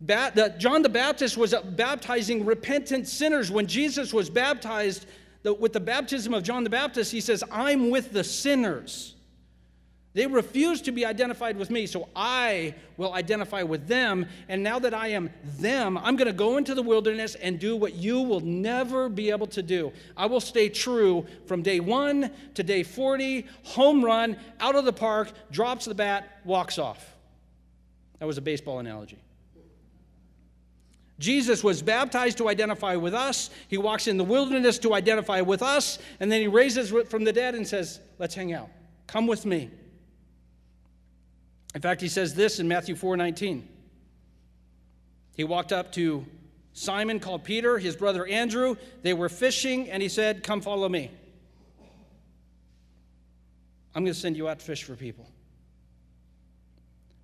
The, 0.00 0.54
John 0.58 0.80
the 0.80 0.88
Baptist 0.88 1.36
was 1.36 1.52
uh, 1.52 1.60
baptizing 1.62 2.46
repentant 2.46 3.06
sinners. 3.06 3.50
When 3.50 3.66
Jesus 3.66 4.14
was 4.14 4.30
baptized 4.30 5.04
the, 5.42 5.52
with 5.52 5.74
the 5.74 5.80
baptism 5.80 6.32
of 6.32 6.42
John 6.42 6.64
the 6.64 6.70
Baptist, 6.70 7.12
he 7.12 7.20
says, 7.20 7.44
I'm 7.50 7.90
with 7.90 8.10
the 8.12 8.24
sinners. 8.24 9.14
They 10.12 10.26
refuse 10.26 10.82
to 10.82 10.92
be 10.92 11.06
identified 11.06 11.56
with 11.56 11.70
me, 11.70 11.86
so 11.86 12.08
I 12.16 12.74
will 12.96 13.14
identify 13.14 13.62
with 13.62 13.86
them. 13.86 14.26
And 14.48 14.60
now 14.60 14.80
that 14.80 14.92
I 14.92 15.08
am 15.08 15.30
them, 15.58 15.96
I'm 15.96 16.16
going 16.16 16.26
to 16.26 16.32
go 16.32 16.56
into 16.56 16.74
the 16.74 16.82
wilderness 16.82 17.36
and 17.36 17.60
do 17.60 17.76
what 17.76 17.94
you 17.94 18.20
will 18.22 18.40
never 18.40 19.08
be 19.08 19.30
able 19.30 19.46
to 19.48 19.62
do. 19.62 19.92
I 20.16 20.26
will 20.26 20.40
stay 20.40 20.68
true 20.68 21.26
from 21.46 21.62
day 21.62 21.78
one 21.78 22.32
to 22.54 22.62
day 22.64 22.82
40, 22.82 23.46
home 23.62 24.04
run, 24.04 24.36
out 24.58 24.74
of 24.74 24.84
the 24.84 24.92
park, 24.92 25.30
drops 25.52 25.84
the 25.84 25.94
bat, 25.94 26.40
walks 26.44 26.76
off. 26.76 27.16
That 28.18 28.26
was 28.26 28.36
a 28.36 28.42
baseball 28.42 28.80
analogy. 28.80 29.18
Jesus 31.20 31.62
was 31.62 31.82
baptized 31.82 32.38
to 32.38 32.48
identify 32.48 32.96
with 32.96 33.14
us. 33.14 33.50
He 33.68 33.78
walks 33.78 34.08
in 34.08 34.16
the 34.16 34.24
wilderness 34.24 34.78
to 34.80 34.94
identify 34.94 35.42
with 35.42 35.62
us. 35.62 35.98
And 36.18 36.32
then 36.32 36.40
he 36.40 36.48
raises 36.48 36.92
from 37.08 37.24
the 37.24 37.32
dead 37.32 37.54
and 37.54 37.68
says, 37.68 38.00
Let's 38.18 38.34
hang 38.34 38.54
out. 38.54 38.70
Come 39.06 39.26
with 39.26 39.44
me. 39.44 39.70
In 41.74 41.80
fact, 41.80 42.00
he 42.00 42.08
says 42.08 42.34
this 42.34 42.58
in 42.58 42.68
Matthew 42.68 42.96
4 42.96 43.16
19. 43.16 43.68
He 45.36 45.44
walked 45.44 45.72
up 45.72 45.92
to 45.92 46.26
Simon, 46.72 47.20
called 47.20 47.44
Peter, 47.44 47.78
his 47.78 47.96
brother 47.96 48.26
Andrew. 48.26 48.76
They 49.02 49.14
were 49.14 49.28
fishing, 49.28 49.90
and 49.90 50.02
he 50.02 50.08
said, 50.08 50.42
Come 50.42 50.60
follow 50.60 50.88
me. 50.88 51.10
I'm 53.94 54.04
going 54.04 54.14
to 54.14 54.18
send 54.20 54.36
you 54.36 54.48
out 54.48 54.60
to 54.60 54.64
fish 54.64 54.84
for 54.84 54.94
people. 54.94 55.28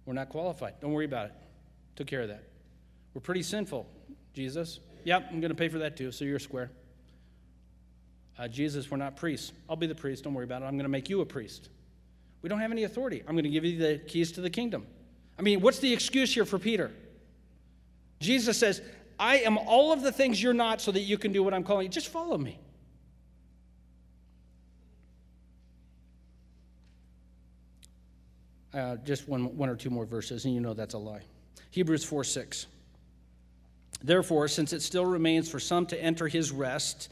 We're 0.04 0.14
not 0.14 0.28
qualified. 0.28 0.74
Don't 0.80 0.92
worry 0.92 1.04
about 1.04 1.26
it. 1.26 1.32
Took 1.96 2.06
care 2.06 2.22
of 2.22 2.28
that. 2.28 2.44
We're 3.14 3.20
pretty 3.20 3.42
sinful, 3.42 3.86
Jesus. 4.34 4.80
Yep, 5.04 5.28
I'm 5.30 5.40
going 5.40 5.50
to 5.50 5.56
pay 5.56 5.68
for 5.68 5.78
that 5.78 5.96
too, 5.96 6.12
so 6.12 6.24
you're 6.24 6.38
square. 6.38 6.70
Uh, 8.38 8.48
Jesus, 8.48 8.90
we're 8.90 8.98
not 8.98 9.16
priests. 9.16 9.52
I'll 9.68 9.76
be 9.76 9.86
the 9.86 9.94
priest. 9.94 10.24
Don't 10.24 10.34
worry 10.34 10.44
about 10.44 10.62
it. 10.62 10.66
I'm 10.66 10.74
going 10.74 10.84
to 10.84 10.90
make 10.90 11.08
you 11.08 11.20
a 11.20 11.26
priest. 11.26 11.70
We 12.46 12.48
don't 12.48 12.60
have 12.60 12.70
any 12.70 12.84
authority. 12.84 13.24
I'm 13.26 13.34
going 13.34 13.42
to 13.42 13.50
give 13.50 13.64
you 13.64 13.76
the 13.76 13.98
keys 14.06 14.30
to 14.30 14.40
the 14.40 14.48
kingdom. 14.48 14.86
I 15.36 15.42
mean, 15.42 15.60
what's 15.60 15.80
the 15.80 15.92
excuse 15.92 16.32
here 16.32 16.44
for 16.44 16.60
Peter? 16.60 16.92
Jesus 18.20 18.56
says, 18.56 18.80
I 19.18 19.38
am 19.38 19.58
all 19.58 19.92
of 19.92 20.00
the 20.00 20.12
things 20.12 20.40
you're 20.40 20.54
not 20.54 20.80
so 20.80 20.92
that 20.92 21.00
you 21.00 21.18
can 21.18 21.32
do 21.32 21.42
what 21.42 21.52
I'm 21.52 21.64
calling 21.64 21.86
you. 21.86 21.88
Just 21.88 22.06
follow 22.06 22.38
me. 22.38 22.60
Uh, 28.72 28.94
just 28.98 29.26
one, 29.26 29.56
one 29.56 29.68
or 29.68 29.74
two 29.74 29.90
more 29.90 30.06
verses, 30.06 30.44
and 30.44 30.54
you 30.54 30.60
know 30.60 30.72
that's 30.72 30.94
a 30.94 30.98
lie. 30.98 31.22
Hebrews 31.72 32.04
4 32.04 32.22
6. 32.22 32.66
Therefore, 34.04 34.46
since 34.46 34.72
it 34.72 34.82
still 34.82 35.04
remains 35.04 35.50
for 35.50 35.58
some 35.58 35.84
to 35.86 36.00
enter 36.00 36.28
his 36.28 36.52
rest, 36.52 37.10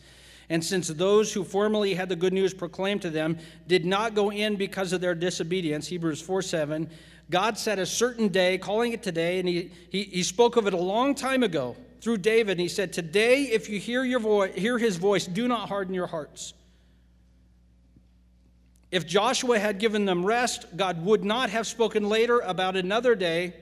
and 0.49 0.65
since 0.65 0.89
those 0.89 1.33
who 1.33 1.45
formerly 1.45 1.95
had 1.95 2.09
the 2.09 2.17
good 2.17 2.33
news 2.33 2.53
proclaimed 2.53 3.03
to 3.03 3.11
them 3.11 3.39
did 3.67 3.85
not 3.85 4.15
go 4.15 4.31
in 4.31 4.57
because 4.57 4.93
of 4.93 5.01
their 5.01 5.15
disobedience, 5.15 5.89
Hebrews 5.89 6.21
4 6.21 6.43
7, 6.43 6.91
God 7.31 7.57
set 7.57 7.79
a 7.79 7.87
certain 7.87 8.29
day, 8.29 8.59
calling 8.59 8.93
it 8.93 9.03
today, 9.03 9.39
and 9.39 9.49
he, 9.49 9.71
he, 9.89 10.05
he 10.05 10.23
spoke 10.23 10.57
of 10.57 10.67
it 10.67 10.75
a 10.75 10.79
long 10.79 11.15
time 11.15 11.43
ago 11.43 11.77
through 12.01 12.19
David. 12.19 12.53
And 12.53 12.61
he 12.61 12.69
said, 12.69 12.93
Today, 12.93 13.45
if 13.45 13.69
you 13.69 13.81
hear, 13.81 14.05
your 14.05 14.21
voice, 14.21 14.55
hear 14.55 14.79
his 14.79 14.97
voice, 14.97 15.27
do 15.27 15.49
not 15.49 15.69
harden 15.69 15.95
your 15.95 16.07
hearts. 16.07 16.53
If 18.91 19.07
Joshua 19.07 19.59
had 19.59 19.79
given 19.79 20.05
them 20.05 20.25
rest, 20.25 20.67
God 20.77 21.05
would 21.05 21.25
not 21.25 21.51
have 21.51 21.67
spoken 21.67 22.09
later 22.09 22.41
about 22.41 22.77
another 22.77 23.15
day. 23.15 23.55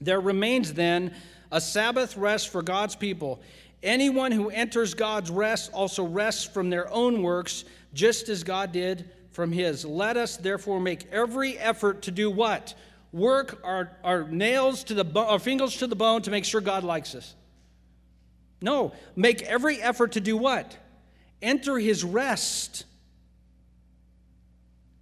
There 0.00 0.20
remains 0.20 0.72
then 0.72 1.14
a 1.50 1.60
Sabbath 1.60 2.16
rest 2.16 2.48
for 2.48 2.62
God's 2.62 2.96
people. 2.96 3.40
Anyone 3.82 4.32
who 4.32 4.50
enters 4.50 4.94
God's 4.94 5.30
rest 5.30 5.70
also 5.72 6.04
rests 6.04 6.44
from 6.44 6.70
their 6.70 6.90
own 6.92 7.22
works, 7.22 7.64
just 7.92 8.28
as 8.28 8.42
God 8.42 8.72
did 8.72 9.10
from 9.32 9.52
his. 9.52 9.84
Let 9.84 10.16
us 10.16 10.36
therefore 10.36 10.80
make 10.80 11.10
every 11.12 11.58
effort 11.58 12.02
to 12.02 12.10
do 12.10 12.30
what? 12.30 12.74
Work 13.12 13.60
our, 13.64 13.92
our 14.02 14.24
nails 14.24 14.84
to 14.84 14.94
the 14.94 15.04
bo- 15.04 15.26
our 15.26 15.38
fingers 15.38 15.76
to 15.78 15.86
the 15.86 15.96
bone 15.96 16.22
to 16.22 16.30
make 16.30 16.44
sure 16.44 16.60
God 16.60 16.84
likes 16.84 17.14
us. 17.14 17.34
No, 18.60 18.92
make 19.14 19.42
every 19.42 19.80
effort 19.80 20.12
to 20.12 20.20
do 20.20 20.36
what? 20.36 20.76
Enter 21.42 21.78
his 21.78 22.02
rest. 22.02 22.84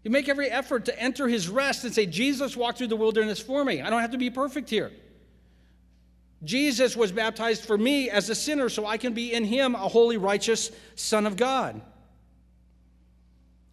You 0.03 0.11
make 0.11 0.29
every 0.29 0.51
effort 0.51 0.85
to 0.87 1.01
enter 1.01 1.29
his 1.29 1.49
rest 1.49 1.85
and 1.85 1.95
say, 1.95 2.05
Jesus 2.05 2.57
walked 2.57 2.79
through 2.79 2.89
the 2.89 2.97
wilderness 2.97 3.41
for 3.41 3.65
me. 3.65 3.81
I 3.81 3.89
don't 3.89 4.03
have 4.03 4.11
to 4.11 4.19
be 4.19 4.31
perfect 4.31 4.69
here. 4.69 4.93
Jesus 6.45 6.97
was 6.97 7.11
baptized 7.11 7.65
for 7.65 7.79
me 7.79 8.11
as 8.11 8.29
a 8.31 8.35
sinner 8.35 8.69
so 8.69 8.87
I 8.87 8.97
can 8.97 9.15
be 9.15 9.33
in 9.33 9.45
him 9.45 9.75
a 9.75 9.89
holy, 9.89 10.17
righteous 10.17 10.71
Son 10.95 11.27
of 11.27 11.37
God. 11.37 11.81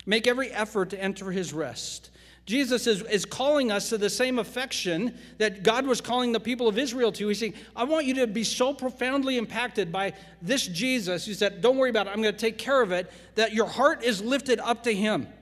Make 0.06 0.28
every 0.28 0.50
effort 0.52 0.92
to 0.92 1.02
enter 1.02 1.32
his 1.32 1.54
rest. 1.54 2.10
Jesus 2.46 2.88
is, 2.88 3.04
is 3.04 3.24
calling 3.24 3.72
us 3.72 3.90
to 3.90 3.98
the 3.98 4.10
same 4.10 4.40
affection 4.40 5.18
that 5.38 5.64
God 5.64 5.86
was 5.86 6.02
calling 6.02 6.32
the 6.32 6.40
people 6.40 6.68
of 6.68 6.78
Israel 6.78 7.12
to. 7.14 7.28
He's 7.28 7.40
saying, 7.40 7.54
I 7.76 7.84
want 7.84 8.08
you 8.08 8.16
to 8.16 8.28
be 8.28 8.44
so 8.44 8.74
profoundly 8.74 9.38
impacted 9.38 9.92
by 9.92 10.14
this 10.42 10.66
Jesus. 10.68 11.26
He 11.26 11.34
said, 11.34 11.62
Don't 11.62 11.78
worry 11.78 11.92
about 11.92 12.08
it, 12.08 12.10
I'm 12.10 12.22
going 12.22 12.34
to 12.34 12.40
take 12.40 12.58
care 12.58 12.82
of 12.82 12.92
it, 12.92 13.12
that 13.36 13.54
your 13.54 13.68
heart 13.68 14.04
is 14.04 14.22
lifted 14.22 14.60
up 14.60 14.84
to 14.84 14.94
him. 14.94 15.22
And 15.24 15.34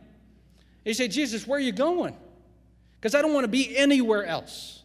you 0.85 0.93
say, 0.93 1.07
Jesus, 1.07 1.47
where 1.47 1.57
are 1.57 1.61
you 1.61 1.71
going? 1.71 2.17
Because 2.99 3.15
I 3.15 3.21
don't 3.21 3.33
want 3.33 3.45
to 3.45 3.49
be 3.49 3.77
anywhere 3.77 4.25
else. 4.25 4.78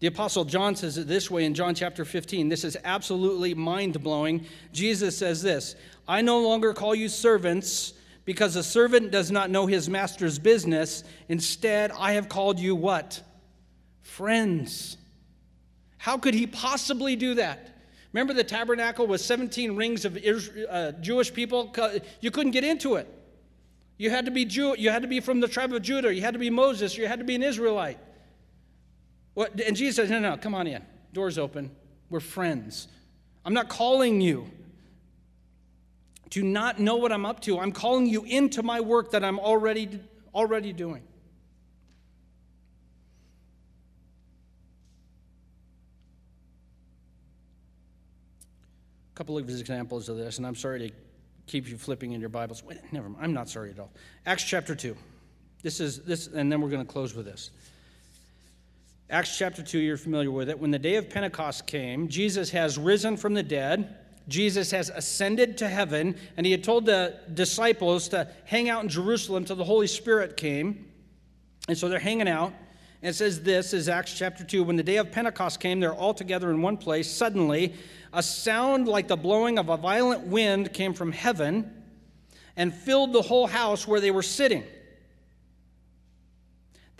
The 0.00 0.06
Apostle 0.06 0.46
John 0.46 0.76
says 0.76 0.96
it 0.96 1.06
this 1.06 1.30
way 1.30 1.44
in 1.44 1.54
John 1.54 1.74
chapter 1.74 2.06
15. 2.06 2.48
This 2.48 2.64
is 2.64 2.76
absolutely 2.84 3.52
mind 3.52 4.02
blowing. 4.02 4.46
Jesus 4.72 5.16
says 5.16 5.42
this 5.42 5.76
I 6.08 6.22
no 6.22 6.40
longer 6.40 6.72
call 6.72 6.94
you 6.94 7.08
servants 7.08 7.92
because 8.24 8.56
a 8.56 8.62
servant 8.62 9.10
does 9.10 9.30
not 9.30 9.50
know 9.50 9.66
his 9.66 9.88
master's 9.88 10.38
business. 10.38 11.04
Instead, 11.28 11.90
I 11.92 12.12
have 12.12 12.28
called 12.28 12.58
you 12.58 12.74
what? 12.74 13.22
Friends. 14.02 14.96
How 15.98 16.16
could 16.16 16.32
he 16.32 16.46
possibly 16.46 17.14
do 17.14 17.34
that? 17.34 17.76
Remember, 18.12 18.32
the 18.32 18.42
tabernacle 18.42 19.06
was 19.06 19.22
17 19.22 19.76
rings 19.76 20.06
of 20.06 20.18
uh, 20.68 20.92
Jewish 20.92 21.32
people. 21.32 21.74
You 22.20 22.30
couldn't 22.30 22.52
get 22.52 22.64
into 22.64 22.94
it. 22.94 23.06
You 23.98 24.08
had 24.08 24.24
to 24.24 24.30
be 24.30 24.46
Jew. 24.46 24.74
You 24.78 24.90
had 24.90 25.02
to 25.02 25.08
be 25.08 25.20
from 25.20 25.40
the 25.40 25.46
tribe 25.46 25.74
of 25.74 25.82
Judah. 25.82 26.12
You 26.12 26.22
had 26.22 26.32
to 26.32 26.40
be 26.40 26.48
Moses. 26.48 26.96
You 26.96 27.06
had 27.06 27.18
to 27.18 27.24
be 27.24 27.34
an 27.34 27.42
Israelite. 27.42 27.98
What, 29.34 29.60
and 29.60 29.76
Jesus 29.76 29.96
says, 29.96 30.10
No, 30.10 30.18
no, 30.18 30.30
no, 30.30 30.36
come 30.36 30.54
on 30.54 30.66
in. 30.66 30.82
Doors 31.12 31.38
open. 31.38 31.70
We're 32.08 32.20
friends. 32.20 32.88
I'm 33.44 33.54
not 33.54 33.68
calling 33.68 34.20
you 34.20 34.50
to 36.30 36.42
not 36.42 36.78
know 36.78 36.96
what 36.96 37.12
I'm 37.12 37.26
up 37.26 37.40
to. 37.40 37.58
I'm 37.58 37.72
calling 37.72 38.06
you 38.06 38.24
into 38.24 38.62
my 38.62 38.80
work 38.80 39.12
that 39.12 39.24
I'm 39.24 39.38
already, 39.38 40.00
already 40.34 40.72
doing. 40.72 41.02
A 49.12 49.16
couple 49.16 49.36
of 49.36 49.48
examples 49.48 50.08
of 50.08 50.16
this, 50.16 50.38
and 50.38 50.46
I'm 50.46 50.54
sorry 50.54 50.88
to 50.88 50.94
keep 51.46 51.68
you 51.68 51.76
flipping 51.76 52.12
in 52.12 52.20
your 52.20 52.30
Bibles. 52.30 52.62
Wait, 52.62 52.78
never 52.92 53.08
mind. 53.08 53.24
I'm 53.24 53.34
not 53.34 53.48
sorry 53.48 53.70
at 53.70 53.78
all. 53.78 53.90
Acts 54.24 54.44
chapter 54.44 54.74
2. 54.74 54.96
This 55.62 55.80
is 55.80 56.02
this, 56.04 56.28
and 56.28 56.50
then 56.50 56.60
we're 56.60 56.70
going 56.70 56.86
to 56.86 56.90
close 56.90 57.14
with 57.14 57.26
this. 57.26 57.50
Acts 59.10 59.36
chapter 59.36 59.60
2, 59.60 59.80
you're 59.80 59.96
familiar 59.96 60.30
with 60.30 60.48
it. 60.48 60.60
When 60.60 60.70
the 60.70 60.78
day 60.78 60.94
of 60.94 61.10
Pentecost 61.10 61.66
came, 61.66 62.06
Jesus 62.06 62.50
has 62.50 62.78
risen 62.78 63.16
from 63.16 63.34
the 63.34 63.42
dead. 63.42 63.96
Jesus 64.28 64.70
has 64.70 64.88
ascended 64.88 65.58
to 65.58 65.68
heaven, 65.68 66.14
and 66.36 66.46
he 66.46 66.52
had 66.52 66.62
told 66.62 66.86
the 66.86 67.18
disciples 67.34 68.06
to 68.10 68.30
hang 68.44 68.68
out 68.68 68.84
in 68.84 68.88
Jerusalem 68.88 69.44
till 69.44 69.56
the 69.56 69.64
Holy 69.64 69.88
Spirit 69.88 70.36
came. 70.36 70.86
And 71.66 71.76
so 71.76 71.88
they're 71.88 71.98
hanging 71.98 72.28
out. 72.28 72.52
And 73.02 73.10
it 73.10 73.14
says 73.14 73.42
this 73.42 73.72
is 73.72 73.88
Acts 73.88 74.16
chapter 74.16 74.44
2. 74.44 74.62
When 74.62 74.76
the 74.76 74.82
day 74.84 74.98
of 74.98 75.10
Pentecost 75.10 75.58
came, 75.58 75.80
they're 75.80 75.92
all 75.92 76.14
together 76.14 76.48
in 76.52 76.62
one 76.62 76.76
place. 76.76 77.10
Suddenly, 77.10 77.74
a 78.12 78.22
sound 78.22 78.86
like 78.86 79.08
the 79.08 79.16
blowing 79.16 79.58
of 79.58 79.70
a 79.70 79.76
violent 79.76 80.28
wind 80.28 80.72
came 80.72 80.94
from 80.94 81.10
heaven 81.10 81.82
and 82.56 82.72
filled 82.72 83.12
the 83.12 83.22
whole 83.22 83.48
house 83.48 83.88
where 83.88 84.00
they 84.00 84.12
were 84.12 84.22
sitting. 84.22 84.62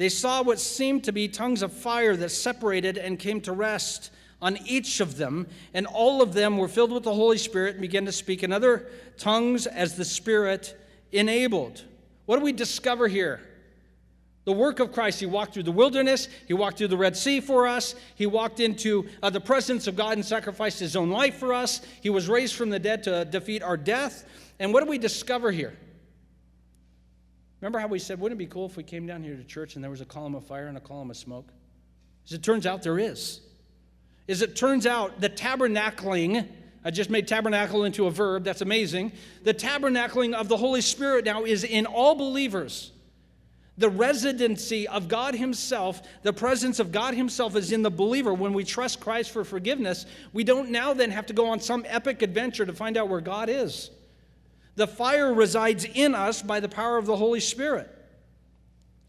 They 0.01 0.09
saw 0.09 0.43
what 0.43 0.59
seemed 0.59 1.05
to 1.05 1.13
be 1.13 1.29
tongues 1.29 1.61
of 1.61 1.75
fire 1.75 2.17
that 2.17 2.31
separated 2.31 2.97
and 2.97 3.19
came 3.19 3.43
to 3.43 3.53
rest 3.53 4.11
on 4.41 4.57
each 4.65 5.01
of 5.01 5.19
them, 5.19 5.47
and 5.75 5.87
all 5.87 6.23
of 6.23 6.33
them 6.33 6.57
were 6.57 6.69
filled 6.69 6.91
with 6.91 7.03
the 7.03 7.13
Holy 7.13 7.37
Spirit 7.37 7.73
and 7.73 7.83
began 7.83 8.07
to 8.07 8.13
speak 8.13 8.43
in 8.43 8.51
other 8.51 8.87
tongues 9.19 9.67
as 9.67 9.97
the 9.97 10.05
Spirit 10.07 10.75
enabled. 11.13 11.85
What 12.25 12.39
do 12.39 12.43
we 12.43 12.53
discover 12.53 13.09
here? 13.09 13.43
The 14.47 14.53
work 14.53 14.81
of 14.81 14.91
Christ. 14.91 15.21
He 15.21 15.27
walked 15.27 15.53
through 15.53 15.65
the 15.65 15.71
wilderness. 15.71 16.31
He 16.49 16.55
walked 16.55 16.79
through 16.79 16.89
the 16.89 16.97
Red 16.97 17.15
Sea 17.15 17.41
for 17.41 17.69
us. 17.69 17.95
He 18.15 18.25
walked 18.25 18.59
into 18.59 19.07
uh, 19.23 19.29
the 19.29 19.39
presence 19.39 19.87
of 19.87 19.97
God 19.97 20.15
and 20.15 20.25
sacrificed 20.25 20.81
his 20.81 20.97
own 20.97 21.11
life 21.11 21.37
for 21.37 21.53
us. 21.53 21.83
He 22.01 22.09
was 22.09 22.27
raised 22.27 22.55
from 22.55 22.71
the 22.71 22.79
dead 22.79 23.03
to 23.03 23.27
defeat 23.27 23.63
our 23.63 23.77
death. 23.77 24.25
And 24.59 24.73
what 24.73 24.83
do 24.83 24.89
we 24.89 24.97
discover 24.97 25.53
here? 25.53 25.77
Remember 27.61 27.79
how 27.79 27.89
we 27.89 27.99
said, 27.99 28.19
wouldn't 28.21 28.41
it 28.41 28.45
be 28.45 28.51
cool 28.51 28.67
if 28.67 28.77
we 28.77 28.83
came 28.83 29.07
down 29.07 29.23
here 29.23 29.37
to 29.37 29.45
church 29.45 29.75
and 29.75 29.85
there 29.85 29.91
was 29.91 30.01
a 30.01 30.07
column 30.07 30.35
of 30.35 30.47
fire 30.47 30.67
and 30.67 30.77
a 30.77 30.81
column 30.81 31.11
of 31.11 31.17
smoke? 31.17 31.53
As 32.25 32.33
it 32.33 32.43
turns 32.43 32.67
out, 32.67 32.83
there 32.83 32.99
is. 32.99 33.41
As 34.29 34.43
it 34.43 34.57
turns 34.57 34.87
out, 34.87 35.21
the 35.21 35.29
tabernacling, 35.29 36.47
I 36.85 36.91
just 36.91 37.11
made 37.11 37.29
tabernacle 37.29 37.85
into 37.85 38.07
a 38.07 38.11
verb, 38.11 38.45
that's 38.45 38.63
amazing. 38.63 39.13
The 39.43 39.53
tabernacling 39.53 40.35
of 40.35 40.49
the 40.49 40.57
Holy 40.57 40.81
Spirit 40.81 41.25
now 41.27 41.45
is 41.45 41.65
in 41.65 41.85
all 41.85 42.15
believers. 42.15 42.93
The 43.77 43.91
residency 43.91 44.87
of 44.89 45.09
God 45.09 45.35
Himself, 45.35 46.03
the 46.23 46.33
presence 46.33 46.81
of 46.81 46.93
God 46.93 47.15
Himself 47.15 47.57
is 47.57 47.73
in 47.73 47.83
the 47.83 47.91
believer. 47.91 48.33
When 48.33 48.53
we 48.53 48.65
trust 48.65 49.01
Christ 49.01 49.31
for 49.31 49.45
forgiveness, 49.45 50.07
we 50.33 50.45
don't 50.45 50.71
now 50.71 50.95
then 50.95 51.11
have 51.11 51.27
to 51.27 51.33
go 51.33 51.49
on 51.49 51.61
some 51.61 51.85
epic 51.89 52.23
adventure 52.23 52.65
to 52.65 52.73
find 52.73 52.97
out 52.97 53.09
where 53.09 53.21
God 53.21 53.49
is. 53.49 53.91
The 54.81 54.87
fire 54.87 55.35
resides 55.35 55.85
in 55.85 56.15
us 56.15 56.41
by 56.41 56.59
the 56.59 56.69
power 56.69 56.97
of 56.97 57.05
the 57.05 57.15
Holy 57.15 57.41
Spirit. 57.41 57.87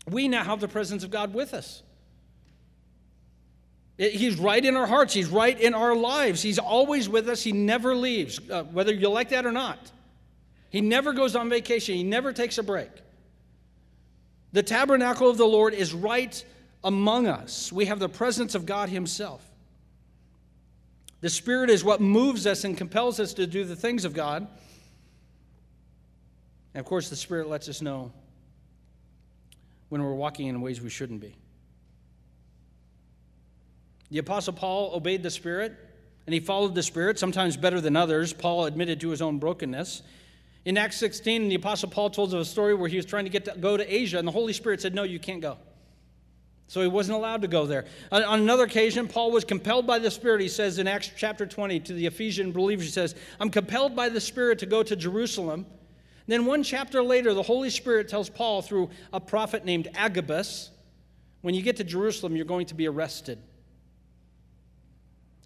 We 0.05 0.27
now 0.27 0.43
have 0.43 0.59
the 0.59 0.67
presence 0.67 1.05
of 1.05 1.11
God 1.11 1.33
with 1.33 1.53
us. 1.53 1.81
He's 3.97 4.37
right 4.37 4.65
in 4.65 4.75
our 4.75 4.85
hearts. 4.85 5.13
He's 5.13 5.29
right 5.29 5.57
in 5.57 5.73
our 5.73 5.95
lives. 5.95 6.41
He's 6.41 6.59
always 6.59 7.07
with 7.07 7.29
us. 7.29 7.41
He 7.41 7.53
never 7.53 7.95
leaves, 7.95 8.37
uh, 8.49 8.63
whether 8.63 8.93
you 8.93 9.07
like 9.07 9.29
that 9.29 9.45
or 9.45 9.53
not. 9.53 9.93
He 10.69 10.81
never 10.81 11.13
goes 11.13 11.37
on 11.37 11.49
vacation. 11.49 11.95
He 11.95 12.03
never 12.03 12.33
takes 12.33 12.57
a 12.57 12.63
break. 12.63 12.91
The 14.51 14.63
tabernacle 14.63 15.29
of 15.29 15.37
the 15.37 15.45
Lord 15.45 15.73
is 15.73 15.93
right 15.93 16.43
among 16.83 17.27
us. 17.27 17.71
We 17.71 17.85
have 17.85 17.99
the 17.99 18.09
presence 18.09 18.55
of 18.55 18.65
God 18.65 18.89
Himself. 18.89 19.41
The 21.21 21.29
Spirit 21.29 21.69
is 21.69 21.81
what 21.81 22.01
moves 22.01 22.45
us 22.45 22.65
and 22.65 22.77
compels 22.77 23.21
us 23.21 23.33
to 23.35 23.47
do 23.47 23.63
the 23.63 23.77
things 23.77 24.03
of 24.03 24.13
God. 24.13 24.49
And 26.73 26.79
of 26.79 26.85
course, 26.85 27.09
the 27.09 27.15
Spirit 27.15 27.47
lets 27.47 27.67
us 27.69 27.81
know 27.81 28.11
when 29.89 30.03
we're 30.03 30.13
walking 30.13 30.47
in 30.47 30.61
ways 30.61 30.81
we 30.81 30.89
shouldn't 30.89 31.19
be. 31.19 31.35
The 34.09 34.19
Apostle 34.19 34.53
Paul 34.53 34.93
obeyed 34.93 35.23
the 35.23 35.31
Spirit 35.31 35.77
and 36.27 36.33
he 36.33 36.39
followed 36.39 36.75
the 36.75 36.83
Spirit, 36.83 37.17
sometimes 37.17 37.57
better 37.57 37.81
than 37.81 37.95
others. 37.95 38.31
Paul 38.33 38.65
admitted 38.65 39.01
to 39.01 39.09
his 39.09 39.21
own 39.21 39.39
brokenness. 39.39 40.03
In 40.63 40.77
Acts 40.77 40.97
16, 40.97 41.49
the 41.49 41.55
Apostle 41.55 41.89
Paul 41.89 42.09
told 42.09 42.33
of 42.33 42.39
a 42.39 42.45
story 42.45 42.75
where 42.75 42.87
he 42.87 42.97
was 42.97 43.05
trying 43.05 43.25
to 43.25 43.31
get 43.31 43.45
to 43.45 43.55
go 43.59 43.75
to 43.75 43.93
Asia, 43.93 44.19
and 44.19 44.27
the 44.27 44.31
Holy 44.31 44.53
Spirit 44.53 44.81
said, 44.81 44.93
No, 44.93 45.03
you 45.03 45.19
can't 45.19 45.41
go. 45.41 45.57
So 46.67 46.81
he 46.81 46.87
wasn't 46.87 47.17
allowed 47.17 47.41
to 47.41 47.49
go 47.49 47.65
there. 47.65 47.85
On, 48.11 48.23
on 48.23 48.39
another 48.39 48.63
occasion, 48.63 49.07
Paul 49.07 49.31
was 49.31 49.43
compelled 49.43 49.87
by 49.87 49.99
the 49.99 50.11
Spirit. 50.11 50.39
He 50.41 50.47
says 50.47 50.77
in 50.77 50.87
Acts 50.87 51.11
chapter 51.17 51.45
20 51.45 51.81
to 51.81 51.93
the 51.93 52.05
Ephesian 52.05 52.51
believers, 52.51 52.85
he 52.85 52.91
says, 52.91 53.15
I'm 53.39 53.49
compelled 53.49 53.95
by 53.95 54.07
the 54.07 54.21
Spirit 54.21 54.59
to 54.59 54.65
go 54.65 54.83
to 54.83 54.95
Jerusalem. 54.95 55.65
Then 56.27 56.45
one 56.45 56.63
chapter 56.63 57.03
later, 57.03 57.33
the 57.33 57.43
Holy 57.43 57.69
Spirit 57.69 58.07
tells 58.07 58.29
Paul 58.29 58.61
through 58.61 58.89
a 59.11 59.19
prophet 59.19 59.65
named 59.65 59.89
Agabus, 59.95 60.69
when 61.41 61.55
you 61.55 61.61
get 61.61 61.77
to 61.77 61.83
Jerusalem, 61.83 62.35
you're 62.35 62.45
going 62.45 62.67
to 62.67 62.75
be 62.75 62.87
arrested. 62.87 63.39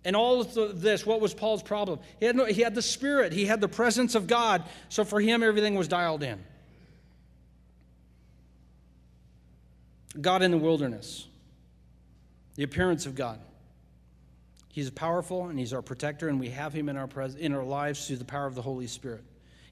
And 0.04 0.16
all 0.16 0.42
of 0.42 0.82
this, 0.82 1.06
what 1.06 1.20
was 1.20 1.34
Paul's 1.34 1.64
problem? 1.64 2.00
He 2.20 2.28
had, 2.28 2.36
no, 2.36 2.46
he 2.46 2.62
had 2.62 2.76
the 2.76 2.82
Spirit, 2.82 3.34
he 3.34 3.46
had 3.46 3.60
the 3.60 3.68
presence 3.68 4.14
of 4.14 4.28
God. 4.28 4.64
So 4.90 5.04
for 5.04 5.20
him, 5.20 5.42
everything 5.42 5.74
was 5.76 5.88
dialed 5.88 6.22
in. 6.22 6.44
God 10.22 10.44
in 10.44 10.52
the 10.52 10.58
wilderness, 10.58 11.28
the 12.56 12.64
appearance 12.64 13.06
of 13.06 13.16
God. 13.16 13.40
He's 14.72 14.90
powerful 14.90 15.48
and 15.48 15.58
he's 15.58 15.74
our 15.74 15.82
protector, 15.82 16.28
and 16.28 16.40
we 16.40 16.50
have 16.50 16.74
him 16.74 16.90
in 16.90 16.98
our, 16.98 17.08
pres- 17.08 17.36
in 17.36 17.54
our 17.54 17.64
lives 17.64 18.08
through 18.08 18.18
the 18.18 18.26
power 18.26 18.46
of 18.46 18.56
the 18.56 18.62
Holy 18.62 18.88
Spirit. 18.88 19.24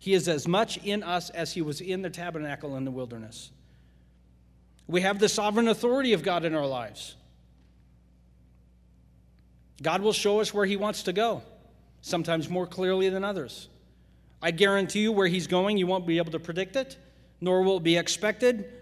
He 0.03 0.13
is 0.13 0.27
as 0.27 0.49
much 0.49 0.75
in 0.83 1.01
us 1.01 1.29
as 1.29 1.53
he 1.53 1.61
was 1.61 1.79
in 1.79 2.01
the 2.01 2.09
tabernacle 2.09 2.75
in 2.75 2.83
the 2.83 2.91
wilderness. 2.91 3.51
We 4.85 4.99
have 4.99 5.17
the 5.17 5.29
sovereign 5.29 5.69
authority 5.69 6.11
of 6.11 6.23
God 6.23 6.43
in 6.43 6.53
our 6.53 6.67
lives. 6.67 7.15
God 9.81 10.01
will 10.01 10.11
show 10.11 10.41
us 10.41 10.53
where 10.53 10.65
He 10.65 10.75
wants 10.75 11.03
to 11.03 11.13
go, 11.13 11.41
sometimes 12.01 12.49
more 12.49 12.67
clearly 12.67 13.07
than 13.07 13.23
others. 13.23 13.69
I 14.41 14.51
guarantee 14.51 15.03
you 15.03 15.13
where 15.13 15.27
He's 15.27 15.47
going, 15.47 15.77
you 15.77 15.87
won't 15.87 16.05
be 16.05 16.17
able 16.17 16.33
to 16.33 16.39
predict 16.39 16.75
it, 16.75 16.97
nor 17.39 17.61
will 17.61 17.77
it 17.77 17.83
be 17.83 17.95
expected. 17.95 18.73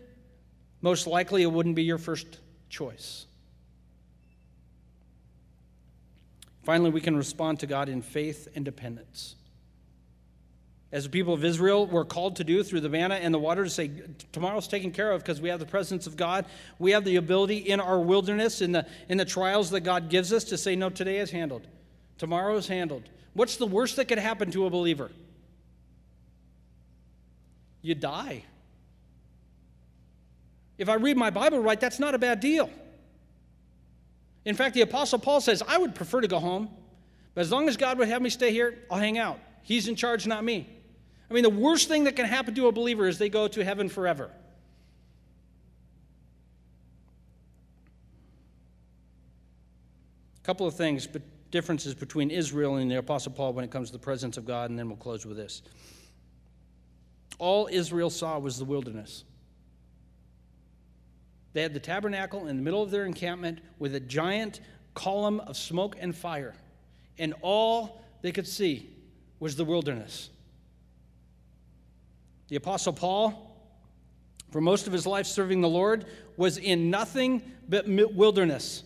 Most 0.82 1.06
likely, 1.06 1.44
it 1.44 1.52
wouldn't 1.52 1.76
be 1.76 1.84
your 1.84 2.00
first 2.00 2.40
choice. 2.68 3.28
Finally, 6.64 6.90
we 6.90 7.00
can 7.00 7.16
respond 7.16 7.60
to 7.60 7.68
God 7.68 7.90
in 7.90 8.02
faith 8.02 8.48
and 8.56 8.66
dependence 8.66 9.36
as 10.92 11.06
the 11.06 11.10
people 11.10 11.34
of 11.34 11.46
Israel 11.46 11.88
were 11.88 12.04
called 12.04 12.36
to 12.36 12.44
do 12.44 12.64
through 12.64 12.82
the 12.82 12.90
manna 12.90 13.16
and 13.16 13.34
the 13.34 13.40
water 13.40 13.64
to 13.64 13.70
say, 13.70 13.92
tomorrow's 14.34 14.68
taken 14.68 14.92
care 14.92 15.12
of 15.12 15.22
because 15.22 15.40
we 15.40 15.50
have 15.50 15.60
the 15.60 15.66
presence 15.66 16.06
of 16.06 16.18
God. 16.18 16.46
We 16.80 16.92
have 16.92 17.06
the 17.06 17.16
ability 17.16 17.58
in 17.58 17.80
our 17.80 18.00
wilderness, 18.00 18.62
in 18.62 18.74
the, 18.74 18.86
in 19.08 19.18
the 19.18 19.26
trials 19.26 19.70
that 19.70 19.82
God 19.82 20.10
gives 20.10 20.34
us, 20.34 20.44
to 20.46 20.58
say, 20.58 20.76
no, 20.76 20.90
today 20.90 21.20
is 21.20 21.32
handled. 21.32 21.66
Tomorrow 22.18 22.58
is 22.58 22.68
handled. 22.68 23.04
What's 23.34 23.56
the 23.56 23.68
worst 23.68 23.96
that 23.96 24.06
could 24.06 24.18
happen 24.18 24.52
to 24.52 24.66
a 24.66 24.70
believer? 24.70 25.12
You 27.82 27.96
die. 27.96 28.44
If 30.78 30.90
I 30.90 30.96
read 30.96 31.16
my 31.16 31.30
Bible 31.30 31.60
right, 31.60 31.80
that's 31.80 32.00
not 32.00 32.16
a 32.16 32.20
bad 32.20 32.42
deal. 32.42 32.70
In 34.44 34.56
fact, 34.56 34.74
the 34.74 34.82
Apostle 34.82 35.20
Paul 35.20 35.40
says, 35.40 35.64
I 35.66 35.78
would 35.78 35.96
prefer 35.96 36.20
to 36.20 36.28
go 36.28 36.40
home, 36.40 36.70
but 37.34 37.42
as 37.42 37.52
long 37.52 37.70
as 37.70 37.78
God 37.78 37.98
would 38.00 38.10
have 38.10 38.22
me 38.22 38.30
stay 38.30 38.52
here, 38.52 38.80
I'll 38.90 38.98
hang 38.98 39.18
out. 39.18 39.40
He's 39.64 39.88
in 39.88 39.96
charge, 39.96 40.28
not 40.28 40.44
me. 40.44 40.68
I 41.32 41.34
mean, 41.34 41.44
the 41.44 41.50
worst 41.50 41.88
thing 41.88 42.04
that 42.04 42.18
can 42.18 42.26
happen 42.26 42.54
to 42.56 42.68
a 42.68 42.74
believer 42.74 43.08
is 43.08 43.18
they 43.18 43.30
go 43.30 43.48
to 43.48 43.64
heaven 43.64 43.88
forever. 43.88 44.30
A 50.38 50.46
couple 50.46 50.68
of 50.68 50.76
things, 50.76 51.08
but 51.08 51.22
differences 51.52 51.94
between 51.94 52.32
Israel 52.32 52.76
and 52.76 52.92
the 52.92 52.98
Apostle 52.98 53.32
Paul 53.32 53.54
when 53.54 53.64
it 53.64 53.72
comes 53.72 53.88
to 53.88 53.94
the 53.94 54.04
presence 54.04 54.36
of 54.36 54.46
God, 54.46 54.72
and 54.72 54.78
then 54.78 54.90
we'll 54.90 54.98
close 54.98 55.26
with 55.26 55.38
this. 55.38 55.62
All 57.40 57.70
Israel 57.72 58.10
saw 58.10 58.38
was 58.38 58.58
the 58.58 58.66
wilderness. 58.66 59.24
They 61.54 61.62
had 61.62 61.74
the 61.74 61.80
tabernacle 61.80 62.48
in 62.48 62.58
the 62.58 62.62
middle 62.62 62.84
of 62.84 62.92
their 62.92 63.06
encampment 63.06 63.62
with 63.80 63.96
a 63.96 64.02
giant 64.02 64.60
column 64.96 65.40
of 65.40 65.56
smoke 65.56 65.96
and 65.98 66.14
fire, 66.14 66.56
and 67.18 67.34
all 67.42 68.04
they 68.22 68.34
could 68.34 68.50
see 68.50 68.90
was 69.40 69.56
the 69.56 69.64
wilderness. 69.64 70.30
The 72.52 72.58
Apostle 72.58 72.92
Paul, 72.92 73.56
for 74.52 74.60
most 74.60 74.86
of 74.86 74.92
his 74.92 75.08
life 75.08 75.26
serving 75.26 75.62
the 75.62 75.70
Lord, 75.70 76.04
was 76.36 76.58
in 76.58 76.90
nothing 76.90 77.42
but 77.70 77.88
wilderness. 77.88 78.84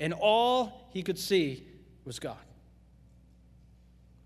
And 0.00 0.12
all 0.12 0.88
he 0.92 1.04
could 1.04 1.20
see 1.20 1.64
was 2.04 2.18
God. 2.18 2.36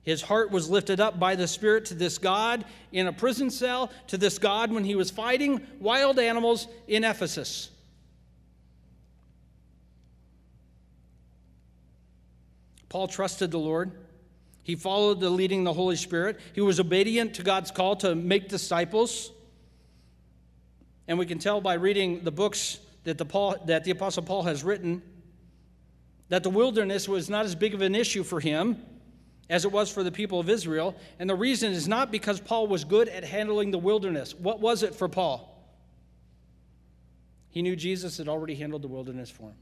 His 0.02 0.22
heart 0.22 0.50
was 0.50 0.70
lifted 0.70 0.98
up 0.98 1.20
by 1.20 1.34
the 1.34 1.46
Spirit 1.46 1.84
to 1.86 1.94
this 1.94 2.16
God 2.16 2.64
in 2.90 3.06
a 3.06 3.12
prison 3.12 3.50
cell, 3.50 3.90
to 4.06 4.16
this 4.16 4.38
God 4.38 4.72
when 4.72 4.84
he 4.84 4.94
was 4.94 5.10
fighting 5.10 5.66
wild 5.78 6.18
animals 6.18 6.68
in 6.88 7.04
Ephesus. 7.04 7.68
Paul 12.88 13.08
trusted 13.08 13.50
the 13.50 13.58
Lord. 13.58 13.92
He 14.62 14.76
followed 14.76 15.20
the 15.20 15.30
leading 15.30 15.60
of 15.60 15.64
the 15.64 15.72
Holy 15.72 15.96
Spirit. 15.96 16.38
He 16.54 16.60
was 16.60 16.78
obedient 16.78 17.34
to 17.34 17.42
God's 17.42 17.70
call 17.70 17.96
to 17.96 18.14
make 18.14 18.48
disciples. 18.48 19.32
And 21.08 21.18
we 21.18 21.26
can 21.26 21.38
tell 21.38 21.60
by 21.60 21.74
reading 21.74 22.22
the 22.22 22.30
books 22.30 22.78
that 23.04 23.18
the, 23.18 23.24
Paul, 23.24 23.56
that 23.66 23.84
the 23.84 23.90
Apostle 23.90 24.22
Paul 24.22 24.44
has 24.44 24.62
written 24.62 25.02
that 26.28 26.42
the 26.42 26.50
wilderness 26.50 27.08
was 27.08 27.28
not 27.28 27.44
as 27.44 27.54
big 27.54 27.74
of 27.74 27.82
an 27.82 27.94
issue 27.94 28.22
for 28.22 28.40
him 28.40 28.82
as 29.50 29.66
it 29.66 29.72
was 29.72 29.90
for 29.90 30.02
the 30.02 30.10
people 30.10 30.40
of 30.40 30.48
Israel. 30.48 30.96
And 31.18 31.28
the 31.28 31.34
reason 31.34 31.72
is 31.72 31.86
not 31.86 32.10
because 32.10 32.40
Paul 32.40 32.68
was 32.68 32.84
good 32.84 33.08
at 33.08 33.22
handling 33.22 33.70
the 33.70 33.78
wilderness. 33.78 34.34
What 34.34 34.58
was 34.60 34.82
it 34.82 34.94
for 34.94 35.10
Paul? 35.10 35.48
He 37.50 37.60
knew 37.60 37.76
Jesus 37.76 38.16
had 38.16 38.28
already 38.28 38.54
handled 38.54 38.80
the 38.80 38.88
wilderness 38.88 39.28
for 39.28 39.50
him. 39.50 39.56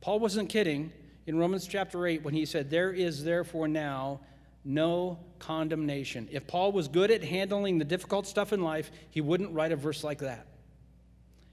Paul 0.00 0.20
wasn't 0.20 0.50
kidding 0.50 0.92
in 1.26 1.38
Romans 1.38 1.66
chapter 1.66 2.06
8 2.06 2.22
when 2.22 2.34
he 2.34 2.44
said, 2.44 2.70
There 2.70 2.92
is 2.92 3.24
therefore 3.24 3.68
now 3.68 4.20
no 4.64 5.18
condemnation. 5.38 6.28
If 6.30 6.46
Paul 6.46 6.72
was 6.72 6.88
good 6.88 7.10
at 7.10 7.22
handling 7.22 7.78
the 7.78 7.84
difficult 7.84 8.26
stuff 8.26 8.52
in 8.52 8.62
life, 8.62 8.90
he 9.10 9.20
wouldn't 9.20 9.52
write 9.52 9.72
a 9.72 9.76
verse 9.76 10.02
like 10.02 10.18
that. 10.20 10.46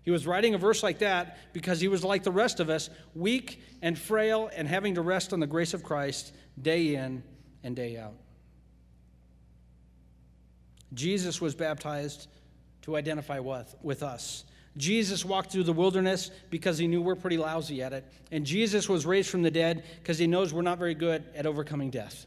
He 0.03 0.11
was 0.11 0.25
writing 0.25 0.55
a 0.55 0.57
verse 0.57 0.81
like 0.81 0.99
that 0.99 1.53
because 1.53 1.79
he 1.79 1.87
was 1.87 2.03
like 2.03 2.23
the 2.23 2.31
rest 2.31 2.59
of 2.59 2.69
us, 2.69 2.89
weak 3.13 3.61
and 3.81 3.97
frail 3.97 4.49
and 4.55 4.67
having 4.67 4.95
to 4.95 5.01
rest 5.01 5.31
on 5.31 5.39
the 5.39 5.47
grace 5.47 5.73
of 5.73 5.83
Christ 5.83 6.33
day 6.59 6.95
in 6.95 7.23
and 7.63 7.75
day 7.75 7.97
out. 7.97 8.15
Jesus 10.93 11.39
was 11.39 11.53
baptized 11.53 12.27
to 12.81 12.95
identify 12.97 13.39
with, 13.39 13.75
with 13.81 14.01
us. 14.01 14.43
Jesus 14.77 15.25
walked 15.25 15.51
through 15.51 15.63
the 15.63 15.73
wilderness 15.73 16.31
because 16.49 16.77
he 16.77 16.87
knew 16.87 17.01
we're 17.01 17.15
pretty 17.15 17.37
lousy 17.37 17.83
at 17.83 17.91
it. 17.91 18.05
And 18.31 18.45
Jesus 18.45 18.87
was 18.87 19.05
raised 19.05 19.29
from 19.29 19.41
the 19.41 19.51
dead 19.51 19.83
because 19.99 20.17
he 20.17 20.27
knows 20.27 20.53
we're 20.53 20.61
not 20.61 20.77
very 20.77 20.95
good 20.95 21.23
at 21.35 21.45
overcoming 21.45 21.89
death. 21.89 22.25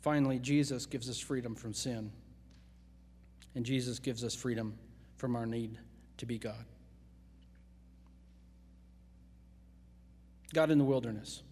Finally, 0.00 0.38
Jesus 0.38 0.86
gives 0.86 1.08
us 1.08 1.18
freedom 1.18 1.54
from 1.54 1.72
sin. 1.72 2.12
And 3.54 3.64
Jesus 3.64 3.98
gives 3.98 4.22
us 4.22 4.34
freedom 4.34 4.78
from 5.16 5.34
our 5.34 5.46
need 5.46 5.78
to 6.18 6.26
be 6.26 6.38
God. 6.38 6.64
God 10.52 10.70
in 10.70 10.78
the 10.78 10.84
wilderness. 10.84 11.42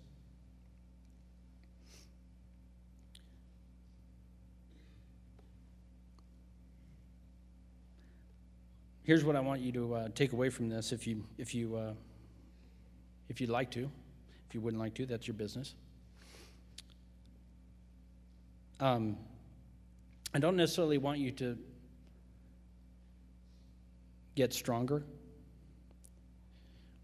Here's 9.05 9.25
what 9.25 9.37
I 9.37 9.41
want 9.41 9.61
you 9.61 9.73
to 9.73 9.95
uh, 9.95 10.09
take 10.15 10.33
away 10.33 10.51
from 10.51 10.69
this 10.69 10.93
if 10.93 11.07
you, 11.07 11.25
if, 11.39 11.55
you, 11.55 11.77
uh, 11.77 11.93
if 13.29 13.41
you'd 13.41 13.51
like 13.51 13.71
to. 13.73 13.91
If 14.49 14.55
you 14.55 14.61
wouldn't 14.61 14.81
like 14.81 14.95
to, 14.95 15.07
that's 15.07 15.27
your 15.27 15.35
business. 15.35 15.75
Um, 18.81 19.17
I 20.35 20.39
don't 20.39 20.57
necessarily 20.57 20.99
want 20.99 21.19
you 21.19 21.31
to 21.33 21.57
get 24.35 24.53
stronger. 24.53 25.03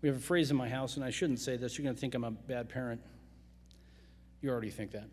We 0.03 0.09
have 0.09 0.17
a 0.17 0.21
phrase 0.21 0.51
in 0.51 0.57
my 0.57 0.69
house, 0.69 0.97
and 0.97 1.05
I 1.05 1.11
shouldn't 1.11 1.41
say 1.41 1.57
this. 1.57 1.77
You're 1.77 1.85
going 1.85 1.95
to 1.95 2.01
think 2.01 2.15
I'm 2.15 2.25
a 2.25 2.31
bad 2.31 2.69
parent. 2.69 3.01
You 4.41 4.51
already 4.51 4.71
think 4.71 4.93
that. 4.93 5.09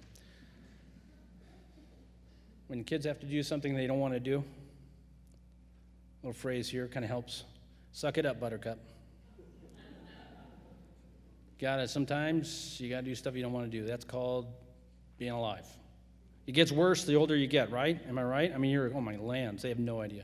When 2.68 2.84
kids 2.84 3.06
have 3.06 3.20
to 3.20 3.26
do 3.26 3.42
something 3.44 3.76
they 3.76 3.88
don't 3.88 4.00
want 4.00 4.14
to 4.14 4.20
do, 4.20 4.44
little 6.26 6.34
phrase 6.34 6.68
here 6.68 6.88
kind 6.88 7.04
of 7.04 7.10
helps. 7.12 7.44
Suck 7.92 8.18
it 8.18 8.26
up, 8.26 8.40
buttercup. 8.40 8.80
got 11.62 11.80
it. 11.80 11.88
Sometimes 11.88 12.82
you 12.82 12.90
got 12.90 13.02
to 13.02 13.04
do 13.04 13.14
stuff 13.14 13.36
you 13.36 13.44
don't 13.44 13.54
want 13.54 13.72
to 13.72 13.78
do. 13.80 13.86
That's 13.86 14.04
called 14.04 14.48
being 15.20 15.34
alive. 15.34 15.68
It 16.48 16.54
gets 16.54 16.72
worse 16.72 17.04
the 17.04 17.14
older 17.14 17.36
you 17.36 17.46
get, 17.46 17.70
right? 17.72 18.02
Am 18.10 18.18
I 18.18 18.24
right? 18.24 18.52
I 18.52 18.58
mean, 18.58 18.72
you're, 18.72 18.92
oh 18.96 19.02
my 19.02 19.18
lands, 19.18 19.62
they 19.62 19.70
have 19.70 19.78
no 19.78 20.02
idea. 20.02 20.24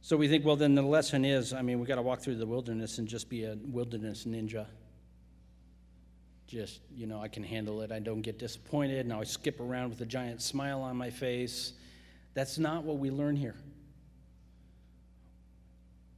So 0.00 0.16
we 0.16 0.26
think, 0.26 0.42
well, 0.42 0.56
then 0.56 0.74
the 0.74 0.80
lesson 0.80 1.26
is 1.26 1.52
I 1.52 1.60
mean, 1.60 1.80
we 1.80 1.86
got 1.86 1.96
to 1.96 2.02
walk 2.02 2.20
through 2.20 2.36
the 2.36 2.46
wilderness 2.46 2.96
and 2.96 3.06
just 3.06 3.28
be 3.28 3.44
a 3.44 3.58
wilderness 3.62 4.24
ninja. 4.24 4.64
Just, 6.46 6.80
you 6.96 7.06
know, 7.06 7.20
I 7.20 7.28
can 7.28 7.42
handle 7.42 7.82
it. 7.82 7.92
I 7.92 7.98
don't 7.98 8.22
get 8.22 8.38
disappointed. 8.38 9.06
Now 9.06 9.20
I 9.20 9.24
skip 9.24 9.60
around 9.60 9.90
with 9.90 10.00
a 10.00 10.06
giant 10.06 10.40
smile 10.40 10.80
on 10.80 10.96
my 10.96 11.10
face. 11.10 11.74
That's 12.34 12.58
not 12.58 12.84
what 12.84 12.98
we 12.98 13.10
learn 13.10 13.36
here. 13.36 13.56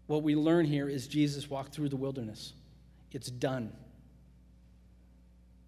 What 0.07 0.23
we 0.23 0.37
learn 0.37 0.67
here 0.67 0.89
is 0.89 1.09
Jesus 1.09 1.49
walked 1.49 1.75
through 1.75 1.89
the 1.89 1.97
wilderness. 1.97 2.53
It's 3.13 3.29
done. 3.29 3.73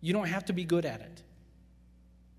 You 0.01 0.13
don't 0.13 0.29
have 0.29 0.45
to 0.47 0.53
be 0.53 0.65
good 0.65 0.85
at 0.85 1.01
it. 1.01 1.23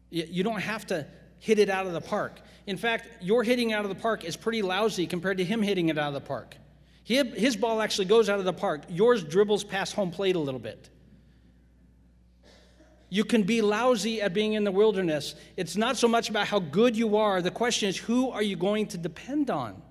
You 0.09 0.43
don't 0.43 0.61
have 0.61 0.85
to 0.87 1.05
hit 1.39 1.59
it 1.59 1.69
out 1.69 1.85
of 1.85 1.93
the 1.93 2.01
park. 2.01 2.39
In 2.65 2.77
fact, 2.77 3.23
your 3.23 3.43
hitting 3.43 3.73
out 3.73 3.83
of 3.83 3.89
the 3.89 3.95
park 3.95 4.23
is 4.23 4.37
pretty 4.37 4.61
lousy 4.61 5.07
compared 5.07 5.37
to 5.39 5.43
him 5.43 5.61
hitting 5.61 5.89
it 5.89 5.97
out 5.97 6.09
of 6.09 6.13
the 6.13 6.21
park. 6.21 6.55
His 7.03 7.55
ball 7.55 7.81
actually 7.81 8.05
goes 8.05 8.29
out 8.29 8.39
of 8.39 8.45
the 8.45 8.53
park. 8.53 8.83
Yours 8.89 9.23
dribbles 9.23 9.63
past 9.63 9.93
home 9.93 10.11
plate 10.11 10.35
a 10.35 10.39
little 10.39 10.59
bit. 10.59 10.89
You 13.09 13.23
can 13.23 13.43
be 13.43 13.61
lousy 13.61 14.21
at 14.21 14.33
being 14.33 14.53
in 14.53 14.63
the 14.63 14.71
wilderness. 14.71 15.35
It's 15.55 15.77
not 15.77 15.97
so 15.97 16.07
much 16.07 16.29
about 16.29 16.47
how 16.47 16.59
good 16.59 16.95
you 16.95 17.17
are. 17.17 17.41
The 17.41 17.51
question 17.51 17.87
is, 17.87 17.97
who 17.97 18.31
are 18.31 18.43
you 18.43 18.55
going 18.55 18.87
to 18.87 18.97
depend 18.97 19.49
on? 19.49 19.81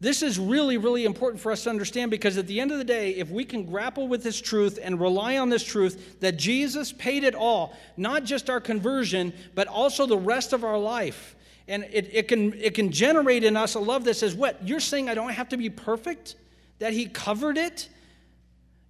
This 0.00 0.22
is 0.22 0.38
really, 0.38 0.76
really 0.76 1.04
important 1.04 1.42
for 1.42 1.50
us 1.50 1.64
to 1.64 1.70
understand 1.70 2.10
because 2.10 2.38
at 2.38 2.46
the 2.46 2.60
end 2.60 2.70
of 2.70 2.78
the 2.78 2.84
day, 2.84 3.10
if 3.12 3.30
we 3.30 3.44
can 3.44 3.64
grapple 3.64 4.06
with 4.06 4.22
this 4.22 4.40
truth 4.40 4.78
and 4.80 5.00
rely 5.00 5.38
on 5.38 5.48
this 5.48 5.64
truth 5.64 6.20
that 6.20 6.36
Jesus 6.36 6.92
paid 6.92 7.24
it 7.24 7.34
all, 7.34 7.76
not 7.96 8.22
just 8.22 8.48
our 8.48 8.60
conversion, 8.60 9.32
but 9.56 9.66
also 9.66 10.06
the 10.06 10.16
rest 10.16 10.52
of 10.52 10.62
our 10.62 10.78
life, 10.78 11.34
and 11.66 11.84
it, 11.92 12.08
it, 12.12 12.28
can, 12.28 12.54
it 12.54 12.74
can 12.74 12.92
generate 12.92 13.42
in 13.42 13.56
us 13.56 13.74
a 13.74 13.80
love 13.80 14.04
that 14.04 14.14
says, 14.14 14.34
What? 14.34 14.66
You're 14.66 14.80
saying 14.80 15.08
I 15.08 15.14
don't 15.14 15.32
have 15.32 15.48
to 15.50 15.56
be 15.56 15.68
perfect? 15.68 16.36
That 16.78 16.92
He 16.92 17.06
covered 17.06 17.58
it? 17.58 17.88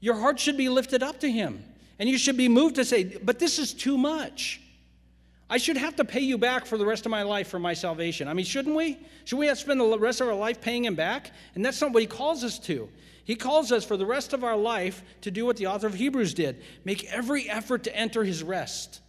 Your 0.01 0.15
heart 0.15 0.39
should 0.39 0.57
be 0.57 0.69
lifted 0.69 1.03
up 1.03 1.21
to 1.21 1.31
Him. 1.31 1.65
And 1.99 2.09
you 2.09 2.19
should 2.19 2.37
be 2.37 2.49
moved 2.49 2.77
to 2.77 2.85
say, 2.85 3.05
But 3.05 3.39
this 3.39 3.59
is 3.59 3.75
too 3.75 3.99
much. 3.99 4.61
I 5.51 5.57
should 5.57 5.79
have 5.79 5.97
to 5.97 6.05
pay 6.05 6.21
you 6.21 6.37
back 6.37 6.67
for 6.67 6.77
the 6.77 6.85
rest 6.85 7.07
of 7.07 7.11
my 7.11 7.23
life 7.23 7.49
for 7.49 7.59
my 7.59 7.73
salvation. 7.73 8.29
I 8.29 8.35
mean, 8.35 8.45
shouldn't 8.45 8.77
we? 8.77 8.99
Should 9.25 9.39
we 9.39 9.47
have 9.47 9.57
to 9.57 9.63
spend 9.63 9.81
the 9.81 9.99
rest 9.99 10.21
of 10.21 10.29
our 10.29 10.35
life 10.35 10.61
paying 10.61 10.85
Him 10.85 10.95
back? 10.95 11.33
And 11.55 11.65
that's 11.65 11.81
not 11.81 11.93
what 11.93 12.03
He 12.03 12.07
calls 12.07 12.45
us 12.45 12.59
to. 12.61 12.89
He 13.25 13.35
calls 13.35 13.73
us 13.73 13.85
for 13.85 13.97
the 13.97 14.07
rest 14.07 14.33
of 14.33 14.45
our 14.45 14.57
life 14.57 15.03
to 15.23 15.31
do 15.31 15.45
what 15.45 15.57
the 15.57 15.67
author 15.67 15.87
of 15.87 15.95
Hebrews 15.95 16.35
did 16.35 16.63
make 16.85 17.05
every 17.13 17.49
effort 17.49 17.85
to 17.85 17.97
enter 17.97 18.25
His 18.25 18.43
rest. 18.43 19.01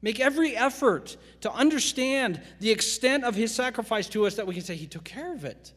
Make 0.00 0.18
every 0.18 0.56
effort 0.56 1.16
to 1.42 1.52
understand 1.52 2.40
the 2.58 2.70
extent 2.70 3.24
of 3.24 3.34
His 3.34 3.54
sacrifice 3.54 4.08
to 4.08 4.26
us 4.26 4.34
that 4.36 4.46
we 4.46 4.54
can 4.54 4.64
say, 4.64 4.74
He 4.74 4.86
took 4.86 5.04
care 5.04 5.32
of 5.32 5.44
it. 5.44 5.72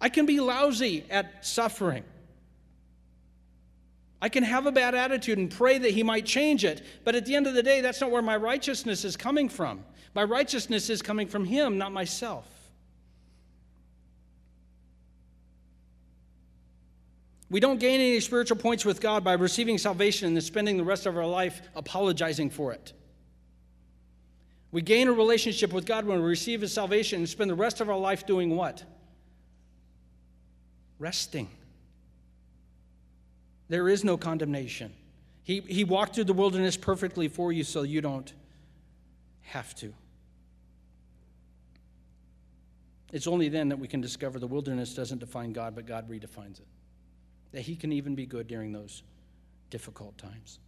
I 0.00 0.08
can 0.08 0.26
be 0.26 0.40
lousy 0.40 1.04
at 1.10 1.46
suffering. 1.46 2.04
I 4.22 4.28
can 4.28 4.44
have 4.44 4.66
a 4.66 4.72
bad 4.72 4.94
attitude 4.94 5.38
and 5.38 5.50
pray 5.50 5.78
that 5.78 5.92
he 5.92 6.02
might 6.02 6.26
change 6.26 6.64
it, 6.64 6.82
but 7.04 7.14
at 7.14 7.24
the 7.24 7.34
end 7.34 7.46
of 7.46 7.54
the 7.54 7.62
day, 7.62 7.80
that's 7.80 8.00
not 8.00 8.10
where 8.10 8.22
my 8.22 8.36
righteousness 8.36 9.04
is 9.04 9.16
coming 9.16 9.48
from. 9.48 9.84
My 10.14 10.24
righteousness 10.24 10.90
is 10.90 11.00
coming 11.00 11.26
from 11.26 11.44
him, 11.44 11.78
not 11.78 11.92
myself. 11.92 12.46
We 17.48 17.58
don't 17.58 17.80
gain 17.80 18.00
any 18.00 18.20
spiritual 18.20 18.58
points 18.58 18.84
with 18.84 19.00
God 19.00 19.24
by 19.24 19.32
receiving 19.32 19.78
salvation 19.78 20.28
and 20.28 20.36
then 20.36 20.42
spending 20.42 20.76
the 20.76 20.84
rest 20.84 21.06
of 21.06 21.16
our 21.16 21.26
life 21.26 21.62
apologizing 21.74 22.50
for 22.50 22.72
it. 22.72 22.92
We 24.70 24.82
gain 24.82 25.08
a 25.08 25.12
relationship 25.12 25.72
with 25.72 25.84
God 25.84 26.04
when 26.04 26.22
we 26.22 26.28
receive 26.28 26.60
His 26.60 26.72
salvation 26.72 27.20
and 27.20 27.28
spend 27.28 27.50
the 27.50 27.56
rest 27.56 27.80
of 27.80 27.90
our 27.90 27.98
life 27.98 28.24
doing 28.24 28.54
what? 28.54 28.84
Resting. 31.00 31.48
There 33.70 33.88
is 33.88 34.02
no 34.02 34.16
condemnation. 34.16 34.92
He, 35.44 35.60
he 35.60 35.84
walked 35.84 36.16
through 36.16 36.24
the 36.24 36.32
wilderness 36.32 36.76
perfectly 36.76 37.28
for 37.28 37.52
you 37.52 37.62
so 37.62 37.82
you 37.82 38.00
don't 38.00 38.30
have 39.42 39.76
to. 39.76 39.94
It's 43.12 43.28
only 43.28 43.48
then 43.48 43.68
that 43.68 43.78
we 43.78 43.86
can 43.86 44.00
discover 44.00 44.40
the 44.40 44.48
wilderness 44.48 44.92
doesn't 44.94 45.18
define 45.18 45.52
God, 45.52 45.76
but 45.76 45.86
God 45.86 46.10
redefines 46.10 46.58
it. 46.58 46.66
That 47.52 47.62
He 47.62 47.76
can 47.76 47.92
even 47.92 48.16
be 48.16 48.26
good 48.26 48.48
during 48.48 48.72
those 48.72 49.04
difficult 49.70 50.18
times. 50.18 50.58